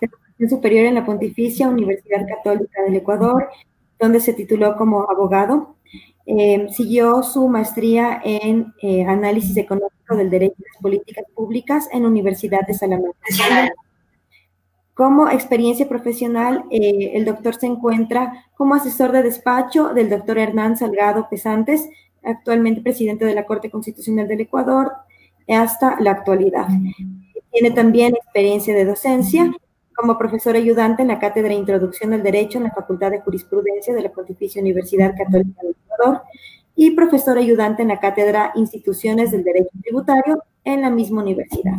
educación 0.00 0.50
superior 0.50 0.86
en 0.86 0.94
la 0.94 1.04
Pontificia 1.04 1.68
Universidad 1.68 2.26
Católica 2.28 2.82
del 2.82 2.96
Ecuador, 2.96 3.48
donde 3.98 4.20
se 4.20 4.32
tituló 4.32 4.76
como 4.76 5.10
abogado. 5.10 5.76
Eh, 6.26 6.66
siguió 6.70 7.22
su 7.22 7.48
maestría 7.48 8.20
en 8.22 8.74
eh, 8.82 9.04
análisis 9.04 9.56
económico 9.56 10.14
del 10.14 10.28
derecho 10.28 10.56
y 10.58 10.64
las 10.64 10.82
políticas 10.82 11.24
públicas 11.34 11.88
en 11.90 12.04
Universidad 12.04 12.66
de 12.66 12.74
Salamanca. 12.74 13.18
Como 14.92 15.28
experiencia 15.30 15.88
profesional, 15.88 16.64
eh, 16.70 17.12
el 17.14 17.24
doctor 17.24 17.54
se 17.54 17.66
encuentra 17.66 18.44
como 18.56 18.74
asesor 18.74 19.12
de 19.12 19.22
despacho 19.22 19.94
del 19.94 20.10
doctor 20.10 20.38
Hernán 20.38 20.76
Salgado 20.76 21.28
Pesantes, 21.30 21.88
actualmente 22.22 22.82
presidente 22.82 23.24
de 23.24 23.34
la 23.34 23.46
Corte 23.46 23.70
Constitucional 23.70 24.26
del 24.28 24.40
Ecuador, 24.40 24.92
hasta 25.48 25.98
la 26.00 26.10
actualidad. 26.10 26.66
Tiene 27.52 27.70
también 27.70 28.14
experiencia 28.14 28.74
de 28.74 28.84
docencia 28.84 29.50
como 29.98 30.16
profesor 30.16 30.54
ayudante 30.54 31.02
en 31.02 31.08
la 31.08 31.18
Cátedra 31.18 31.52
Introducción 31.52 32.12
al 32.12 32.22
Derecho 32.22 32.58
en 32.58 32.64
la 32.64 32.70
Facultad 32.70 33.10
de 33.10 33.20
Jurisprudencia 33.20 33.92
de 33.92 34.02
la 34.02 34.12
Pontificia 34.12 34.62
Universidad 34.62 35.12
Católica 35.16 35.60
del 35.60 35.74
Ecuador 35.84 36.22
y 36.76 36.92
profesor 36.92 37.36
ayudante 37.36 37.82
en 37.82 37.88
la 37.88 37.98
Cátedra 37.98 38.52
Instituciones 38.54 39.32
del 39.32 39.42
Derecho 39.42 39.70
Tributario 39.82 40.44
en 40.62 40.82
la 40.82 40.90
misma 40.90 41.22
universidad. 41.22 41.78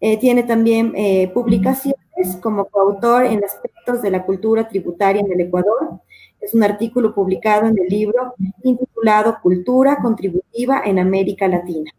Eh, 0.00 0.18
tiene 0.18 0.42
también 0.42 0.92
eh, 0.96 1.30
publicaciones 1.32 1.94
como 2.42 2.64
coautor 2.64 3.24
en 3.24 3.44
aspectos 3.44 4.02
de 4.02 4.10
la 4.10 4.24
cultura 4.24 4.66
tributaria 4.66 5.22
en 5.22 5.30
el 5.30 5.42
Ecuador. 5.42 6.00
Es 6.40 6.54
un 6.54 6.64
artículo 6.64 7.14
publicado 7.14 7.68
en 7.68 7.78
el 7.78 7.86
libro 7.86 8.34
intitulado 8.64 9.38
Cultura 9.40 9.98
Contributiva 10.02 10.82
en 10.84 10.98
América 10.98 11.46
Latina. 11.46 11.92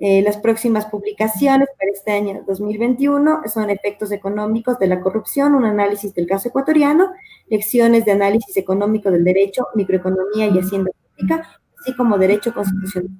Eh, 0.00 0.22
las 0.22 0.36
próximas 0.36 0.86
publicaciones 0.86 1.68
para 1.76 1.90
este 1.90 2.12
año 2.12 2.44
2021 2.46 3.42
son 3.52 3.68
Efectos 3.68 4.12
económicos 4.12 4.78
de 4.78 4.86
la 4.86 5.00
corrupción, 5.00 5.56
un 5.56 5.64
análisis 5.64 6.14
del 6.14 6.28
caso 6.28 6.48
ecuatoriano, 6.48 7.10
lecciones 7.48 8.04
de 8.04 8.12
análisis 8.12 8.56
económico 8.56 9.10
del 9.10 9.24
derecho, 9.24 9.66
microeconomía 9.74 10.46
y 10.46 10.58
hacienda 10.58 10.92
pública, 11.16 11.48
así 11.80 11.96
como 11.96 12.16
derecho 12.16 12.54
constitucional. 12.54 13.10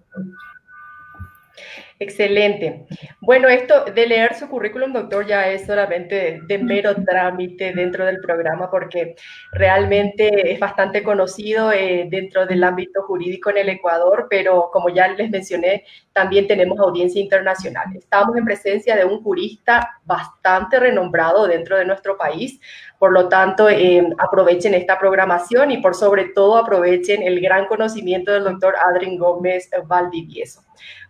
Excelente. 2.00 2.86
Bueno, 3.20 3.48
esto 3.48 3.86
de 3.86 4.06
leer 4.06 4.34
su 4.36 4.48
currículum, 4.48 4.92
doctor, 4.92 5.26
ya 5.26 5.48
es 5.48 5.66
solamente 5.66 6.40
de, 6.46 6.58
mero 6.58 6.94
trámite 7.04 7.72
dentro 7.72 8.06
del 8.06 8.20
programa 8.20 8.70
porque 8.70 9.16
realmente 9.50 10.52
es 10.52 10.60
bastante 10.60 11.02
conocido 11.02 11.72
eh, 11.72 12.06
dentro 12.08 12.46
del 12.46 12.62
ámbito 12.62 13.02
jurídico 13.02 13.50
en 13.50 13.58
el 13.58 13.68
Ecuador, 13.70 14.28
pero 14.30 14.70
como 14.72 14.90
ya 14.90 15.08
les 15.08 15.28
mencioné, 15.28 15.84
también 16.12 16.46
tenemos 16.46 16.78
audiencia 16.78 17.20
internacional. 17.20 17.86
Estamos 17.96 18.36
en 18.36 18.44
presencia 18.44 18.94
de 18.94 19.04
un 19.04 19.20
jurista 19.20 19.98
bastante 20.04 20.78
renombrado 20.78 21.48
dentro 21.48 21.76
de 21.76 21.84
nuestro 21.84 22.16
país, 22.16 22.60
por 23.00 23.12
lo 23.12 23.28
tanto, 23.28 23.68
eh, 23.68 24.08
aprovechen 24.18 24.74
esta 24.74 25.00
programación 25.00 25.72
y 25.72 25.78
por 25.78 25.96
sobre 25.96 26.26
todo 26.26 26.58
aprovechen 26.58 27.22
el 27.24 27.40
gran 27.40 27.66
conocimiento 27.66 28.32
del 28.32 28.44
doctor 28.44 28.74
Adrien 28.76 29.18
Gómez 29.18 29.68
Valdivieso. 29.86 30.62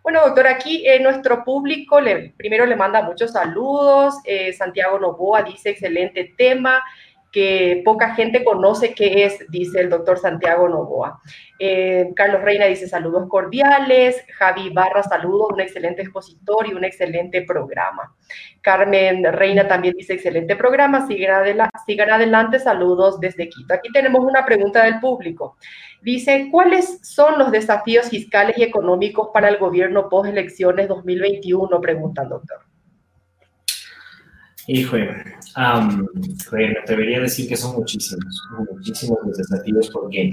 Bueno, 0.03 0.21
doctor, 0.25 0.47
aquí 0.47 0.78
eh, 0.87 1.01
nuestro 1.01 1.45
público 1.45 2.01
le, 2.01 2.33
primero 2.37 2.67
le 2.67 2.77
manda 2.77 3.03
muchos 3.03 3.33
saludos. 3.33 4.15
Eh, 4.25 4.53
Santiago 4.53 4.99
Novoa 4.99 5.43
dice, 5.43 5.71
excelente 5.71 6.35
tema 6.37 6.83
que 7.31 7.83
poca 7.85 8.15
gente 8.15 8.43
conoce 8.43 8.95
qué 8.95 9.25
es, 9.25 9.45
dice 9.51 9.81
el 9.81 9.91
doctor 9.91 10.19
Santiago 10.19 10.69
Novoa. 10.69 11.21
Eh, 11.59 12.11
Carlos 12.17 12.43
Reina 12.43 12.67
dice 12.67 12.89
saludos 12.89 13.29
cordiales, 13.29 14.25
Javi 14.35 14.71
Barra 14.71 15.03
saludos, 15.03 15.49
un 15.53 15.61
excelente 15.61 16.03
expositor 16.03 16.67
y 16.67 16.75
un 16.75 16.85
excelente 16.85 17.43
programa. 17.43 18.15
Carmen 18.63 19.25
Reina 19.33 19.69
también 19.69 19.95
dice 19.97 20.15
excelente 20.15 20.57
programa, 20.57 21.07
sigan, 21.07 21.69
sigan 21.87 22.11
adelante, 22.11 22.59
saludos 22.59 23.21
desde 23.21 23.49
Quito. 23.49 23.75
Aquí 23.75 23.91
tenemos 23.93 24.25
una 24.25 24.45
pregunta 24.45 24.85
del 24.85 25.01
público. 25.01 25.57
Dice, 26.01 26.49
¿cuáles 26.51 27.01
son 27.03 27.39
los 27.39 27.51
desafíos 27.51 28.09
fiscales 28.09 28.57
y 28.57 28.63
económicos 28.63 29.31
para 29.35 29.49
el 29.49 29.59
gobierno 29.59 30.09
post 30.09 30.31
elecciones 30.31 30.89
2021? 30.89 31.81
Pregunta 31.81 32.23
el 32.23 32.29
doctor. 32.29 32.68
Hijo, 34.71 34.97
um, 34.97 36.07
me 36.53 36.79
atrevería 36.79 37.19
a 37.19 37.23
decir 37.23 37.49
que 37.49 37.57
son 37.57 37.75
muchísimos, 37.77 38.43
muchísimos 38.71 39.19
desafíos 39.35 39.89
porque 39.91 40.31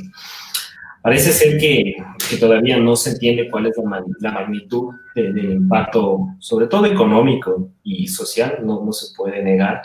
parece 1.02 1.32
ser 1.32 1.58
que, 1.58 1.96
que 2.30 2.36
todavía 2.36 2.78
no 2.78 2.98
se 2.98 3.12
entiende 3.12 3.50
cuál 3.50 3.68
es 3.68 3.78
la, 4.20 4.32
magnitud 4.34 4.94
del 5.16 5.54
impacto, 5.54 6.28
sobre 6.40 6.68
todo 6.68 6.86
económico 6.86 7.70
y 7.82 8.10
social, 8.10 8.60
no, 8.66 8.84
no 8.84 8.92
se 8.92 9.16
puede 9.16 9.42
negar 9.42 9.82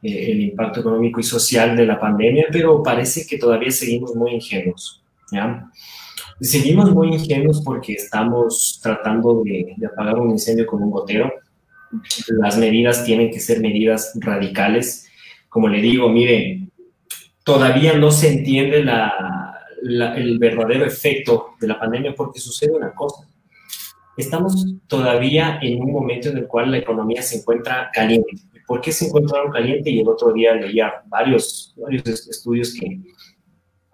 eh, 0.00 0.30
el 0.30 0.42
impacto 0.42 0.78
económico 0.78 1.18
y 1.18 1.24
social 1.24 1.76
de 1.76 1.84
la 1.84 1.98
pandemia, 1.98 2.46
pero 2.52 2.84
parece 2.84 3.26
que 3.26 3.36
todavía 3.36 3.72
seguimos 3.72 4.14
muy 4.14 4.34
ingenuos, 4.34 5.02
¿ya? 5.32 5.68
Seguimos 6.40 6.92
muy 6.92 7.08
ingenuos 7.08 7.60
porque 7.64 7.94
estamos 7.94 8.78
tratando 8.80 9.42
de, 9.42 9.74
de 9.76 9.86
apagar 9.86 10.20
un 10.20 10.30
incendio 10.30 10.66
con 10.66 10.84
un 10.84 10.90
gotero 10.92 11.32
las 12.28 12.58
medidas 12.58 13.04
tienen 13.04 13.30
que 13.30 13.40
ser 13.40 13.60
medidas 13.60 14.12
radicales. 14.20 15.08
Como 15.48 15.68
le 15.68 15.80
digo, 15.80 16.08
mire, 16.08 16.68
todavía 17.44 17.94
no 17.94 18.10
se 18.10 18.32
entiende 18.32 18.78
el 18.78 20.38
verdadero 20.38 20.84
efecto 20.84 21.54
de 21.60 21.68
la 21.68 21.78
pandemia 21.78 22.14
porque 22.14 22.40
sucede 22.40 22.72
una 22.72 22.92
cosa. 22.94 23.28
Estamos 24.16 24.66
todavía 24.86 25.58
en 25.62 25.82
un 25.82 25.92
momento 25.92 26.28
en 26.28 26.38
el 26.38 26.46
cual 26.46 26.70
la 26.70 26.78
economía 26.78 27.22
se 27.22 27.38
encuentra 27.38 27.90
caliente. 27.92 28.36
¿Por 28.66 28.80
qué 28.80 28.92
se 28.92 29.06
encuentra 29.06 29.38
caliente? 29.52 29.90
Y 29.90 30.00
el 30.00 30.08
otro 30.08 30.32
día 30.32 30.54
leía 30.54 30.92
varios, 31.06 31.74
varios 31.76 32.28
estudios 32.28 32.74
que, 32.74 33.00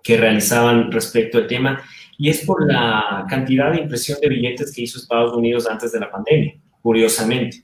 que 0.03 0.17
realizaban 0.17 0.91
respecto 0.91 1.39
al 1.39 1.47
tema, 1.47 1.83
y 2.17 2.31
es 2.31 2.45
por 2.45 2.67
la 2.67 3.25
cantidad 3.29 3.73
de 3.73 3.83
impresión 3.83 4.19
de 4.21 4.29
billetes 4.29 4.75
que 4.75 4.83
hizo 4.83 4.99
Estados 4.99 5.37
Unidos 5.37 5.69
antes 5.69 5.93
de 5.93 6.01
la 6.01 6.11
pandemia, 6.11 6.55
curiosamente. 6.83 7.63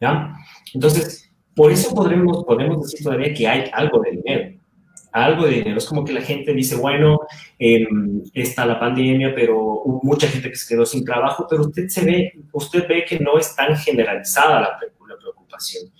¿Ya? 0.00 0.34
Entonces, 0.74 1.26
por 1.56 1.72
eso 1.72 1.94
podremos, 1.94 2.44
podemos 2.44 2.82
decir 2.82 3.02
todavía 3.02 3.32
que 3.32 3.48
hay 3.48 3.70
algo 3.72 4.00
de 4.00 4.10
dinero. 4.10 4.58
Algo 5.10 5.46
de 5.46 5.52
dinero. 5.52 5.78
Es 5.78 5.86
como 5.86 6.04
que 6.04 6.12
la 6.12 6.20
gente 6.20 6.52
dice, 6.52 6.76
bueno, 6.76 7.20
em, 7.58 8.22
está 8.34 8.66
la 8.66 8.78
pandemia, 8.78 9.34
pero 9.34 9.82
mucha 10.02 10.28
gente 10.28 10.50
que 10.50 10.56
se 10.56 10.74
quedó 10.74 10.84
sin 10.84 11.02
trabajo, 11.02 11.46
pero 11.48 11.62
usted, 11.62 11.88
se 11.88 12.04
ve, 12.04 12.32
usted 12.52 12.86
ve 12.86 13.06
que 13.06 13.18
no 13.18 13.38
es 13.38 13.56
tan 13.56 13.74
generalizada 13.74 14.60
la, 14.60 14.78
preocupación. 14.78 15.90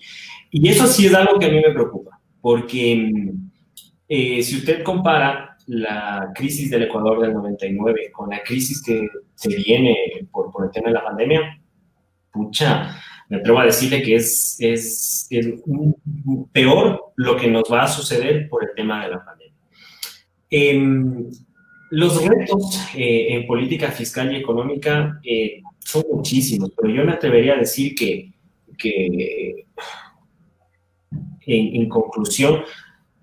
Y 0.51 0.69
eso 0.69 0.87
sí 0.87 1.07
es 1.07 1.15
algo 1.15 1.39
que 1.39 1.47
a 1.47 1.49
mí 1.49 1.57
me 1.57 1.73
preocupa, 1.73 2.21
porque 2.43 3.11
eh, 4.09 4.43
si 4.43 4.59
usted 4.59 4.83
compara 4.83 5.57
la 5.67 6.33
crisis 6.35 6.71
del 6.71 6.83
Ecuador 6.83 7.21
del 7.21 7.33
99 7.33 8.11
con 8.13 8.29
la 8.31 8.43
crisis 8.43 8.83
que 8.83 9.09
se 9.35 9.57
viene 9.57 9.97
por, 10.31 10.53
por 10.53 10.67
el 10.67 10.71
tema 10.71 10.89
de 10.89 10.95
la 10.95 11.05
pandemia, 11.05 11.59
pucha, 12.31 12.95
me 13.29 13.39
atrevo 13.39 13.59
a 13.59 13.67
decirle 13.67 14.03
que 14.03 14.17
es, 14.17 15.29
peor 16.53 17.13
lo 17.17 17.37
que 17.37 17.49
nos 17.49 17.65
va 17.71 17.85
a 17.85 17.89
suceder 17.89 18.49
por 18.49 18.65
el 18.65 18.71
tema 18.75 19.05
de 19.05 19.11
la 19.11 19.25
pandemia. 19.25 19.55
Em, 20.49 21.29
los 21.91 22.25
retos 22.25 22.81
eh, 22.95 23.29
en 23.31 23.47
política 23.47 23.91
fiscal 23.91 24.33
y 24.33 24.37
económica 24.37 25.21
eh, 25.25 25.63
son 25.79 26.05
muchísimos, 26.13 26.73
pero 26.77 26.93
yo 26.93 27.05
me 27.05 27.13
atrevería 27.13 27.55
a 27.55 27.59
decir 27.59 27.95
que, 27.95 28.33
en, 31.47 31.89
conclusión, 31.89 32.63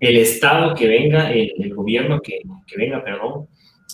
el 0.00 0.16
Estado 0.16 0.74
que 0.74 0.88
venga, 0.88 1.32
el, 1.32 1.52
el 1.58 1.74
gobierno 1.74 2.20
que, 2.20 2.40
que, 2.66 2.76
venga, 2.76 3.02
perdón, 3.04 3.48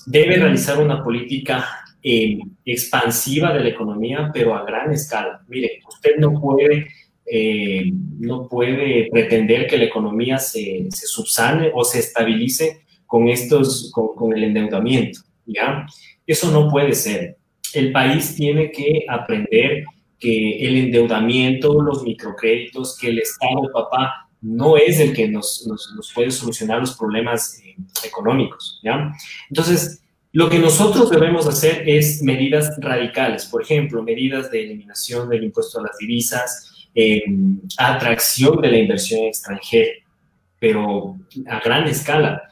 debe 0.07 0.37
realizar 0.37 0.81
una 0.81 1.03
política 1.05 1.67
eh, 2.03 2.39
expansiva 2.65 3.53
de 3.53 3.61
la 3.61 3.69
economía, 3.69 4.31
pero 4.33 4.55
a 4.55 4.65
gran 4.65 4.93
escala. 4.93 5.43
Mire, 5.49 5.81
usted 5.87 6.17
no 6.19 6.41
puede, 6.41 6.87
eh, 7.27 7.91
no 8.19 8.49
puede 8.49 9.09
pretender 9.11 9.67
que 9.67 9.77
la 9.77 9.85
economía 9.85 10.39
se, 10.39 10.89
subsane 10.91 11.71
o 11.75 11.85
se 11.85 11.99
estabilice 11.99 12.81
con, 13.07 13.29
estos, 13.29 13.93
con, 13.93 14.33
el 14.33 14.45
endeudamiento, 14.45 15.21
¿ya? 15.45 15.87
Eso 16.27 16.51
no 16.51 16.71
puede 16.71 16.95
ser. 16.95 17.37
El 17.75 17.93
país 17.93 18.35
tiene 18.35 18.71
que 18.71 19.05
aprender 19.09 19.85
que 20.19 20.67
el 20.67 20.77
endeudamiento, 20.77 21.83
los 21.83 22.03
microcréditos, 22.03 22.97
que 22.99 23.09
el 23.09 23.19
Estado, 23.19 23.69
papá, 23.73 24.29
no 24.41 24.77
es 24.77 25.01
el 25.01 25.13
que 25.13 25.29
nos 25.29 25.67
puede 26.15 26.31
solucionar 26.31 26.81
los 26.81 26.97
problemas 26.97 27.61
eh, 27.63 27.77
económicos, 28.05 28.81
¿ya? 28.83 29.13
Entonces, 29.51 30.03
lo 30.33 30.49
que 30.49 30.59
nosotros 30.59 31.11
debemos 31.11 31.47
hacer 31.47 31.89
es 31.89 32.23
medidas 32.23 32.77
radicales, 32.79 33.47
por 33.47 33.63
ejemplo, 33.63 34.03
medidas 34.03 34.51
de 34.51 34.63
eliminación 34.63 35.29
del 35.29 35.45
impuesto 35.45 35.81
a 35.81 35.83
las 35.83 35.99
divisas, 35.99 36.89
em, 36.95 37.61
atracción 37.77 38.61
de 38.61 38.69
la 38.71 38.79
inversión 38.79 39.25
extranjera, 39.25 39.93
pero 40.59 41.17
a 41.47 41.61
gran 41.61 41.89
escala. 41.89 42.43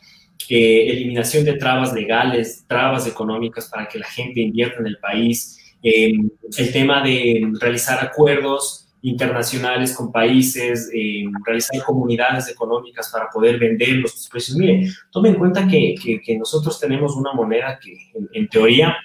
Eh, 0.49 0.91
eliminación 0.91 1.45
de 1.45 1.55
trabas 1.55 1.93
legales, 1.93 2.64
trabas 2.66 3.07
económicas 3.07 3.68
para 3.68 3.87
que 3.87 3.99
la 3.99 4.07
gente 4.07 4.41
invierta 4.41 4.81
en 4.81 4.87
el 4.87 4.99
país, 4.99 5.59
em, 5.83 6.31
el 6.57 6.72
tema 6.72 7.03
de 7.03 7.49
realizar 7.61 8.03
acuerdos 8.05 8.88
internacionales 9.03 9.94
con 9.94 10.11
países, 10.11 10.90
eh, 10.92 11.24
realizar 11.44 11.82
comunidades 11.84 12.49
económicas 12.49 13.11
para 13.11 13.28
poder 13.30 13.59
vender 13.59 13.96
los 13.96 14.28
precios. 14.30 14.57
Mire, 14.57 14.88
tome 15.11 15.30
en 15.30 15.36
cuenta 15.36 15.66
que, 15.66 15.94
que, 16.24 16.38
nosotros 16.38 16.78
tenemos 16.80 17.16
una 17.16 17.32
moneda 17.32 17.78
que 17.78 17.96
en, 18.32 18.49
teoría 18.49 18.96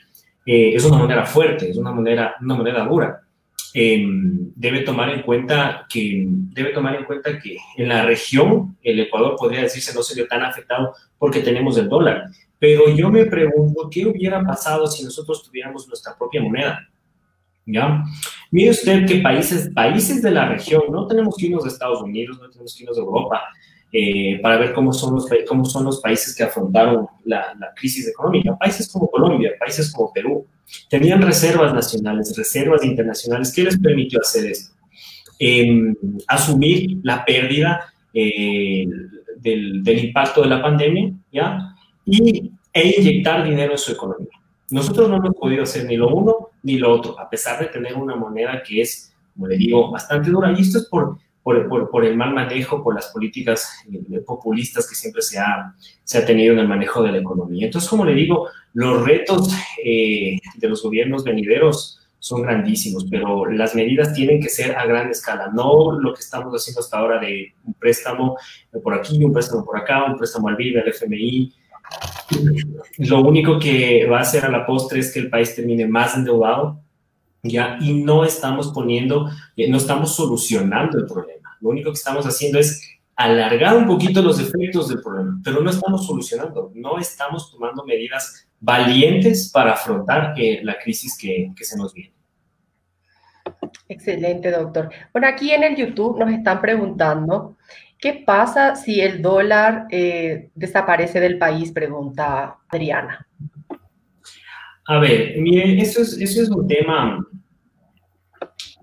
eh, 0.46 0.74
es 0.74 0.84
una 0.86 0.98
moneda 0.98 1.26
fuerte, 1.26 1.70
es 1.70 1.78
una 1.78 1.92
moneda, 1.92 2.36
una 2.42 2.56
moneda 2.56 2.86
dura. 2.86 3.20
Em, 3.76 4.52
debe 4.56 4.82
tomar 4.82 5.10
en 5.10 5.24
cuenta 5.24 5.88
que 5.90 6.26
debe 6.28 6.74
tomar 6.74 6.96
en 6.96 7.06
cuenta 7.06 7.40
que 7.40 7.58
en 7.76 7.90
la 7.90 8.06
región 8.06 8.78
el 8.84 9.00
Ecuador 9.00 9.36
podría 9.36 9.64
decirse 9.64 9.96
no 9.96 10.04
se 10.04 10.14
vio 10.14 10.28
tan 10.28 10.44
afectado 10.44 10.94
porque 11.18 11.40
tenemos 11.40 11.78
el 11.78 11.90
dólar. 11.90 12.26
Pero 12.60 12.90
yo 12.96 13.10
me 13.10 13.26
pregunto 13.26 13.90
qué 13.92 14.06
hubiera 14.06 14.44
pasado 14.44 14.88
si 14.88 15.04
nosotros 15.04 15.44
tuviéramos 15.44 15.88
nuestra 15.88 16.16
propia 16.16 16.42
moneda 16.42 16.88
¿ya? 17.66 18.04
Mire 18.52 18.72
usted 18.72 19.06
que 19.06 19.18
países, 19.18 19.70
países 19.74 20.22
de 20.22 20.32
la 20.32 20.48
región, 20.48 20.84
no 20.92 21.08
tenemos 21.08 21.36
que 21.36 21.48
irnos 21.48 21.64
de 21.64 21.70
Estados 21.70 22.02
Unidos, 22.02 22.40
no 22.40 22.50
tenemos 22.50 22.76
que 22.76 22.84
irnos 22.84 22.98
de 22.98 23.04
Europa, 23.04 23.42
eh, 23.96 24.40
para 24.42 24.58
ver 24.58 24.74
cómo 24.74 24.92
son, 24.92 25.14
los, 25.14 25.28
cómo 25.48 25.66
son 25.66 25.86
los 25.86 26.02
países 26.02 26.36
que 26.36 26.42
afrontaron 26.42 27.06
la, 27.26 27.56
crisis 27.76 28.08
económica. 28.08 28.58
Países 28.58 28.92
como 28.92 29.08
Colombia, 29.08 29.52
países 29.60 29.92
como 29.92 30.12
Perú, 30.12 30.48
tenían 30.90 31.22
reservas 31.22 31.74
nacionales, 31.74 32.36
reservas 32.36 32.84
internacionales. 32.84 33.54
¿Qué 33.54 33.64
les 33.64 33.80
permitió 33.80 34.20
hacer 34.20 34.48
esto? 34.48 34.74
Em, 35.38 35.96
asumir 36.28 37.00
la 37.04 37.24
pérdida 37.24 37.94
eh, 38.14 38.86
del, 39.38 39.84
del, 39.84 40.06
impacto 40.06 40.42
de 40.42 40.48
la 40.48 40.62
pandemia, 40.62 41.14
¿ya? 41.32 41.76
Y, 42.06 42.52
e 42.74 43.00
inyectar 43.00 43.48
dinero 43.48 43.74
en 43.74 43.78
su 43.78 43.92
economía. 43.92 44.30
Nosotros 44.72 45.08
no 45.08 45.18
hemos 45.18 45.36
podido 45.36 45.64
hacer 45.64 45.86
ni 45.86 45.98
lo 45.98 46.10
uno 46.16 46.50
ni 46.64 46.78
lo 46.78 46.92
otro, 46.92 47.20
a 47.20 47.30
pesar 47.30 47.60
de 47.60 47.68
tener 47.68 47.96
una 47.96 48.16
moneda 48.16 48.64
que 48.64 48.82
es, 48.82 49.14
como 49.34 49.48
le 49.48 49.58
digo, 49.58 49.92
bastante 49.92 50.30
dura. 50.32 50.52
Y 50.58 50.62
esto 50.62 50.80
es 50.80 50.86
por, 50.86 51.18
por, 51.44 51.90
por, 51.90 52.06
el 52.06 52.16
mal 52.16 52.34
manejo, 52.34 52.84
por 52.84 52.96
las 52.96 53.08
políticas 53.08 53.84
eh, 53.92 54.20
populistas 54.26 54.90
que 54.90 54.96
siempre 54.96 55.22
se 55.22 55.40
ha, 55.40 55.76
se 56.04 56.18
ha 56.18 56.26
tenido 56.26 56.54
en 56.54 56.60
el 56.60 56.68
manejo 56.68 57.04
de 57.04 57.12
la 57.12 57.18
economía. 57.18 57.66
Entonces, 57.66 57.90
como 57.90 58.06
le 58.06 58.14
digo, 58.14 58.48
los 58.74 59.06
retos 59.06 59.54
eh, 59.84 60.38
de 60.56 60.70
los 60.70 60.82
gobiernos 60.82 61.24
venideros 61.24 62.00
son 62.24 62.42
grandísimos, 62.42 63.06
pero 63.12 63.46
las 63.48 63.76
medidas 63.76 64.14
tienen 64.14 64.40
que 64.40 64.48
ser 64.48 64.78
a 64.78 64.86
gran 64.86 65.10
escala, 65.10 65.52
no 65.54 66.00
lo 66.00 66.14
que 66.14 66.22
estamos 66.22 66.54
haciendo 66.54 66.80
hasta 66.80 66.98
ahora 66.98 67.20
de 67.20 67.54
un 67.66 67.74
préstamo 67.74 68.38
por 68.82 68.94
aquí, 68.94 69.22
un 69.22 69.34
préstamo 69.34 69.66
por 69.66 69.78
acá, 69.78 70.06
un 70.06 70.18
préstamo 70.18 70.48
al 70.48 70.56
BID, 70.56 70.78
al 70.78 70.88
FMI. 70.88 71.54
Lo 72.98 73.22
único 73.22 73.60
que 73.60 74.06
va 74.08 74.20
a 74.20 74.22
hacer 74.22 74.46
a 74.46 74.50
la 74.50 74.66
postre 74.66 75.00
es 75.00 75.14
que 75.14 75.20
el 75.20 75.30
país 75.30 75.56
termine 75.56 75.88
más 75.88 76.16
endeudado, 76.16 76.82
¿ya? 77.42 77.78
Y 77.82 77.94
no 77.94 78.24
estamos 78.24 78.72
poniendo, 78.72 79.30
eh, 79.56 79.70
no 79.70 79.78
estamos 79.78 80.16
solucionando 80.16 80.98
el 80.98 81.06
problema. 81.06 81.58
Lo 81.62 81.70
único 81.70 81.92
que 81.92 81.98
estamos 81.98 82.26
haciendo 82.26 82.60
es 82.60 82.90
alargar 83.16 83.78
un 83.78 83.86
poquito 83.86 84.22
los 84.22 84.40
efectos 84.40 84.90
del 84.90 85.02
problema, 85.02 85.40
pero 85.44 85.62
no 85.62 85.70
estamos 85.70 86.06
solucionando, 86.06 86.72
no 86.74 86.98
estamos 86.98 87.52
tomando 87.52 87.86
medidas 87.86 88.48
valientes 88.60 89.52
para 89.52 89.74
afrontar 89.74 90.34
eh, 90.38 90.62
la 90.64 90.78
crisis 90.80 91.18
que, 91.18 91.52
que 91.56 91.64
se 91.64 91.78
nos 91.78 91.94
viene. 91.94 92.14
Excelente, 93.88 94.52
doctor. 94.52 94.90
Bueno, 95.12 95.28
aquí 95.28 95.52
en 95.52 95.64
el 95.64 95.76
YouTube 95.76 96.20
nos 96.20 96.32
están 96.32 96.62
preguntando, 96.62 97.58
¿qué 98.04 98.22
pasa 98.26 98.76
si 98.76 99.00
el 99.00 99.22
dólar 99.22 99.86
eh, 99.90 100.50
desaparece 100.56 101.22
del 101.22 101.38
país? 101.38 101.72
Pregunta 101.72 102.58
Adriana. 102.68 103.26
A 104.86 105.00
ver, 105.00 105.38
mire, 105.38 105.82
eso 105.82 106.02
es, 106.02 106.50
un 106.50 106.68
tema. 106.68 107.26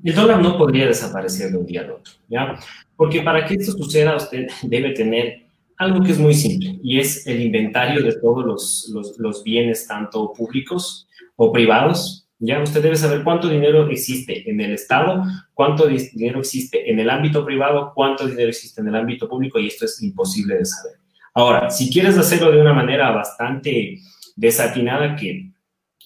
El 0.03 0.15
dólar 0.15 0.41
no 0.41 0.57
podría 0.57 0.87
desaparecer 0.87 1.51
de 1.51 1.59
un 1.59 1.67
día 1.67 1.83
al 1.83 1.91
otro, 1.91 2.15
¿ya? 2.29 2.59
Porque 2.97 3.21
para 3.21 3.45
que 3.45 3.57
esto 3.57 3.73
suceda, 3.73 4.17
usted 4.17 4.47
debe 4.63 4.93
tener 4.93 5.43
algo 5.77 6.03
que 6.03 6.13
es 6.13 6.19
muy 6.19 6.33
simple 6.33 6.79
y 6.83 6.99
es 6.99 7.27
el 7.27 7.43
inventario 7.43 8.03
de 8.03 8.19
todos 8.19 8.47
los, 8.47 9.19
los 9.19 9.45
bienes, 9.45 9.87
tanto 9.87 10.33
públicos 10.33 11.07
o 11.37 11.53
privados, 11.53 12.27
ya 12.41 12.63
usted 12.63 12.83
debe 12.83 12.97
saber 12.97 13.23
cuánto 13.23 13.49
dinero 13.49 13.89
existe 13.91 14.51
en 14.51 14.61
el 14.63 14.73
Estado, 14.73 15.23
cuánto 15.53 15.87
dinero 15.87 16.41
existe 16.41 16.91
en 16.91 16.99
el 16.99 17.11
ámbito 17.11 17.45
privado, 17.45 17.93
cuánto 17.95 18.27
dinero 18.27 18.49
existe 18.49 18.81
en 18.81 18.89
el 18.89 18.97
ámbito 18.97 19.29
público 19.29 19.59
y 19.59 19.67
esto 19.67 19.85
es 19.85 20.03
imposible 20.03 20.57
de 20.57 20.65
saber. 20.65 20.97
Ahora, 21.35 21.71
si 21.71 21.91
quieres 21.91 22.17
hacerlo 22.17 22.51
de 22.51 22.61
una 22.61 22.73
manera 22.73 23.11
bastante 23.11 23.99
desatinada, 24.37 25.17
que 25.17 25.51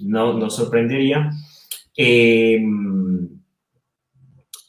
no 0.00 0.34
nos 0.34 0.56
sorprendería, 0.56 1.30
em, 1.96 3.28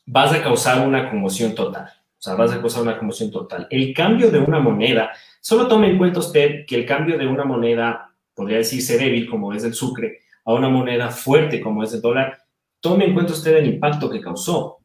vas 0.05 0.33
a 0.33 0.43
causar 0.43 0.87
una 0.87 1.09
conmoción 1.09 1.55
total. 1.55 1.85
O 1.85 2.21
sea, 2.21 2.35
vas 2.35 2.51
a 2.51 2.61
causar 2.61 2.83
una 2.83 2.97
conmoción 2.97 3.31
total. 3.31 3.67
El 3.71 3.91
cambio 3.91 4.29
de 4.29 4.39
una 4.39 4.59
moneda, 4.59 5.11
solo 5.41 5.67
tome 5.67 5.89
en 5.89 5.97
cuenta 5.97 6.19
usted 6.19 6.65
que 6.67 6.75
el 6.75 6.85
cambio 6.85 7.17
de 7.17 7.25
una 7.25 7.43
moneda, 7.43 8.11
podría 8.35 8.57
decirse 8.57 8.99
débil, 8.99 9.27
como 9.27 9.51
es 9.51 9.63
el 9.63 9.73
sucre, 9.73 10.24
a 10.45 10.53
una 10.53 10.69
moneda 10.69 11.09
fuerte 11.09 11.59
como 11.59 11.83
es 11.83 11.93
el 11.93 12.01
dólar, 12.01 12.37
tome 12.79 13.05
en 13.05 13.13
cuenta 13.13 13.33
usted 13.33 13.57
el 13.57 13.67
impacto 13.67 14.09
que 14.09 14.21
causó. 14.21 14.77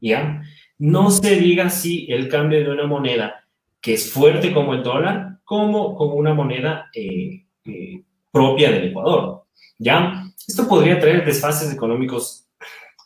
¿Ya? 0.00 0.42
No 0.78 1.10
se 1.10 1.36
diga 1.36 1.70
si 1.70 2.06
el 2.12 2.28
cambio 2.28 2.62
de 2.62 2.70
una 2.70 2.86
moneda 2.86 3.46
que 3.80 3.94
es 3.94 4.12
fuerte 4.12 4.52
como 4.52 4.74
el 4.74 4.82
dólar, 4.82 5.38
como 5.44 5.94
con 5.96 6.12
una 6.12 6.34
moneda 6.34 6.90
eh, 6.94 7.46
eh, 7.64 8.02
propia 8.30 8.70
del 8.70 8.88
Ecuador. 8.88 9.44
¿Ya? 9.78 10.24
Esto 10.46 10.68
podría 10.68 11.00
traer 11.00 11.24
desfases 11.24 11.72
económicos 11.72 12.46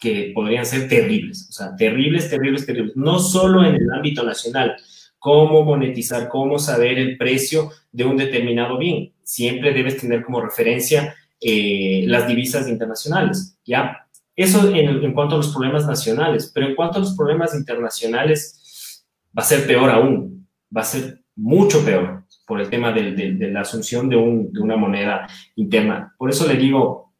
que 0.00 0.32
podrían 0.34 0.64
ser 0.64 0.88
terribles, 0.88 1.48
o 1.48 1.52
sea, 1.52 1.74
terribles, 1.76 2.30
terribles, 2.30 2.64
terribles, 2.64 2.96
no 2.96 3.18
solo 3.18 3.64
en 3.64 3.74
el 3.74 3.90
ámbito 3.92 4.22
nacional, 4.22 4.76
cómo 5.18 5.64
monetizar, 5.64 6.28
cómo 6.28 6.58
saber 6.58 6.98
el 6.98 7.16
precio 7.16 7.70
de 7.90 8.04
un 8.04 8.16
determinado 8.16 8.78
bien. 8.78 9.12
Siempre 9.22 9.72
debes 9.72 9.98
tener 9.98 10.24
como 10.24 10.40
referencia 10.40 11.16
eh, 11.40 12.04
las 12.06 12.26
divisas 12.26 12.68
internacionales, 12.68 13.58
¿ya? 13.64 14.08
Eso 14.34 14.68
en, 14.72 15.12
cuanto 15.14 15.34
a 15.34 15.38
los 15.38 15.52
problemas 15.52 15.86
nacionales, 15.86 16.50
pero 16.54 16.68
en 16.68 16.76
cuanto 16.76 16.98
a 16.98 17.00
los 17.00 17.16
problemas 17.16 17.54
internacionales, 17.54 19.04
va 19.36 19.42
a 19.42 19.46
ser 19.46 19.66
peor 19.66 19.90
aún, 19.90 20.48
va 20.74 20.82
a 20.82 20.84
ser 20.84 21.22
mucho 21.34 21.84
peor 21.84 22.24
por 22.46 22.60
el 22.60 22.70
tema 22.70 22.92
de, 22.92 23.36
la 23.50 23.60
asunción 23.60 24.08
de, 24.08 24.16
una 24.16 24.76
moneda 24.76 25.28
interna. 25.56 26.14
Por 26.16 26.30
eso 26.30 26.46
le 26.46 26.56
digo, 26.56 27.12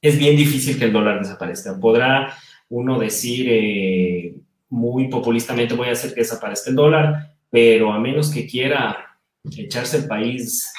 es 0.00 0.18
bien 0.18 0.36
difícil 0.36 0.78
que 0.78 0.84
el 0.84 0.92
dólar 0.92 1.20
desaparezca. 1.20 1.78
Podrá 1.78 2.34
uno 2.68 2.98
decir 2.98 3.46
eh, 3.48 4.34
muy 4.68 5.08
populistamente, 5.08 5.74
voy 5.74 5.88
a 5.88 5.92
hacer 5.92 6.14
que 6.14 6.22
desaparezca 6.22 6.70
el 6.70 6.76
dólar, 6.76 7.36
pero 7.50 7.92
a 7.92 8.00
menos 8.00 8.30
que 8.30 8.46
quiera 8.46 9.18
echarse 9.56 9.98
el 9.98 10.06
país 10.06 10.72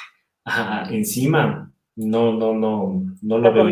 encima, 0.90 1.72
no, 1.96 2.32
no, 2.32 2.54
no, 2.54 3.02
no 3.22 3.38
lo 3.38 3.52
veo. 3.52 3.68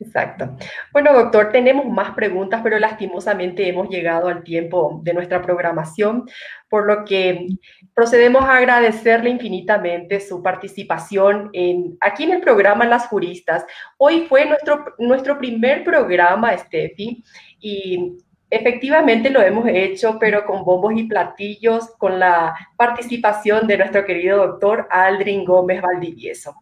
Exacto. 0.00 0.56
Bueno, 0.92 1.12
doctor, 1.12 1.52
tenemos 1.52 1.84
más 1.84 2.14
preguntas, 2.14 2.62
pero 2.62 2.78
lastimosamente 2.78 3.68
hemos 3.68 3.90
llegado 3.90 4.28
al 4.28 4.42
tiempo 4.42 5.02
de 5.04 5.12
nuestra 5.12 5.42
programación, 5.42 6.26
por 6.70 6.86
lo 6.86 7.04
que 7.04 7.48
procedemos 7.92 8.42
a 8.44 8.56
agradecerle 8.56 9.28
infinitamente 9.28 10.18
su 10.20 10.42
participación 10.42 11.50
en, 11.52 11.98
aquí 12.00 12.24
en 12.24 12.32
el 12.32 12.40
programa 12.40 12.86
Las 12.86 13.08
Juristas. 13.08 13.66
Hoy 13.98 14.24
fue 14.26 14.46
nuestro, 14.46 14.86
nuestro 14.98 15.36
primer 15.36 15.84
programa, 15.84 16.56
Steffi, 16.56 17.22
y 17.60 18.16
Efectivamente 18.50 19.30
lo 19.30 19.40
hemos 19.40 19.68
hecho, 19.68 20.18
pero 20.18 20.44
con 20.44 20.64
bombos 20.64 20.92
y 20.96 21.04
platillos, 21.04 21.90
con 21.98 22.18
la 22.18 22.54
participación 22.76 23.68
de 23.68 23.78
nuestro 23.78 24.04
querido 24.04 24.38
doctor 24.38 24.88
Aldrin 24.90 25.44
Gómez 25.44 25.80
Valdivieso. 25.80 26.56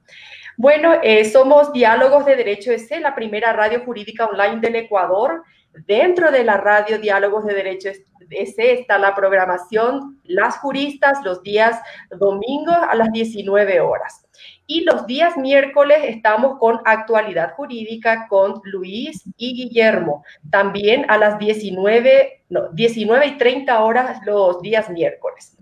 Bueno, 0.59 0.97
eh, 1.03 1.25
somos 1.25 1.73
Diálogos 1.73 2.27
de 2.27 2.37
Derecho 2.37 2.73
EC, 2.73 3.01
la 3.01 3.15
primera 3.15 3.53
radio 3.55 3.85
jurídica 3.85 4.27
online 4.27 4.61
del 4.61 4.77
Ecuador. 4.77 5.45
Dentro 5.87 6.31
de 6.31 6.45
la 6.45 6.59
radio 6.59 6.99
Diálogos 6.99 7.47
de 7.47 7.55
Derecho 7.55 7.89
EC 8.29 8.55
está 8.59 8.99
la 8.99 9.15
programación 9.15 10.21
Las 10.25 10.59
Juristas 10.59 11.25
los 11.25 11.43
días 11.43 11.81
domingos 12.11 12.77
a 12.77 12.95
las 12.97 13.11
19 13.13 13.81
horas. 13.81 14.27
Y 14.71 14.83
los 14.83 15.07
días 15.07 15.39
miércoles 15.39 16.01
estamos 16.03 16.59
con 16.59 16.81
actualidad 16.85 17.55
jurídica 17.55 18.27
con 18.29 18.61
Luis 18.65 19.25
y 19.39 19.55
Guillermo, 19.55 20.27
también 20.51 21.07
a 21.09 21.17
las 21.17 21.39
19, 21.39 22.45
no, 22.51 22.69
19 22.73 23.27
y 23.29 23.39
30 23.39 23.83
horas 23.83 24.21
los 24.27 24.61
días 24.61 24.91
miércoles. 24.91 25.57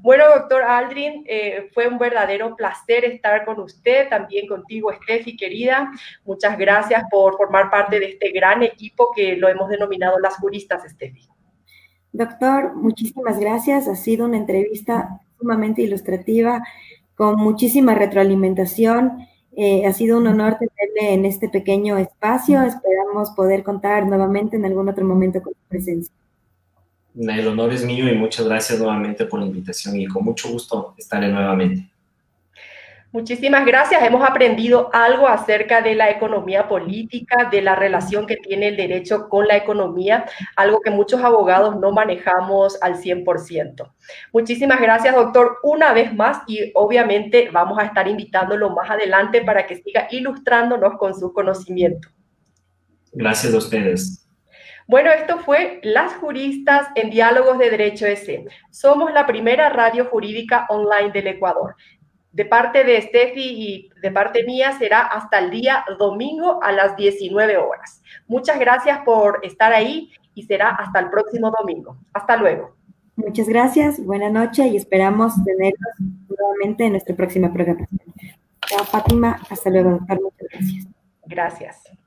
Bueno, 0.00 0.26
doctor 0.36 0.62
Aldrin, 0.62 1.24
eh, 1.26 1.70
fue 1.74 1.88
un 1.88 1.98
verdadero 1.98 2.54
placer 2.54 3.04
estar 3.04 3.44
con 3.44 3.58
usted, 3.58 4.08
también 4.08 4.46
contigo, 4.46 4.92
Steffi, 4.92 5.36
querida. 5.36 5.90
Muchas 6.24 6.56
gracias 6.56 7.02
por 7.10 7.36
formar 7.36 7.68
parte 7.68 7.98
de 7.98 8.10
este 8.10 8.30
gran 8.30 8.62
equipo 8.62 9.10
que 9.12 9.34
lo 9.34 9.48
hemos 9.48 9.70
denominado 9.70 10.20
las 10.20 10.36
juristas, 10.36 10.84
Steffi. 10.88 11.26
Doctor, 12.12 12.76
muchísimas 12.76 13.40
gracias. 13.40 13.88
Ha 13.88 13.96
sido 13.96 14.26
una 14.26 14.36
entrevista 14.36 15.20
sumamente 15.36 15.82
ilustrativa 15.82 16.62
con 17.22 17.36
muchísima 17.36 17.94
retroalimentación. 17.94 19.28
Eh, 19.56 19.86
ha 19.86 19.92
sido 19.92 20.18
un 20.18 20.26
honor 20.26 20.56
tenerle 20.58 21.14
en 21.14 21.24
este 21.24 21.48
pequeño 21.48 21.96
espacio. 21.96 22.60
Esperamos 22.62 23.30
poder 23.36 23.62
contar 23.62 24.04
nuevamente 24.08 24.56
en 24.56 24.64
algún 24.64 24.88
otro 24.88 25.04
momento 25.04 25.40
con 25.40 25.52
su 25.52 25.60
presencia. 25.68 26.12
El 27.16 27.46
honor 27.46 27.72
es 27.72 27.84
mío 27.84 28.12
y 28.12 28.16
muchas 28.16 28.48
gracias 28.48 28.80
nuevamente 28.80 29.24
por 29.26 29.38
la 29.38 29.46
invitación 29.46 30.00
y 30.00 30.08
con 30.08 30.24
mucho 30.24 30.50
gusto 30.50 30.94
estaré 30.98 31.28
nuevamente. 31.28 31.91
Muchísimas 33.12 33.66
gracias. 33.66 34.02
Hemos 34.02 34.26
aprendido 34.26 34.88
algo 34.94 35.28
acerca 35.28 35.82
de 35.82 35.94
la 35.94 36.08
economía 36.08 36.66
política, 36.66 37.46
de 37.50 37.60
la 37.60 37.74
relación 37.74 38.26
que 38.26 38.38
tiene 38.38 38.68
el 38.68 38.76
derecho 38.76 39.28
con 39.28 39.46
la 39.46 39.54
economía, 39.54 40.24
algo 40.56 40.80
que 40.80 40.90
muchos 40.90 41.22
abogados 41.22 41.78
no 41.78 41.92
manejamos 41.92 42.82
al 42.82 42.94
100%. 42.94 43.92
Muchísimas 44.32 44.80
gracias, 44.80 45.14
doctor, 45.14 45.58
una 45.62 45.92
vez 45.92 46.14
más 46.14 46.38
y 46.46 46.72
obviamente 46.74 47.50
vamos 47.52 47.78
a 47.78 47.84
estar 47.84 48.08
invitándolo 48.08 48.70
más 48.70 48.88
adelante 48.88 49.42
para 49.42 49.66
que 49.66 49.76
siga 49.76 50.08
ilustrándonos 50.10 50.94
con 50.96 51.14
su 51.14 51.34
conocimiento. 51.34 52.08
Gracias 53.12 53.52
a 53.52 53.58
ustedes. 53.58 54.26
Bueno, 54.88 55.10
esto 55.10 55.38
fue 55.38 55.80
Las 55.82 56.14
Juristas 56.14 56.88
en 56.94 57.10
Diálogos 57.10 57.58
de 57.58 57.70
Derecho 57.70 58.06
S. 58.06 58.46
Somos 58.70 59.12
la 59.12 59.26
primera 59.26 59.68
radio 59.68 60.06
jurídica 60.06 60.66
online 60.70 61.12
del 61.12 61.26
Ecuador 61.26 61.76
de 62.32 62.44
parte 62.44 62.84
de 62.84 63.00
Steffi 63.02 63.40
y 63.40 63.90
de 64.00 64.10
parte 64.10 64.44
mía 64.44 64.72
será 64.78 65.02
hasta 65.02 65.38
el 65.38 65.50
día 65.50 65.84
domingo 65.98 66.62
a 66.62 66.72
las 66.72 66.96
19 66.96 67.56
horas. 67.58 68.02
Muchas 68.26 68.58
gracias 68.58 69.00
por 69.04 69.40
estar 69.44 69.72
ahí 69.72 70.10
y 70.34 70.44
será 70.44 70.70
hasta 70.70 71.00
el 71.00 71.10
próximo 71.10 71.52
domingo. 71.56 71.98
Hasta 72.12 72.36
luego. 72.36 72.74
Muchas 73.16 73.48
gracias, 73.48 74.02
buena 74.04 74.30
noche 74.30 74.66
y 74.66 74.76
esperamos 74.76 75.34
tenerlos 75.44 75.92
nuevamente 76.28 76.84
en 76.84 76.92
nuestra 76.92 77.14
próxima 77.14 77.52
programación. 77.52 78.00
Chao, 78.66 78.84
Fátima. 78.84 79.38
Hasta 79.50 79.68
luego, 79.68 79.90
doctor. 79.90 80.20
Muchas 80.22 80.48
gracias. 80.50 80.86
Gracias. 81.26 82.01